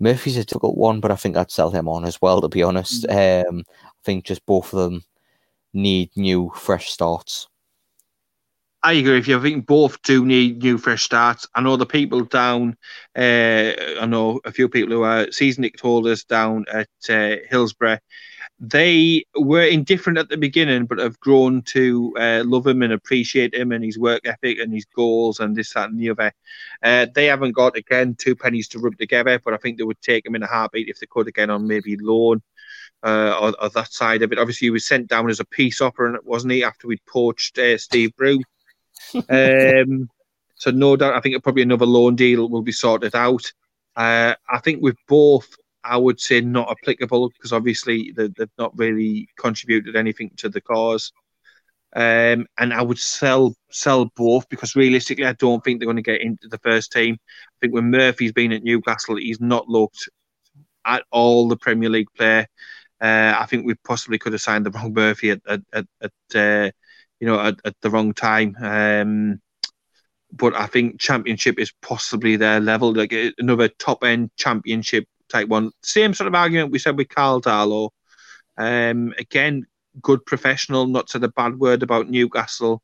[0.00, 2.40] Murphy's a difficult one, but I think I'd sell him on as well.
[2.40, 3.48] To be honest, mm.
[3.48, 5.04] um, I think just both of them
[5.72, 7.48] need new, fresh starts.
[8.84, 9.38] I agree with you.
[9.38, 11.48] I think both do need new fresh starts.
[11.54, 12.76] I know the people down,
[13.16, 17.98] uh, I know a few people who are season ticket holders down at uh, Hillsborough.
[18.60, 23.54] They were indifferent at the beginning, but have grown to uh, love him and appreciate
[23.54, 26.32] him and his work ethic and his goals and this, that, and the other.
[26.82, 30.02] Uh, they haven't got, again, two pennies to rub together, but I think they would
[30.02, 32.42] take him in a heartbeat if they could, again, on maybe loan.
[33.02, 34.38] Uh, or, or, that side of it.
[34.38, 36.64] Obviously, he was sent down as a peace offer, wasn't he?
[36.64, 38.44] After we'd poached uh, Steve Bruce
[39.28, 40.08] um,
[40.56, 43.52] so no doubt, I think probably another loan deal will be sorted out.
[43.96, 45.48] Uh, I think with both,
[45.82, 50.60] I would say not applicable because obviously they, have not really contributed anything to the
[50.60, 51.12] cause.
[51.96, 56.02] Um, and I would sell sell both because realistically, I don't think they're going to
[56.02, 57.18] get into the first team.
[57.20, 60.08] I think when Murphy's been at Newcastle, he's not looked
[60.84, 62.46] at all the Premier League player.
[63.00, 66.12] Uh, I think we possibly could have signed the wrong Murphy at at, at, at
[66.34, 66.70] uh,
[67.20, 68.56] you know, at, at the wrong time.
[68.60, 69.40] Um,
[70.32, 75.70] but I think championship is possibly their level, like another top end championship type one.
[75.82, 77.90] Same sort of argument we said with Carl Darlow.
[78.56, 79.66] Um, again,
[80.00, 82.82] good professional, not said a bad word about Newcastle,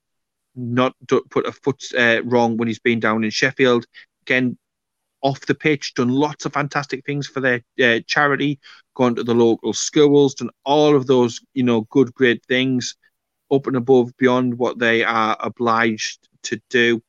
[0.54, 3.86] not put a foot uh, wrong when he's been down in Sheffield.
[4.22, 4.56] Again,
[5.22, 8.58] off the pitch, done lots of fantastic things for their uh, charity,
[8.94, 12.96] gone to the local schools, done all of those, you know, good, great things
[13.50, 17.02] up and above beyond what they are obliged to do.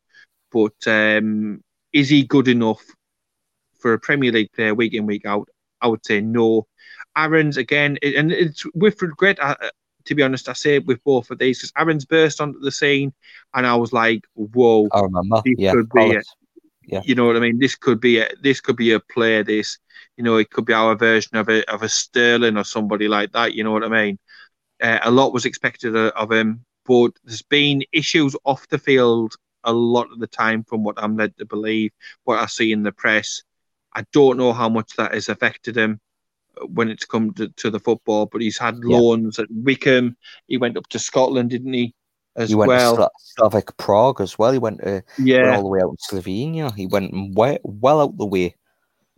[0.52, 1.64] But um,
[1.94, 2.84] is he good enough
[3.80, 5.50] for a Premier League player week in week out?
[5.82, 6.68] I would say no.
[7.18, 9.38] Aarons again, and it's with regret.
[9.42, 9.56] Uh,
[10.06, 12.72] to be honest, I say it with both of these because Aarons burst onto the
[12.72, 13.14] scene,
[13.54, 15.42] and I was like, "Whoa!" I remember.
[15.46, 16.20] yeah, could be
[16.86, 17.02] Yeah.
[17.04, 17.60] You know what I mean?
[17.60, 19.44] This could be a this could be a player.
[19.44, 19.78] This,
[20.18, 23.32] you know, it could be our version of a of a Sterling or somebody like
[23.34, 23.54] that.
[23.54, 24.18] You know what I mean?
[24.82, 29.72] Uh, a lot was expected of him, but there's been issues off the field a
[29.72, 31.92] lot of the time, from what I'm led to believe,
[32.24, 33.44] what I see in the press.
[33.94, 36.00] I don't know how much that has affected him
[36.68, 38.98] when it's come to, to the football, but he's had yeah.
[38.98, 40.16] loans at Wycombe.
[40.48, 41.94] He went up to Scotland, didn't he?
[42.36, 42.96] As he went well.
[42.96, 44.54] to Slavia Prague as well.
[44.54, 46.74] He went to yeah went all the way out to Slovenia.
[46.74, 48.56] He went way, well out the way.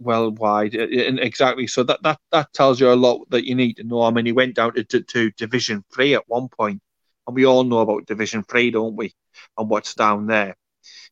[0.03, 1.67] Well wide, and exactly.
[1.67, 4.03] So that, that that tells you a lot that you need to know.
[4.03, 6.81] I mean, he went down to, to, to Division Three at one point,
[7.27, 9.13] and we all know about Division Three, don't we?
[9.57, 10.55] And what's down there.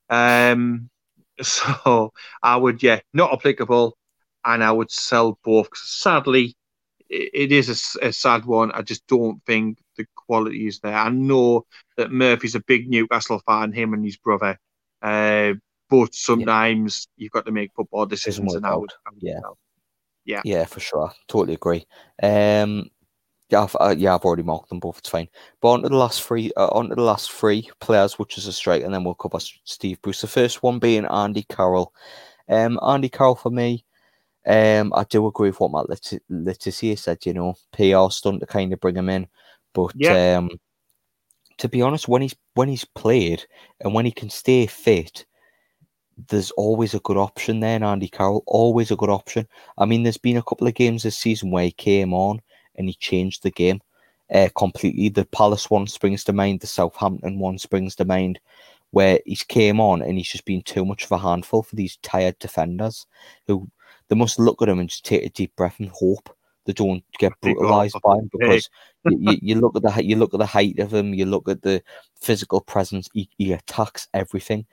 [0.09, 0.89] Um,
[1.41, 2.13] so
[2.43, 3.97] I would, yeah, not applicable,
[4.45, 5.75] and I would sell both.
[5.75, 6.55] Sadly,
[7.09, 8.71] it is a, a, sad one.
[8.71, 10.95] I just don't think the quality is there.
[10.95, 11.65] I know
[11.97, 14.57] that Murphy's a big Newcastle fan, him and his brother,
[15.01, 15.53] uh,
[15.91, 17.23] but sometimes yeah.
[17.23, 19.39] you've got to make football decisions, and I would, I would yeah.
[20.23, 21.85] yeah, yeah, for sure, totally agree.
[22.23, 22.89] Um,
[23.49, 24.99] yeah, I've, uh, yeah, I've already marked them both.
[24.99, 25.27] It's fine.
[25.61, 28.47] But on to the last three, uh, on to the last three players, which is
[28.47, 30.21] a straight, and then we'll cover Steve Bruce.
[30.21, 31.93] The first one being Andy Carroll.
[32.47, 33.83] Um, Andy Carroll for me.
[34.47, 37.25] Um, I do agree with what Matt Let- Letitia said.
[37.25, 39.27] You know, PR stunt to kind of bring him in,
[39.73, 40.37] but yeah.
[40.37, 40.51] um,
[41.57, 43.45] to be honest, when he's when he's played
[43.81, 45.25] and when he can stay fit,
[46.29, 47.75] there's always a good option there.
[47.75, 49.47] And Andy Carroll, always a good option.
[49.77, 52.41] I mean, there's been a couple of games this season where he came on
[52.75, 53.81] and he changed the game
[54.33, 55.09] uh, completely.
[55.09, 58.39] The Palace one springs to mind, the Southampton one springs to mind,
[58.91, 61.97] where he's came on and he's just been too much of a handful for these
[61.97, 63.05] tired defenders
[63.47, 63.69] who
[64.09, 66.35] they must look at him and just take a deep breath and hope
[66.65, 68.69] they don't get brutalized by him because
[69.05, 71.61] you, you, look at the you look at the height of him, you look at
[71.63, 71.81] the
[72.19, 73.09] physical presence.
[73.13, 74.65] He, he attacks everything.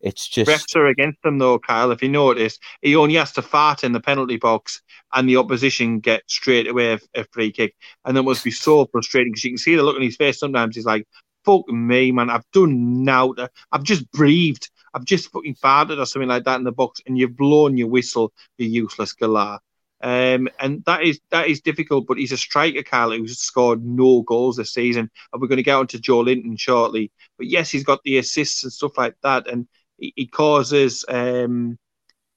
[0.00, 1.90] It's just refs are against him though, Kyle.
[1.90, 4.80] If you notice, he only has to fart in the penalty box,
[5.12, 7.74] and the opposition get straight away a, a free kick,
[8.04, 10.38] and that must be so frustrating because you can see the look on his face.
[10.38, 11.06] Sometimes he's like,
[11.44, 12.30] "Fuck me, man!
[12.30, 13.34] I've done now.
[13.72, 14.70] I've just breathed.
[14.94, 17.88] I've just fucking farted or something like that in the box, and you've blown your
[17.88, 19.58] whistle, you useless galah."
[20.02, 24.22] Um, and that is that is difficult, but he's a striker, Kyle, who's scored no
[24.22, 25.10] goals this season.
[25.32, 27.12] And we're going to get on to Joelinton shortly.
[27.36, 29.46] But yes, he's got the assists and stuff like that.
[29.46, 29.68] And
[30.00, 31.78] he, causes um,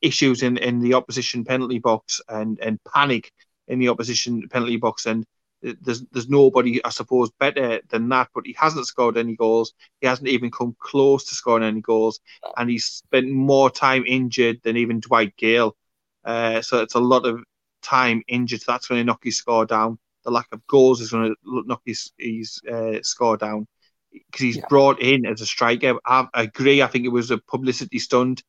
[0.02, 3.31] issues in, in the opposition penalty box and, and panic
[3.68, 5.06] in the opposition penalty box.
[5.06, 5.26] And
[5.61, 8.27] there's there's nobody, I suppose, better than that.
[8.35, 9.73] But he hasn't scored any goals.
[10.02, 12.19] He hasn't even come close to scoring any goals,
[12.57, 15.76] and he's spent more time injured than even Dwight Gayle.
[16.26, 17.41] Uh, so it's a lot of
[17.81, 18.64] time injured.
[18.68, 19.99] That's going to knock his score down.
[20.26, 23.68] The lack of goals is going to knock his his uh, score down
[24.14, 24.65] because he's yeah.
[24.69, 25.95] brought in as a striker.
[26.06, 26.81] I, I, agree.
[26.81, 28.44] I think it was a publicity stunt.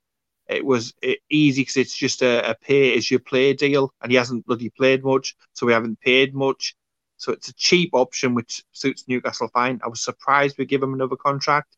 [0.48, 0.92] It was
[1.30, 4.70] easy because it's just a, a, pay as you play deal, and he hasn't bloody
[4.70, 6.74] played much, so we haven't paid much.
[7.16, 9.80] So it's a cheap option which suits Newcastle fine.
[9.82, 11.76] I was surprised we give him another contract.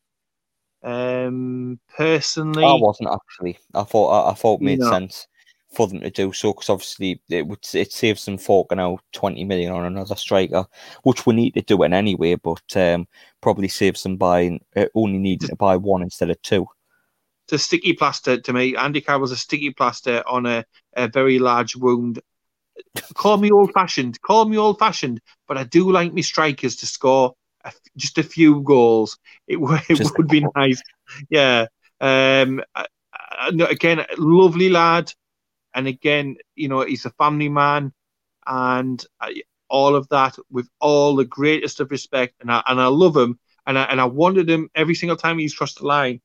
[0.83, 3.57] Um, personally, I wasn't actually.
[3.73, 5.27] I thought I, I thought it made sense
[5.73, 9.43] for them to do so because obviously it would it saves them forking out 20
[9.43, 10.65] million on another striker,
[11.03, 13.07] which we need to do it anyway, but um,
[13.41, 16.65] probably saves them buying uh, only needing to buy one instead of two.
[17.45, 18.75] It's a sticky plaster to me.
[18.75, 20.65] Andy Carroll's a sticky plaster on a,
[20.95, 22.19] a very large wound.
[23.13, 26.85] Call me old fashioned, call me old fashioned, but I do like me strikers to
[26.85, 27.33] score
[27.63, 29.17] a, just a few goals.
[29.47, 29.57] It,
[29.89, 30.81] it would be nice.
[31.29, 31.67] Yeah.
[31.99, 32.61] Um,
[33.49, 35.13] again, lovely lad
[35.77, 37.93] and again, you know, he's a family man,
[38.47, 39.05] and
[39.69, 43.39] all of that with all the greatest of respect, and I and I love him,
[43.67, 46.19] and I and I wanted him every single time he's crossed the line.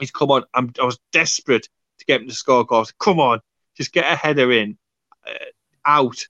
[0.00, 0.44] He's come on.
[0.52, 1.68] I'm, I was desperate
[2.00, 2.92] to get him to score goals.
[2.98, 3.38] Come on,
[3.76, 4.76] just get a header in,
[5.24, 5.52] uh,
[5.84, 6.26] out.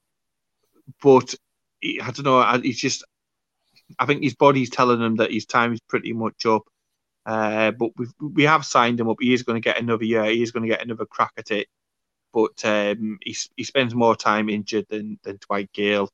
[1.03, 1.35] But
[1.81, 2.61] he, I don't know.
[2.63, 3.03] He's just.
[3.99, 6.65] I think his body's telling him that his time is pretty much up.
[7.25, 9.17] Uh, but we we have signed him up.
[9.21, 10.27] He is going to get another year.
[10.27, 11.69] He is going to get another crack at it
[12.33, 16.11] but um, he, he spends more time injured than, than Dwight Gayle.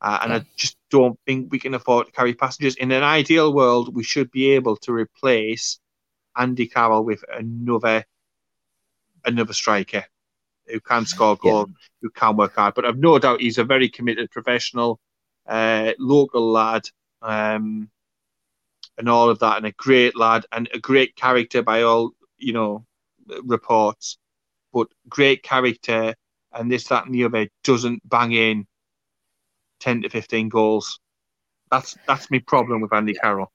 [0.00, 0.38] Uh, and yeah.
[0.38, 2.76] I just don't think we can afford to carry passengers.
[2.76, 5.80] In an ideal world, we should be able to replace
[6.36, 8.04] Andy Carroll with another
[9.24, 10.04] another striker
[10.66, 11.74] who can score goals, yeah.
[12.02, 12.74] who can work hard.
[12.74, 15.00] But I've no doubt he's a very committed professional,
[15.46, 16.88] uh, local lad,
[17.20, 17.90] um,
[18.96, 22.52] and all of that, and a great lad and a great character by all you
[22.52, 22.84] know
[23.44, 24.18] reports
[24.72, 26.14] but great character
[26.52, 28.66] and this, that, and the other doesn't bang in
[29.80, 30.98] ten to fifteen goals.
[31.70, 33.52] That's that's my problem with Andy Carroll.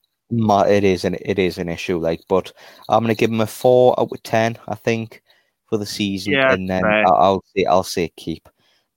[0.63, 1.99] it is an it is an issue.
[1.99, 2.53] Like, but
[2.89, 4.57] I'm gonna give him a four out of ten.
[4.67, 5.21] I think
[5.69, 7.05] for the season, yeah, and then right.
[7.05, 8.47] I'll say I'll say keep.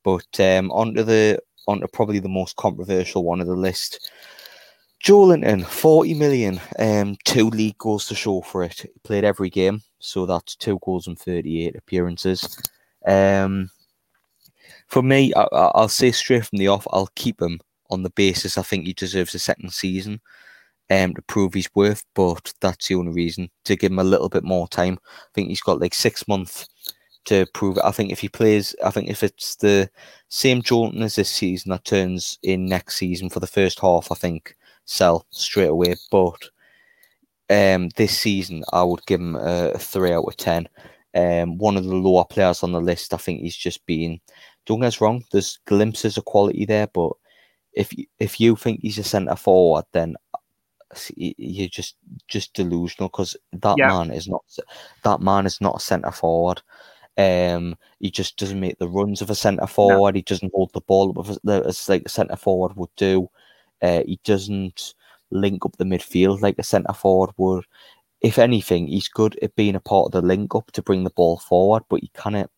[0.04, 4.10] But um, onto the onto probably the most controversial one of the list.
[5.04, 8.80] Joelinton, 40 million, um, two league goals to show for it.
[8.80, 12.58] He played every game, so that's two goals and 38 appearances.
[13.06, 13.70] Um,
[14.88, 17.60] for me, I, will say straight from the off, I'll keep him
[17.90, 20.20] on the basis I think he deserves a second season
[20.90, 24.28] um, to prove his worth, but that's the only reason to give him a little
[24.28, 24.98] bit more time.
[25.04, 26.68] I think he's got like six months
[27.26, 27.84] to prove it.
[27.84, 29.90] I think if he plays, I think if it's the
[30.28, 34.14] same Joelinton as this season that turns in next season for the first half, I
[34.14, 34.56] think
[34.86, 35.96] sell straight away.
[36.10, 36.48] But
[37.50, 40.68] um, this season, I would give him a, three out of ten.
[41.14, 44.20] Um, one of the lower players on the list, I think he's just been.
[44.64, 45.22] Don't get us wrong.
[45.30, 47.12] There's glimpses of quality there, but
[47.72, 50.16] if if you think he's a centre forward, then
[51.16, 51.96] you're just
[52.28, 53.88] just delusional because that yeah.
[53.88, 54.44] man is not
[55.04, 56.62] that man is not a centre forward.
[57.18, 60.14] Um, he just doesn't make the runs of a centre forward.
[60.14, 60.18] No.
[60.18, 63.30] He doesn't hold the ball up as like a centre forward would do.
[63.82, 64.94] Uh, he doesn't
[65.30, 67.64] link up the midfield like a centre forward would.
[68.20, 71.10] If anything, he's good at being a part of the link up to bring the
[71.10, 72.50] ball forward, but he can't.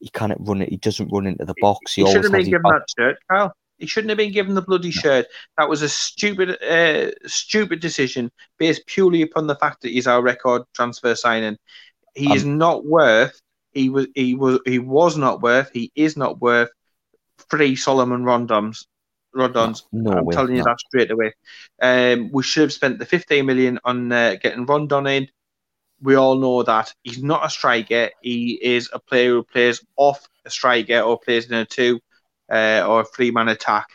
[0.00, 0.68] He can't run it.
[0.68, 1.94] He doesn't run into the box.
[1.94, 3.54] He, he should have been given that shirt, Kyle.
[3.78, 5.26] He shouldn't have been given the bloody shirt.
[5.56, 10.20] That was a stupid, uh, stupid decision based purely upon the fact that he's our
[10.20, 11.56] record transfer signing.
[12.14, 13.40] He um, is not worth.
[13.72, 14.06] He was.
[14.14, 14.60] He was.
[14.66, 15.70] He was not worth.
[15.72, 16.70] He is not worth
[17.50, 18.86] three Solomon Rondons.
[19.34, 19.86] Rondons.
[19.92, 20.64] No, I'm way, telling you no.
[20.64, 21.32] that straight away.
[21.80, 25.28] Um, we should have spent the 15 million on uh, getting Rondon in.
[26.00, 28.10] We all know that he's not a striker.
[28.22, 32.00] He is a player who plays off a striker or plays in a two
[32.50, 33.86] uh, or a three man attack.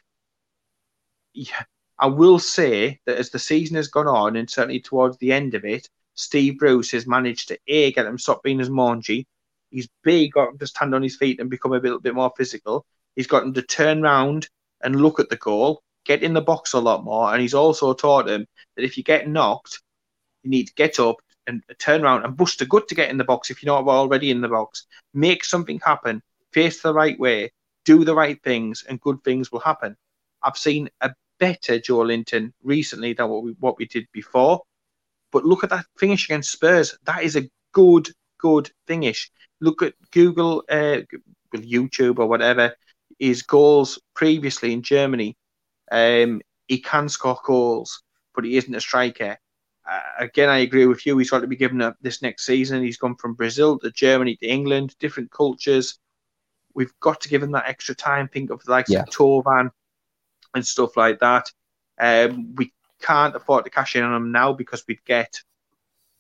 [1.34, 1.64] Yeah,
[1.98, 5.54] I will say that as the season has gone on, and certainly towards the end
[5.54, 9.28] of it, Steve Bruce has managed to A, get him stop being as mangy.
[9.70, 12.34] He's B, got him to stand on his feet and become a little bit more
[12.36, 12.86] physical.
[13.16, 14.50] He's got him to turn round
[14.82, 17.32] and look at the goal, get in the box a lot more.
[17.32, 18.46] And he's also taught him
[18.76, 19.80] that if you get knocked,
[20.44, 23.18] you need to get up and turn around and bust a gut to get in
[23.18, 24.86] the box if you're not already in the box.
[25.14, 27.52] Make something happen, face the right way,
[27.86, 29.96] do the right things, and good things will happen.
[30.44, 34.62] I've seen a better Joelinton recently than what we what we did before.
[35.32, 36.98] But look at that finish against Spurs.
[37.06, 39.32] That is a good, good finish.
[39.62, 41.02] Look at Google, uh,
[41.54, 42.76] YouTube or whatever,
[43.20, 45.38] his goals previously in Germany.
[45.92, 48.02] Um, he can score goals,
[48.34, 49.38] but he isn't a striker.
[49.90, 51.18] Uh, again, I agree with you.
[51.18, 52.84] He's got to be given up this next season.
[52.84, 56.00] He's gone from Brazil to Germany to England, different cultures
[56.74, 58.28] we've got to give him that extra time.
[58.28, 59.02] Think of the likes yeah.
[59.02, 59.72] of Thauvin
[60.54, 61.52] and stuff like that.
[62.00, 65.42] Um, we can't afford to cash in on him now because we'd get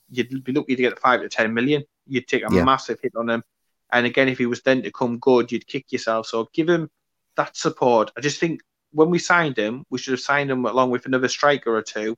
[0.09, 1.83] you'd be lucky to get five to ten million.
[2.07, 2.63] You'd take a yeah.
[2.63, 3.43] massive hit on him.
[3.91, 6.27] And again, if he was then to come good, you'd kick yourself.
[6.27, 6.89] So give him
[7.35, 8.11] that support.
[8.17, 8.61] I just think
[8.91, 12.15] when we signed him, we should have signed him along with another striker or two.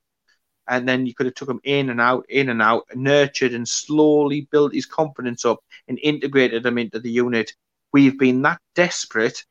[0.68, 3.68] And then you could have took him in and out, in and out, nurtured and
[3.68, 7.54] slowly built his confidence up and integrated him into the unit
[7.92, 9.44] we've been that desperate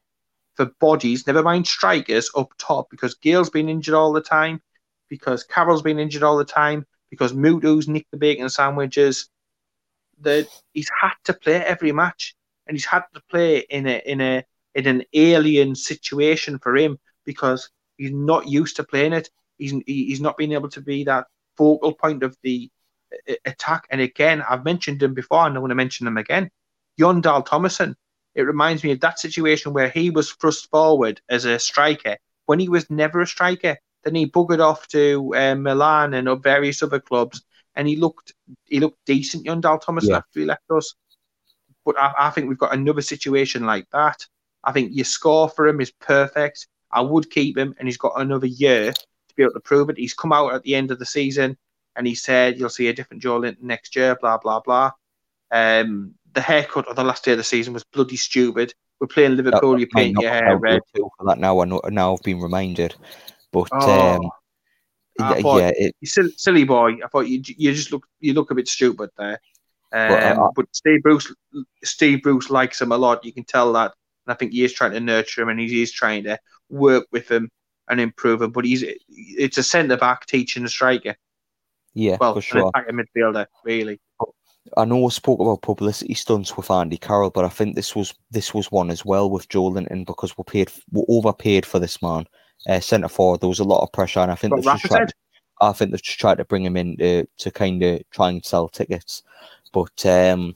[0.54, 4.60] for bodies, never mind strikers up top, because Gayle's been injured all the time,
[5.08, 9.28] because Carroll's been injured all the time, because Muto's nicked the bacon sandwiches.
[10.20, 12.34] That he's had to play every match,
[12.66, 14.44] and he's had to play in a in a
[14.74, 19.30] in an alien situation for him because he's not used to playing it.
[19.58, 21.26] He's he's not been able to be that
[21.56, 22.70] focal point of the
[23.44, 23.86] attack.
[23.90, 26.50] And again, I've mentioned him before, and I want to mention him again.
[26.98, 27.94] Jon Dahl Tomasson
[28.34, 32.16] it reminds me of that situation where he was thrust forward as a striker
[32.46, 33.76] when he was never a striker.
[34.04, 37.42] Then he buggered off to uh, Milan and various other clubs,
[37.74, 38.32] and he looked
[38.66, 40.18] he looked decent, Jon Dahl Thomas, yeah.
[40.18, 40.94] after he left us.
[41.84, 44.26] But I, I think we've got another situation like that.
[44.64, 46.66] I think your score for him is perfect.
[46.92, 49.98] I would keep him, and he's got another year to be able to prove it.
[49.98, 51.56] He's come out at the end of the season,
[51.96, 54.16] and he said you'll see a different Joelinton next year.
[54.20, 54.90] Blah blah blah.
[55.50, 58.74] Um, the haircut of the last day of the season was bloody stupid.
[59.00, 60.82] We're playing Liverpool, You're paint your hair red.
[60.94, 62.94] For that now, I know, now I've been reminded.
[63.50, 64.30] But oh, um,
[65.20, 66.98] yeah, it, silly, silly, boy.
[67.04, 69.40] I thought you you just look you look a bit stupid there.
[69.92, 71.34] Um, but, uh, but Steve Bruce
[71.82, 73.24] Steve Bruce likes him a lot.
[73.24, 73.92] You can tell that,
[74.26, 76.38] and I think he is trying to nurture him, and he is trying to
[76.68, 77.50] work with him
[77.88, 78.52] and improve him.
[78.52, 81.16] But he's it's a centre back teaching a striker.
[81.94, 82.70] Yeah, well, for sure.
[82.74, 84.00] a midfielder, really.
[84.76, 88.14] I know I spoke about publicity stunts with Andy Carroll, but I think this was
[88.30, 92.26] this was one as well with Joelinton because we paid we overpaid for this man.
[92.68, 95.12] Uh, centre forward, there was a lot of pressure, and I think was tried,
[95.60, 98.68] I think they've tried to bring him in to, to kind of try and sell
[98.68, 99.22] tickets.
[99.72, 100.54] But um,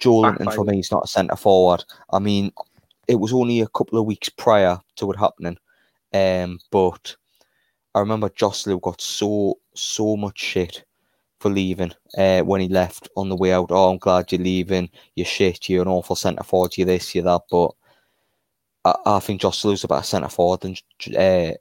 [0.00, 1.84] Joelinton for me is not a centre forward.
[2.10, 2.52] I mean,
[3.06, 5.58] it was only a couple of weeks prior to it happening,
[6.14, 7.16] um, but
[7.94, 10.84] I remember Joselu got so so much shit
[11.40, 13.70] for leaving uh, when he left on the way out.
[13.70, 14.88] Oh, I'm glad you're leaving.
[15.16, 15.68] You're shit.
[15.68, 16.78] You're an awful centre forward.
[16.78, 17.14] You're this.
[17.14, 17.42] You're that.
[17.50, 17.72] But
[18.84, 20.76] I, I think Joselu's a better centre forward than.
[21.16, 21.52] Uh,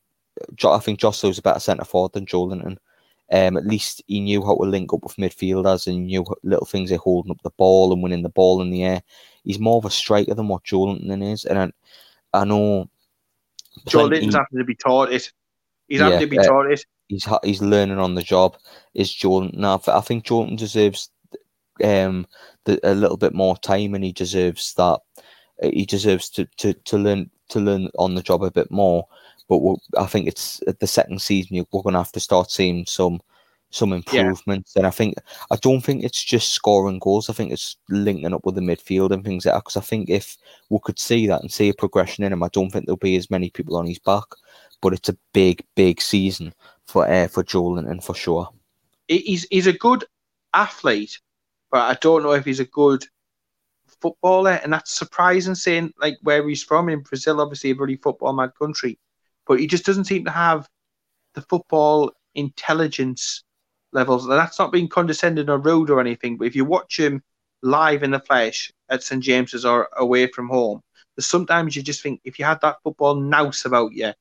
[0.66, 2.78] I think Joselu's a better centre forward than Joelinton.
[3.32, 6.92] Um, at least he knew how to link up with midfielders and knew little things
[6.92, 9.02] like holding up the ball and winning the ball in the air.
[9.46, 12.90] He's more of a striker than what Joelinton is, and I, I know
[13.88, 15.32] Joelinton's having to be taught it.
[15.88, 16.86] He's yeah, having to be uh, taught it.
[17.08, 18.58] He's he's learning on the job.
[18.94, 19.58] Is Joelinton?
[19.58, 21.10] Now, I think Joelinton deserves
[21.84, 22.28] um
[22.66, 25.00] the, a little bit more time, and he deserves that.
[25.62, 29.08] He deserves to, to, to learn to learn on the job a bit more.
[29.48, 32.86] But we'll, I think it's the second season we're going to have to start seeing
[32.86, 33.22] some
[33.72, 34.74] some improvements.
[34.76, 34.82] Yeah.
[34.82, 35.16] And I think
[35.50, 37.30] I don't think it's just scoring goals.
[37.30, 39.62] I think it's linking up with the midfield and things like that.
[39.62, 40.38] Because I think if
[40.70, 43.16] we could see that and see a progression in him, I don't think there'll be
[43.16, 44.26] as many people on his back.
[44.82, 46.54] But it's a big, big season
[46.88, 48.50] for uh, for and for sure.
[49.08, 50.06] He's he's a good
[50.54, 51.20] athlete,
[51.72, 53.06] but I don't know if he's a good
[54.02, 55.56] footballer, and that's surprising.
[55.56, 59.00] Saying like where he's from in Brazil, obviously a very football mad country
[59.48, 60.68] but he just doesn't seem to have
[61.34, 63.44] the football intelligence
[63.92, 64.24] levels.
[64.26, 67.22] And that's not being condescending or rude or anything, but if you watch him
[67.62, 70.82] live in the flesh at St James's or away from home,
[71.20, 74.14] sometimes you just think if you had that football nous about you,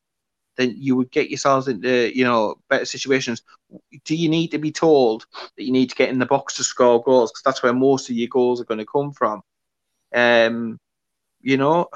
[0.56, 3.42] then you would get yourselves into you know better situations.
[4.04, 5.26] Do you need to be told
[5.56, 8.10] that you need to get in the box to score goals because that's where most
[8.10, 9.42] of your goals are going to come from?
[10.14, 10.78] Um,
[11.40, 11.88] you know,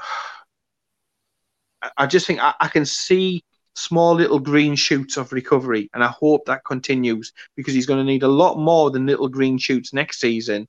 [1.97, 3.43] I just think I, I can see
[3.75, 8.11] small little green shoots of recovery, and I hope that continues because he's going to
[8.11, 10.67] need a lot more than little green shoots next season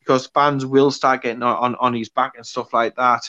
[0.00, 3.28] because fans will start getting on, on, on his back and stuff like that.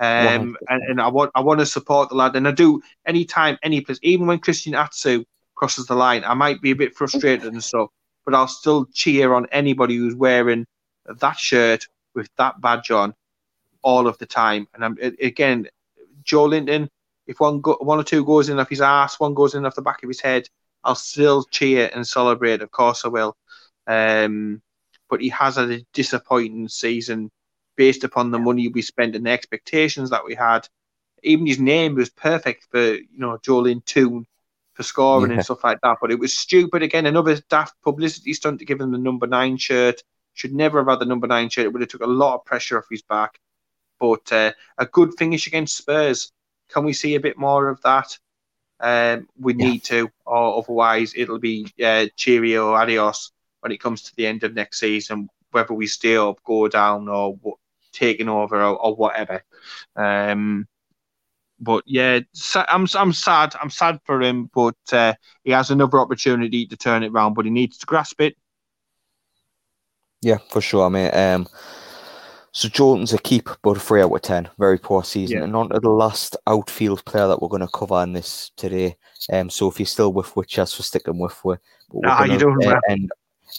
[0.00, 3.58] Um, and, and I want I want to support the lad, and I do anytime,
[3.64, 5.24] any place, even when Christian Atsu
[5.56, 7.88] crosses the line, I might be a bit frustrated and stuff,
[8.24, 10.66] but I'll still cheer on anybody who's wearing
[11.06, 11.88] that shirt
[12.18, 13.14] with that badge on
[13.82, 14.68] all of the time.
[14.74, 15.68] And I'm again,
[16.22, 16.88] Joelinton,
[17.26, 19.74] if one go, one or two goes in off his ass, one goes in off
[19.74, 20.48] the back of his head,
[20.84, 22.62] I'll still cheer and celebrate.
[22.62, 23.36] Of course, I will.
[23.86, 24.62] Um,
[25.08, 27.30] but he has had a disappointing season
[27.76, 30.68] based upon the money we spent and the expectations that we had.
[31.22, 34.24] Even his name was perfect for you know Joelinton
[34.74, 35.38] for scoring yeah.
[35.38, 35.98] and stuff like that.
[36.00, 37.06] But it was stupid again.
[37.06, 40.02] Another daft publicity stunt to give him the number nine shirt.
[40.38, 41.66] Should never have had the number nine shirt.
[41.66, 43.40] It would have took a lot of pressure off his back.
[43.98, 46.30] But uh, a good finish against Spurs.
[46.72, 48.16] Can we see a bit more of that?
[48.78, 49.64] Um, we yeah.
[49.64, 54.44] need to, or otherwise it'll be uh, cheerio, adios when it comes to the end
[54.44, 57.36] of next season, whether we stay up, go down, or
[57.92, 59.42] taking over, or, or whatever.
[59.96, 60.68] Um,
[61.58, 62.20] but yeah,
[62.54, 63.56] I'm I'm sad.
[63.60, 67.46] I'm sad for him, but uh, he has another opportunity to turn it around, but
[67.46, 68.36] he needs to grasp it.
[70.22, 71.10] Yeah, for sure, mate.
[71.10, 71.48] Um,
[72.52, 74.48] so Jordan's a keep, but three out of ten.
[74.58, 75.38] Very poor season.
[75.38, 75.44] Yeah.
[75.44, 78.96] And on to the last outfield player that we're going to cover in this today.
[79.32, 81.56] Um, so if you're still with just for sticking with we
[82.04, 83.10] ah, you doing, uh, end,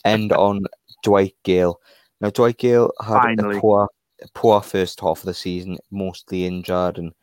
[0.05, 0.65] end on
[1.03, 1.79] Dwight Gayle.
[2.19, 3.57] Now Dwight Gayle had Finally.
[3.57, 3.87] a poor,
[4.33, 7.13] poor first half of the season, mostly injured and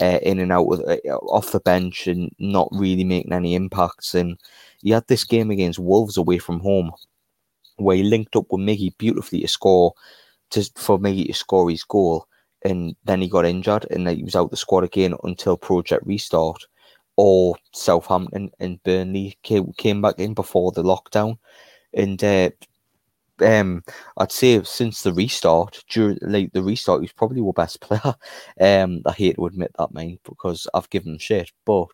[0.00, 4.14] uh, in and out with, uh, off the bench and not really making any impacts.
[4.14, 4.38] And
[4.82, 6.90] he had this game against Wolves away from home,
[7.80, 9.94] where he linked up with Miggy beautifully to score
[10.50, 12.26] to for me to score his goal,
[12.62, 16.64] and then he got injured, and he was out the squad again until Project Restart,
[17.16, 21.38] or Southampton and Burnley came, came back in before the lockdown,
[21.94, 22.50] and uh,
[23.40, 23.82] um,
[24.16, 28.14] I'd say since the restart, during like the restart, he's probably our best player.
[28.60, 31.88] Um, I hate to admit that, man, because I've given him shit, but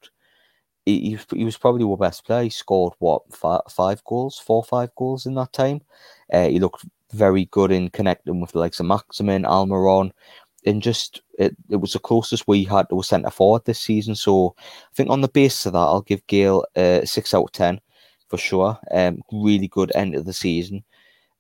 [0.87, 2.45] he, he was probably our best player.
[2.45, 5.83] He scored what five, five goals, four five goals in that time.
[6.33, 10.13] Uh, he looked very good in connecting with the likes of Maximin, Almiron,
[10.65, 14.15] and just it, it was the closest we had to a centre forward this season.
[14.15, 17.53] So I think on the basis of that, I'll give Gayle a six out of
[17.53, 17.81] ten
[18.29, 18.79] for sure.
[18.93, 20.85] Um, really good end of the season,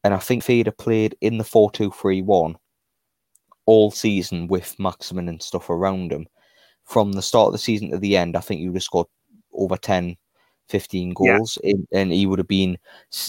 [0.04, 2.56] and I think Fada played in the four two three one
[3.66, 6.26] all season with Maximin and stuff around him.
[6.84, 9.08] From the start of the season to the end, I think he would have scored
[9.56, 10.16] over 10
[10.68, 11.74] 15 goals, yeah.
[11.92, 12.76] and he would have been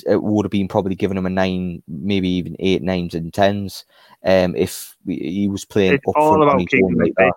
[0.07, 3.85] it would have been probably giving him a nine, maybe even eight nines and tens,
[4.25, 7.35] um, if he was playing it's up all about keeping like that.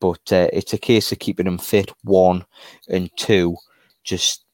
[0.00, 1.90] But uh, it's a case of keeping him fit.
[2.04, 2.44] One
[2.88, 3.56] and two,
[4.04, 4.44] just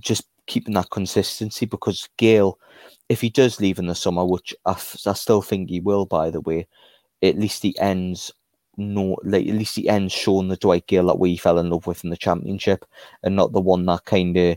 [0.00, 2.58] just keeping that consistency because Gayle,
[3.08, 6.30] if he does leave in the summer, which I, I still think he will, by
[6.30, 6.66] the way,
[7.22, 8.32] at least he ends
[8.80, 11.86] no like at least he ends showing the Dwight Gayle that we fell in love
[11.86, 12.84] with in the championship
[13.22, 14.56] and not the one that kind of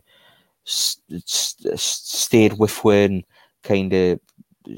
[0.64, 3.24] st- st- stayed with when
[3.64, 4.20] kind of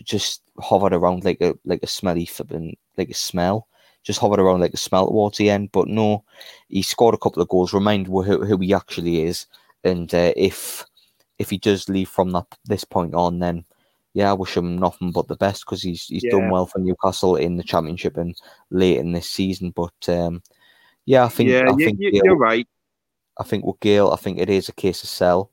[0.04, 3.68] just hovered around like a like a smelly flipping like a smell
[4.04, 5.72] just hovered around like a smell towards the end.
[5.72, 6.24] But no
[6.70, 7.74] he scored a couple of goals.
[7.74, 9.48] Remind who, who he actually is
[9.84, 10.86] and uh, if
[11.40, 13.66] if he does leave from that this point on then
[14.16, 16.32] yeah, I wish him nothing but the best because he's he's yeah.
[16.32, 18.34] done well for Newcastle in the Championship and
[18.70, 19.72] late in this season.
[19.76, 20.42] But um,
[21.06, 22.66] yeah, I think yeah, I think you, you're right.
[23.38, 25.52] I think with Gayle, I think it is a case of sell.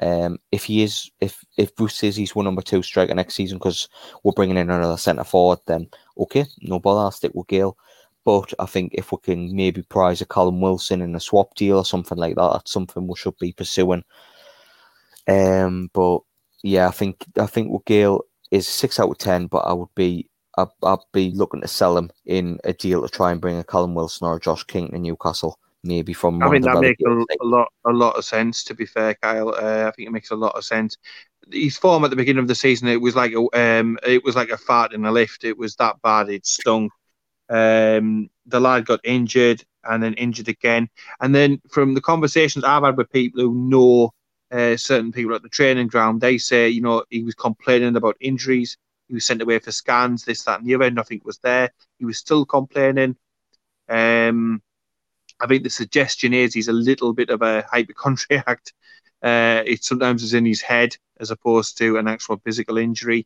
[0.00, 3.58] Um, if he is, if if Bruce says he's one number two striker next season
[3.58, 3.88] because
[4.24, 5.88] we're bringing in another centre forward, then
[6.18, 7.78] okay, no bother, I'll stick with Gayle.
[8.24, 11.76] But I think if we can maybe prize a Callum Wilson in a swap deal
[11.76, 14.02] or something like that, that's something we should be pursuing.
[15.28, 16.22] Um, but
[16.62, 19.94] yeah, I think I think with Gayle is six out of ten, but I would
[19.94, 23.58] be I'd, I'd, be looking to sell him in a deal to try and bring
[23.58, 26.42] a Callum Wilson or a Josh King to Newcastle, maybe from.
[26.42, 28.62] I mean that makes a, a, lot a lot of sense.
[28.64, 30.96] To be fair, Kyle, uh, I think it makes a lot of sense.
[31.50, 34.36] His form at the beginning of the season, it was like a um, it was
[34.36, 35.44] like a fart in a lift.
[35.44, 36.28] It was that bad.
[36.28, 36.90] It stung.
[37.48, 40.88] Um, the lad got injured and then injured again,
[41.20, 44.12] and then from the conversations I've had with people who know
[44.52, 48.16] uh, certain people at the training ground, they say, you know, he was complaining about
[48.20, 48.76] injuries.
[49.08, 50.90] He was sent away for scans, this, that, and the other.
[50.90, 51.70] Nothing was there.
[51.98, 53.16] He was still complaining.
[53.88, 54.62] Um,
[55.40, 58.60] I think the suggestion is he's a little bit of a hypochondriac.
[59.22, 63.24] Uh, it sometimes is in his head as opposed to an actual physical injury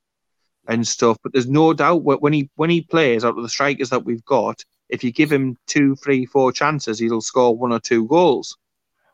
[0.68, 1.16] and stuff.
[1.22, 4.24] But there's no doubt when he when he plays out of the strikers that we've
[4.26, 8.58] got, if you give him two, three, four chances, he'll score one or two goals.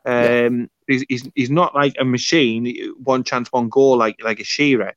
[0.05, 0.65] Um, yeah.
[0.87, 4.93] He's, he's, he's not like a machine, one chance, one goal, like like a Shearer.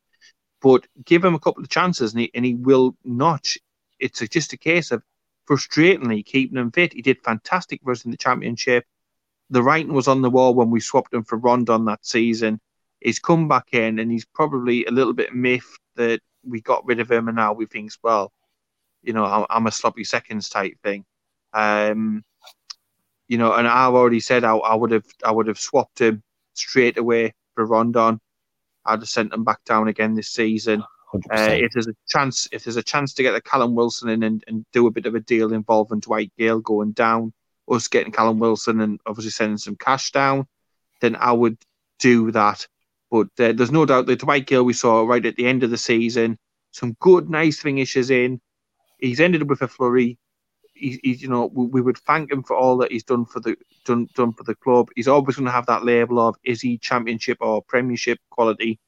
[0.60, 3.58] But give him a couple of chances and he, and he will notch.
[3.98, 5.02] It's just a case of
[5.48, 6.92] frustratingly keeping him fit.
[6.92, 8.84] He did fantastic for us in the championship.
[9.50, 12.60] The writing was on the wall when we swapped him for Rondon that season.
[13.00, 17.00] He's come back in and he's probably a little bit miffed that we got rid
[17.00, 18.32] of him and now we think, well,
[19.02, 21.04] you know, I'm, I'm a sloppy seconds type thing.
[21.52, 22.24] Um,
[23.28, 26.22] you know, and I've already said I, I would have I would have swapped him
[26.54, 28.20] straight away for Rondon.
[28.84, 30.84] I'd have sent him back down again this season.
[31.14, 34.22] Uh, if there's a chance, if there's a chance to get the Callum Wilson in
[34.22, 37.32] and, and do a bit of a deal involving Dwight Gayle going down,
[37.68, 40.46] us getting Callum Wilson and obviously sending some cash down,
[41.00, 41.58] then I would
[41.98, 42.66] do that.
[43.10, 45.70] But uh, there's no doubt that Dwight Gayle we saw right at the end of
[45.70, 46.38] the season,
[46.72, 48.40] some good, nice finishes in.
[48.98, 50.18] He's ended up with a flurry
[50.76, 53.40] he's, he's you know we, we, would thank him for all that he's done for
[53.40, 54.88] the done done for the club.
[54.94, 58.78] He's always going to have that label of is he championship or premiership quality.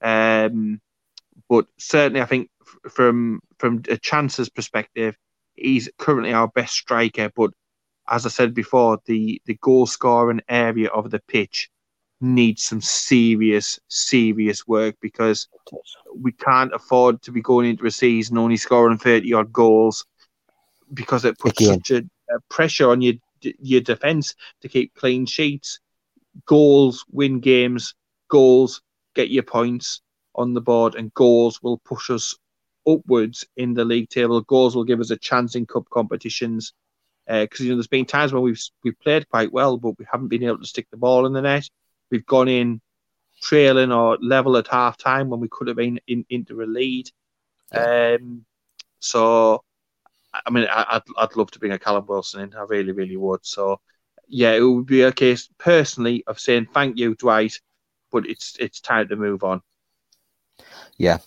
[0.00, 0.80] Um,
[1.48, 2.50] but certainly, I think
[2.90, 5.16] from from a chances perspective,
[5.54, 7.30] he's currently our best striker.
[7.34, 7.50] But
[8.08, 11.70] as I said before, the the goal scoring area of the pitch
[12.22, 15.48] needs some serious, serious work because
[16.14, 20.04] we can't afford to be going into a season only scoring 30 odd goals
[20.92, 21.74] because it puts Again.
[21.74, 25.80] such a, a, pressure on your your defense to keep clean sheets,
[26.46, 27.94] goals win games,
[28.28, 28.82] goals
[29.14, 30.02] get your points
[30.34, 32.36] on the board, and goals will push us
[32.86, 34.40] upwards in the league table.
[34.42, 36.72] Goals will give us a chance in cup competitions
[37.26, 40.06] because uh, you know there's been times when we've we've played quite well, but we
[40.10, 41.68] haven't been able to stick the ball in the net.
[42.10, 42.80] We've gone in
[43.40, 47.10] trailing or level at half time when we could have been in, into a lead.
[47.72, 48.44] Um,
[48.98, 49.64] so
[50.32, 52.54] I mean, I'd I'd love to bring a Callum Wilson in.
[52.54, 53.44] I really, really would.
[53.44, 53.80] So,
[54.28, 57.60] yeah, it would be a case personally of saying thank you, Dwight,
[58.12, 59.62] but it's it's time to move on.
[60.98, 61.18] Yeah,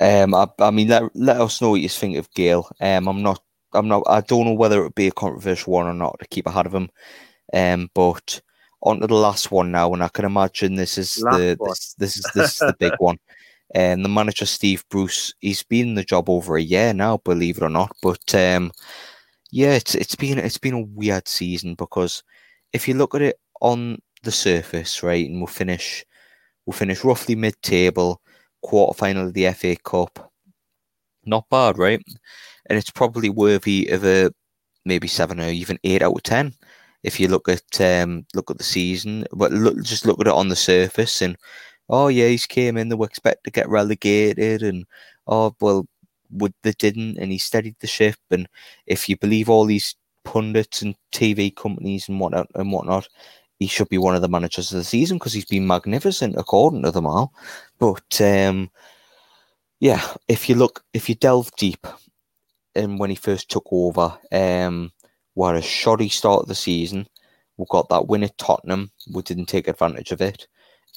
[0.00, 2.68] um, I, I mean, let, let us know what you think of Gayle.
[2.80, 3.42] Um, I'm not,
[3.74, 6.28] I'm not, I don't know whether it would be a controversial one or not to
[6.28, 6.90] keep ahead of him.
[7.52, 8.40] Um, but
[8.82, 11.94] on to the last one now, and I can imagine this is last the this,
[11.98, 13.18] this is this is the big one.
[13.74, 17.58] And the manager Steve Bruce, he's been in the job over a year now, believe
[17.58, 17.94] it or not.
[18.02, 18.72] But um,
[19.52, 22.22] yeah, it's it's been it's been a weird season because
[22.72, 26.04] if you look at it on the surface, right, and we'll finish
[26.66, 28.20] we'll finish roughly mid table,
[28.62, 30.32] quarter final of the FA Cup.
[31.24, 32.02] Not bad, right?
[32.66, 34.32] And it's probably worthy of a
[34.84, 36.54] maybe seven or even eight out of ten
[37.02, 39.26] if you look at um, look at the season.
[39.32, 41.36] But look, just look at it on the surface and
[41.90, 44.86] oh yeah, he's came in, they were expect to get relegated, and
[45.26, 45.86] oh well,
[46.30, 48.16] would they didn't, and he steadied the ship.
[48.30, 48.48] And
[48.86, 49.94] if you believe all these
[50.24, 53.08] pundits and TV companies and whatnot and whatnot,
[53.58, 56.82] he should be one of the managers of the season because he's been magnificent according
[56.84, 57.34] to them all.
[57.78, 58.70] But um,
[59.80, 61.86] yeah, if you look, if you delve deep,
[62.74, 64.92] and when he first took over, um,
[65.34, 67.06] what a shoddy start of the season.
[67.56, 68.90] We got that win at Tottenham.
[69.12, 70.46] We didn't take advantage of it.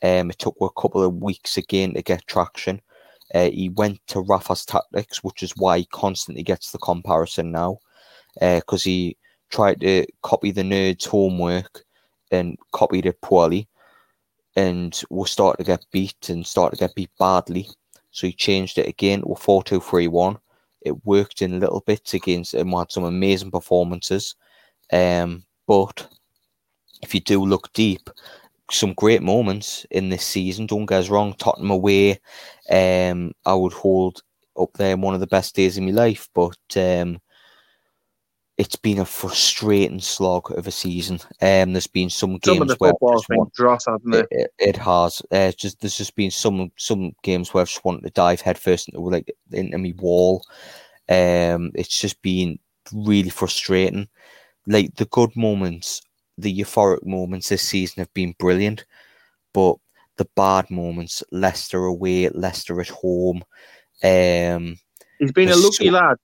[0.04, 2.82] Um, it took a couple of weeks again to get traction.
[3.34, 7.80] Uh, he went to Rafa's tactics, which is why he constantly gets the comparison now,
[8.40, 9.18] because uh, he
[9.50, 11.84] tried to copy the nerds' homework
[12.32, 13.68] and copied it poorly,
[14.56, 17.70] and was starting to get beat and started to get beat badly.
[18.12, 20.38] So he changed it again to 4 2 3 1.
[20.82, 24.36] It worked in little bits against him, had some amazing performances.
[24.92, 26.08] Um, but
[27.02, 28.10] if you do look deep,
[28.74, 30.66] some great moments in this season.
[30.66, 32.20] Don't get us wrong, Tottenham away,
[32.70, 34.22] um, I would hold
[34.60, 36.30] up there one of the best days of my life.
[36.34, 37.20] But um,
[38.58, 41.20] it's been a frustrating slog of a season.
[41.42, 44.28] Um, there's been some games some football's been dross, it?
[44.32, 45.22] It, it has.
[45.32, 48.90] Uh, just there's just been some some games where I've just wanted to dive headfirst
[48.90, 50.46] into like into me wall.
[51.10, 52.60] Um, it's just been
[52.94, 54.08] really frustrating.
[54.68, 56.02] Like the good moments
[56.38, 58.86] the euphoric moments this season have been brilliant,
[59.54, 59.76] but
[60.18, 63.44] the bad moments, Leicester away, Leicester at home.
[64.04, 64.78] Um,
[65.20, 66.18] he's been a lucky so, lad.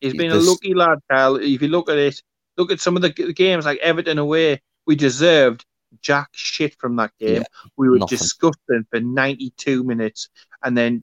[0.00, 1.36] He's been a lucky lad, Kyle.
[1.36, 2.22] If you look at it,
[2.56, 4.60] look at some of the games like Everton away.
[4.86, 5.64] We deserved
[6.00, 7.36] jack shit from that game.
[7.36, 7.42] Yeah,
[7.76, 8.18] we were nothing.
[8.18, 10.28] disgusting for 92 minutes,
[10.62, 11.02] and then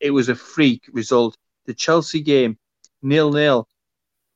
[0.00, 1.36] it was a freak result.
[1.66, 2.58] The Chelsea game,
[3.02, 3.68] nil nil,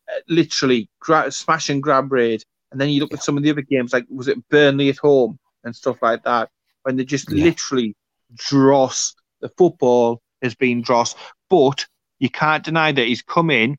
[0.09, 2.45] uh, literally gra- smash and grab raid.
[2.75, 3.19] And then you look yeah.
[3.19, 6.25] at some of the other games, like was it Burnley at home and stuff like
[6.25, 6.51] that,
[6.83, 7.45] when they just yeah.
[7.45, 7.95] literally
[8.35, 9.15] dross.
[9.41, 11.15] The football has been dross,
[11.49, 11.87] but
[12.19, 13.77] you can't deny that he's come in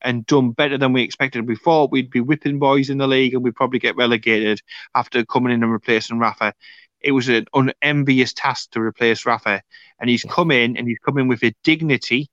[0.00, 1.48] and done better than we expected.
[1.48, 4.60] We thought we'd be whipping boys in the league and we'd probably get relegated
[4.94, 6.54] after coming in and replacing Rafa.
[7.00, 9.60] It was an unenvious task to replace Rafa,
[9.98, 12.28] and he's come in and he's come in with a dignity,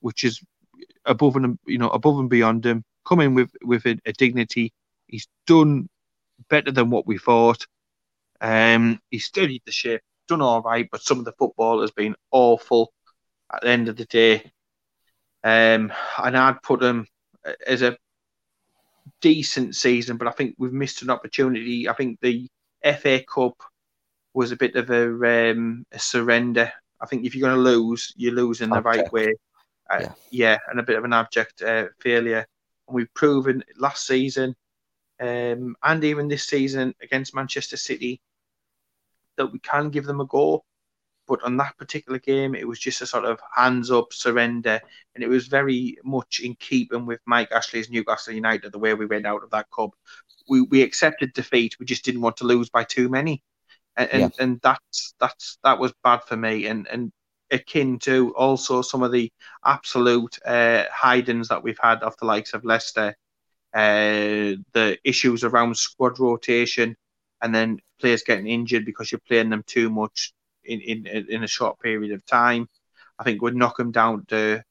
[0.00, 0.42] which is
[1.06, 2.84] above and you know above and beyond him.
[3.06, 4.74] Come in with with a, a dignity
[5.08, 5.88] He's done
[6.48, 7.66] better than what we thought.
[8.40, 12.14] Um, he steadied the ship, done all right, but some of the football has been
[12.30, 12.92] awful
[13.52, 14.52] at the end of the day.
[15.42, 17.06] Um, and I'd put him
[17.66, 17.96] as a
[19.20, 21.88] decent season, but I think we've missed an opportunity.
[21.88, 22.48] I think the
[22.84, 23.60] FA Cup
[24.34, 26.72] was a bit of a, um, a surrender.
[27.00, 29.34] I think if you're going to lose, you lose in the right way.
[29.90, 30.12] Uh, yeah.
[30.30, 30.58] yeah.
[30.68, 32.46] and a bit of an abject uh, failure.
[32.86, 34.54] And we've proven last season
[35.20, 38.20] um, and even this season against Manchester City
[39.36, 40.64] that we can give them a go.
[41.26, 44.80] But on that particular game, it was just a sort of hands up surrender,
[45.14, 49.04] and it was very much in keeping with Mike Ashley's Newcastle United, the way we
[49.04, 49.90] went out of that cup.
[50.48, 53.42] We we accepted defeat, we just didn't want to lose by too many,
[53.96, 54.42] and and, yeah.
[54.42, 57.12] and that's that's that was bad for me, and and
[57.50, 59.30] akin to also some of the
[59.66, 63.14] absolute uh, hidings that we've had of the likes of Leicester
[63.74, 66.96] uh, the issues around squad rotation,
[67.42, 70.32] and then players getting injured because you're playing them too much
[70.64, 72.68] in, in, in a short period of time.
[73.18, 74.62] I think would knock him down to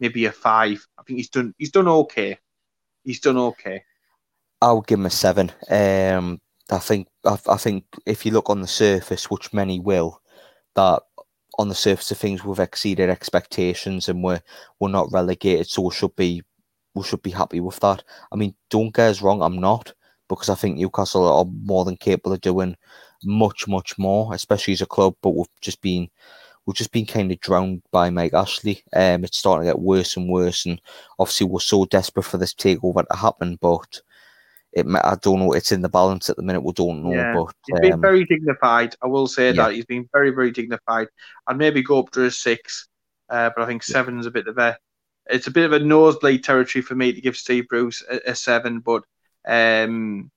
[0.00, 0.84] maybe a five.
[0.98, 2.38] I think he's done he's done okay.
[3.04, 3.84] He's done okay.
[4.60, 5.52] I'll give him a seven.
[5.70, 10.20] Um, I think I, I think if you look on the surface, which many will,
[10.74, 11.02] that
[11.58, 14.40] on the surface of things we've exceeded expectations and we're
[14.80, 16.42] we're not relegated, so we should be
[16.94, 18.02] we should be happy with that.
[18.32, 19.92] I mean, don't get us wrong, I'm not,
[20.28, 22.76] because I think Newcastle are more than capable of doing
[23.24, 25.14] much, much more, especially as a club.
[25.22, 26.08] But we've just been
[26.66, 28.82] we've just been kind of drowned by Mike Ashley.
[28.92, 30.80] Um, it's starting to get worse and worse, and
[31.18, 34.00] obviously we're so desperate for this takeover to happen, but.
[34.74, 35.52] It, I don't know.
[35.52, 36.62] It's in the balance at the minute.
[36.62, 37.12] We don't know.
[37.12, 37.34] Yeah.
[37.34, 38.96] But he's been um, very dignified.
[39.02, 39.64] I will say yeah.
[39.64, 41.08] that he's been very, very dignified.
[41.46, 42.88] I'd maybe go up to a six,
[43.28, 44.78] uh, but I think seven is a bit of a
[45.26, 48.34] it's a bit of a nosebleed territory for me to give Steve Bruce a, a
[48.34, 49.04] seven, but
[49.46, 50.30] um,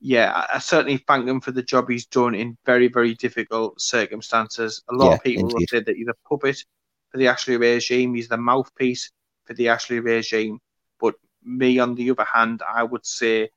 [0.00, 3.80] yeah, I, I, certainly thank him for the job he's done in very, very difficult
[3.80, 4.82] circumstances.
[4.90, 5.54] A lot yeah, of people indeed.
[5.54, 6.62] will say that he's a puppet
[7.10, 9.10] for the Ashley regime, he's the mouthpiece
[9.44, 10.58] for the Ashley regime.
[11.00, 13.50] But me, on the other hand, I would say,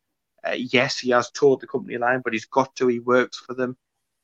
[0.45, 2.87] uh, yes, he has told the company line, but he's got to.
[2.87, 3.77] He works for them,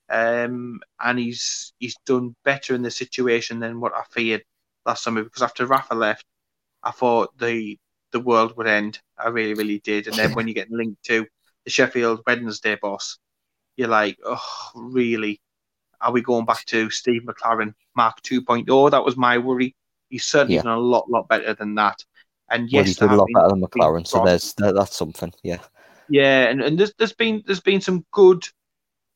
[0.09, 4.43] um, and he's he's done better in the situation than what I feared
[4.87, 6.25] last summer because after Rafa left,
[6.83, 7.77] I thought the
[8.11, 8.99] the world would end.
[9.17, 10.07] I really, really did.
[10.07, 11.25] And then when you get linked to
[11.65, 13.17] the Sheffield Wednesday boss,
[13.75, 15.41] you're like, oh, really?
[15.99, 18.91] Are we going back to Steve McClaren Mark 2.0?
[18.91, 19.75] That was my worry.
[20.09, 20.61] He's certainly yeah.
[20.61, 22.03] done a lot, lot better than that.
[22.49, 25.33] And yes, well, he did a lot better than McClaren, so there's that, that's something.
[25.43, 25.59] Yeah.
[26.09, 28.47] Yeah, and, and there's there's been there's been some good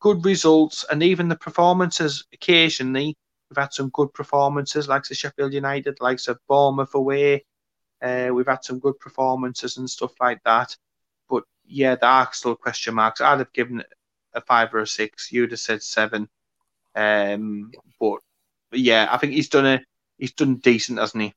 [0.02, 3.16] good results, and even the performances occasionally
[3.52, 7.46] we've had some good performances, like the Sheffield United, like of Bournemouth away.
[8.02, 10.76] Uh, we've had some good performances and stuff like that.
[11.30, 13.20] But yeah, there are still question marks.
[13.20, 13.84] I'd have given
[14.34, 15.32] a five or a six.
[15.34, 16.30] You'd have said seven.
[16.96, 18.20] Um, but,
[18.70, 19.82] but yeah, I think he's done a
[20.18, 21.34] he's done decent, hasn't he?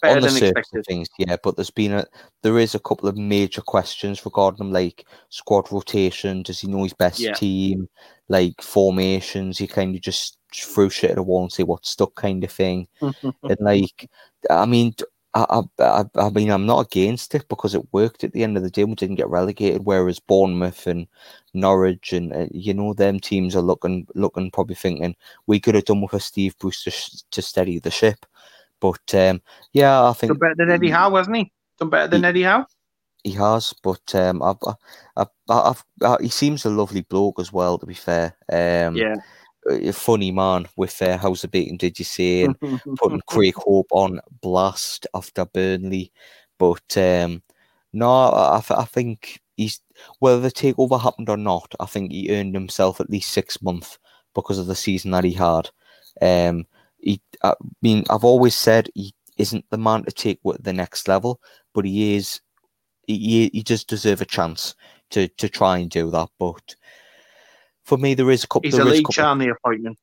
[0.00, 2.06] Better on the surface of things, yeah, but there's been a
[2.42, 6.42] there is a couple of major questions regarding him, like squad rotation.
[6.42, 7.32] Does he know his best yeah.
[7.32, 7.88] team?
[8.28, 12.14] Like formations, he kind of just threw shit at a wall and see what stuck,
[12.14, 12.86] kind of thing.
[13.00, 14.08] and like,
[14.48, 14.94] I mean,
[15.34, 18.62] I, I, I mean, I'm not against it because it worked at the end of
[18.62, 18.84] the day.
[18.84, 21.06] We didn't get relegated, whereas Bournemouth and
[21.54, 25.14] Norwich and uh, you know them teams are looking, looking, probably thinking
[25.46, 28.26] we could have done with a Steve Bruce to, to steady the ship.
[28.80, 29.42] But um,
[29.72, 31.52] yeah, I think done better than Eddie Howe, wasn't he?
[31.78, 32.66] Done better than he, Eddie Howe.
[33.22, 34.56] He has, but um, I've,
[35.16, 37.78] I've, I've, I've, he seems a lovely bloke as well.
[37.78, 39.16] To be fair, um, yeah,
[39.68, 42.44] a funny man with uh, how's the beating did you See?
[42.44, 42.58] and
[42.96, 46.12] putting Craig Hope on blast after Burnley,
[46.58, 47.42] but um,
[47.92, 49.80] no, I, I think he's
[50.18, 51.74] whether the takeover happened or not.
[51.78, 53.98] I think he earned himself at least six months
[54.34, 55.68] because of the season that he had.
[56.22, 56.66] Um,
[57.02, 61.08] he, I mean, I've always said he isn't the man to take what the next
[61.08, 61.40] level,
[61.74, 62.40] but he is.
[63.06, 64.74] He he just deserve a chance
[65.10, 66.28] to to try and do that.
[66.38, 66.76] But
[67.84, 68.68] for me, there is a couple.
[68.68, 69.98] He's a Lee Charnley appointment.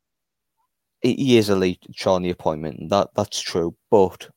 [1.02, 2.90] He, he is a Lee Charnley appointment.
[2.90, 4.30] That that's true, but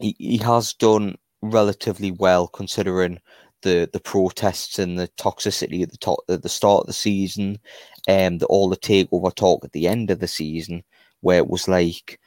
[0.00, 3.20] he, he has done relatively well considering
[3.62, 7.58] the the protests and the toxicity at the top at the start of the season,
[8.06, 10.82] and um, the, all the takeover talk at the end of the season
[11.20, 12.20] where it was like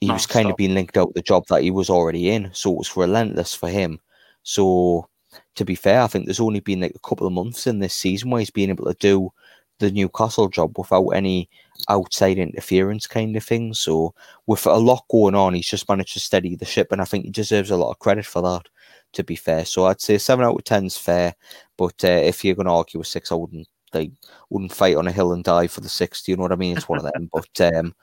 [0.00, 0.52] he was kind stop.
[0.52, 2.50] of being linked out the job that he was already in.
[2.52, 4.00] So it was relentless for him.
[4.42, 5.08] So
[5.56, 7.94] to be fair, I think there's only been like a couple of months in this
[7.94, 9.30] season where he's been able to do
[9.78, 11.48] the Newcastle job without any
[11.88, 13.74] outside interference kind of thing.
[13.74, 14.14] So
[14.46, 17.24] with a lot going on, he's just managed to steady the ship, and I think
[17.24, 18.68] he deserves a lot of credit for that.
[19.14, 21.34] To be fair, so I'd say seven out of ten is fair,
[21.76, 24.12] but uh, if you're going to argue with six, I wouldn't they
[24.48, 26.22] wouldn't fight on a hill and die for the six.
[26.22, 26.76] Do you know what I mean?
[26.76, 27.30] It's one of them.
[27.32, 27.94] but um,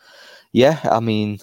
[0.52, 1.40] yeah, I mean,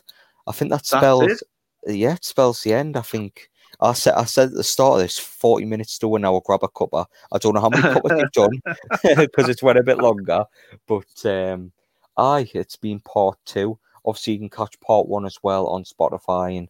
[0.46, 1.42] I think that spells.
[1.86, 2.96] Yeah, it spells the end.
[2.96, 3.50] I think.
[3.80, 6.16] I said I said at the start of this, 40 minutes to.
[6.16, 7.06] I will grab a cuppa.
[7.32, 8.62] I don't know how many cuppas you've done
[9.26, 10.44] because it's went a bit longer.
[10.86, 11.72] But um
[12.16, 13.78] aye, it's been part two.
[14.04, 16.68] Obviously you can catch part one as well on Spotify and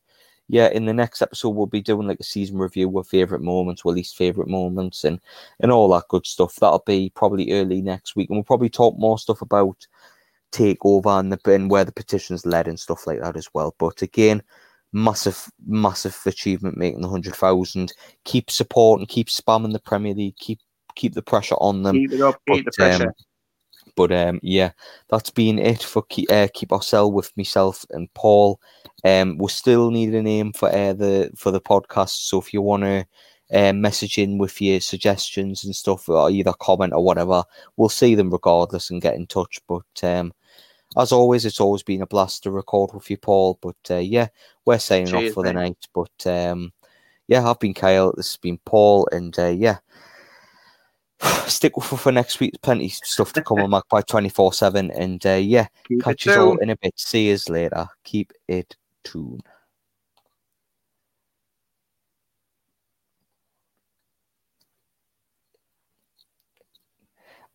[0.49, 3.83] yeah, in the next episode we'll be doing like a season review with favorite moments,
[3.85, 5.21] or least favorite moments, and
[5.61, 6.57] and all that good stuff.
[6.57, 9.87] That'll be probably early next week, and we'll probably talk more stuff about
[10.53, 13.75] takeover and the and where the petitions led and stuff like that as well.
[13.79, 14.43] But again,
[14.93, 17.93] massive, massive achievement making the hundred thousand.
[18.25, 20.61] Keep supporting, keep spamming the Premier League, keep
[20.95, 21.97] keep the pressure on them.
[21.97, 23.09] Keep it up, keep but, the pressure.
[23.09, 23.15] Um,
[23.97, 24.73] but um, yeah,
[25.09, 28.61] that's been it for keep, uh, keep ourselves with myself and Paul.
[29.05, 32.27] Um, we still need a name for uh, the for the podcast.
[32.27, 33.07] So if you want to
[33.53, 37.45] uh, message in with your suggestions and stuff, or either comment or whatever,
[37.77, 39.61] we'll see them regardless and get in touch.
[39.69, 40.33] But um,
[40.97, 43.59] as always, it's always been a blast to record with you, Paul.
[43.61, 44.29] But uh, yeah,
[44.65, 45.49] we're signing Cheers, off for mate.
[45.51, 45.89] the night.
[45.95, 46.73] But um,
[47.29, 48.12] yeah, I've been Kyle.
[48.16, 49.79] This has been Paul, and uh, yeah
[51.47, 52.55] stick with for next week.
[52.62, 54.91] Plenty stuff to come on Magpie 24 7.
[54.91, 56.95] And uh, yeah, Keep catch you all in a bit.
[56.97, 57.86] See you later.
[58.05, 59.43] Keep it tuned.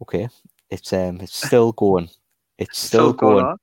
[0.02, 0.30] Okay,
[0.70, 2.10] it's um, it's still going.
[2.58, 3.44] It's still, still going.
[3.44, 3.58] going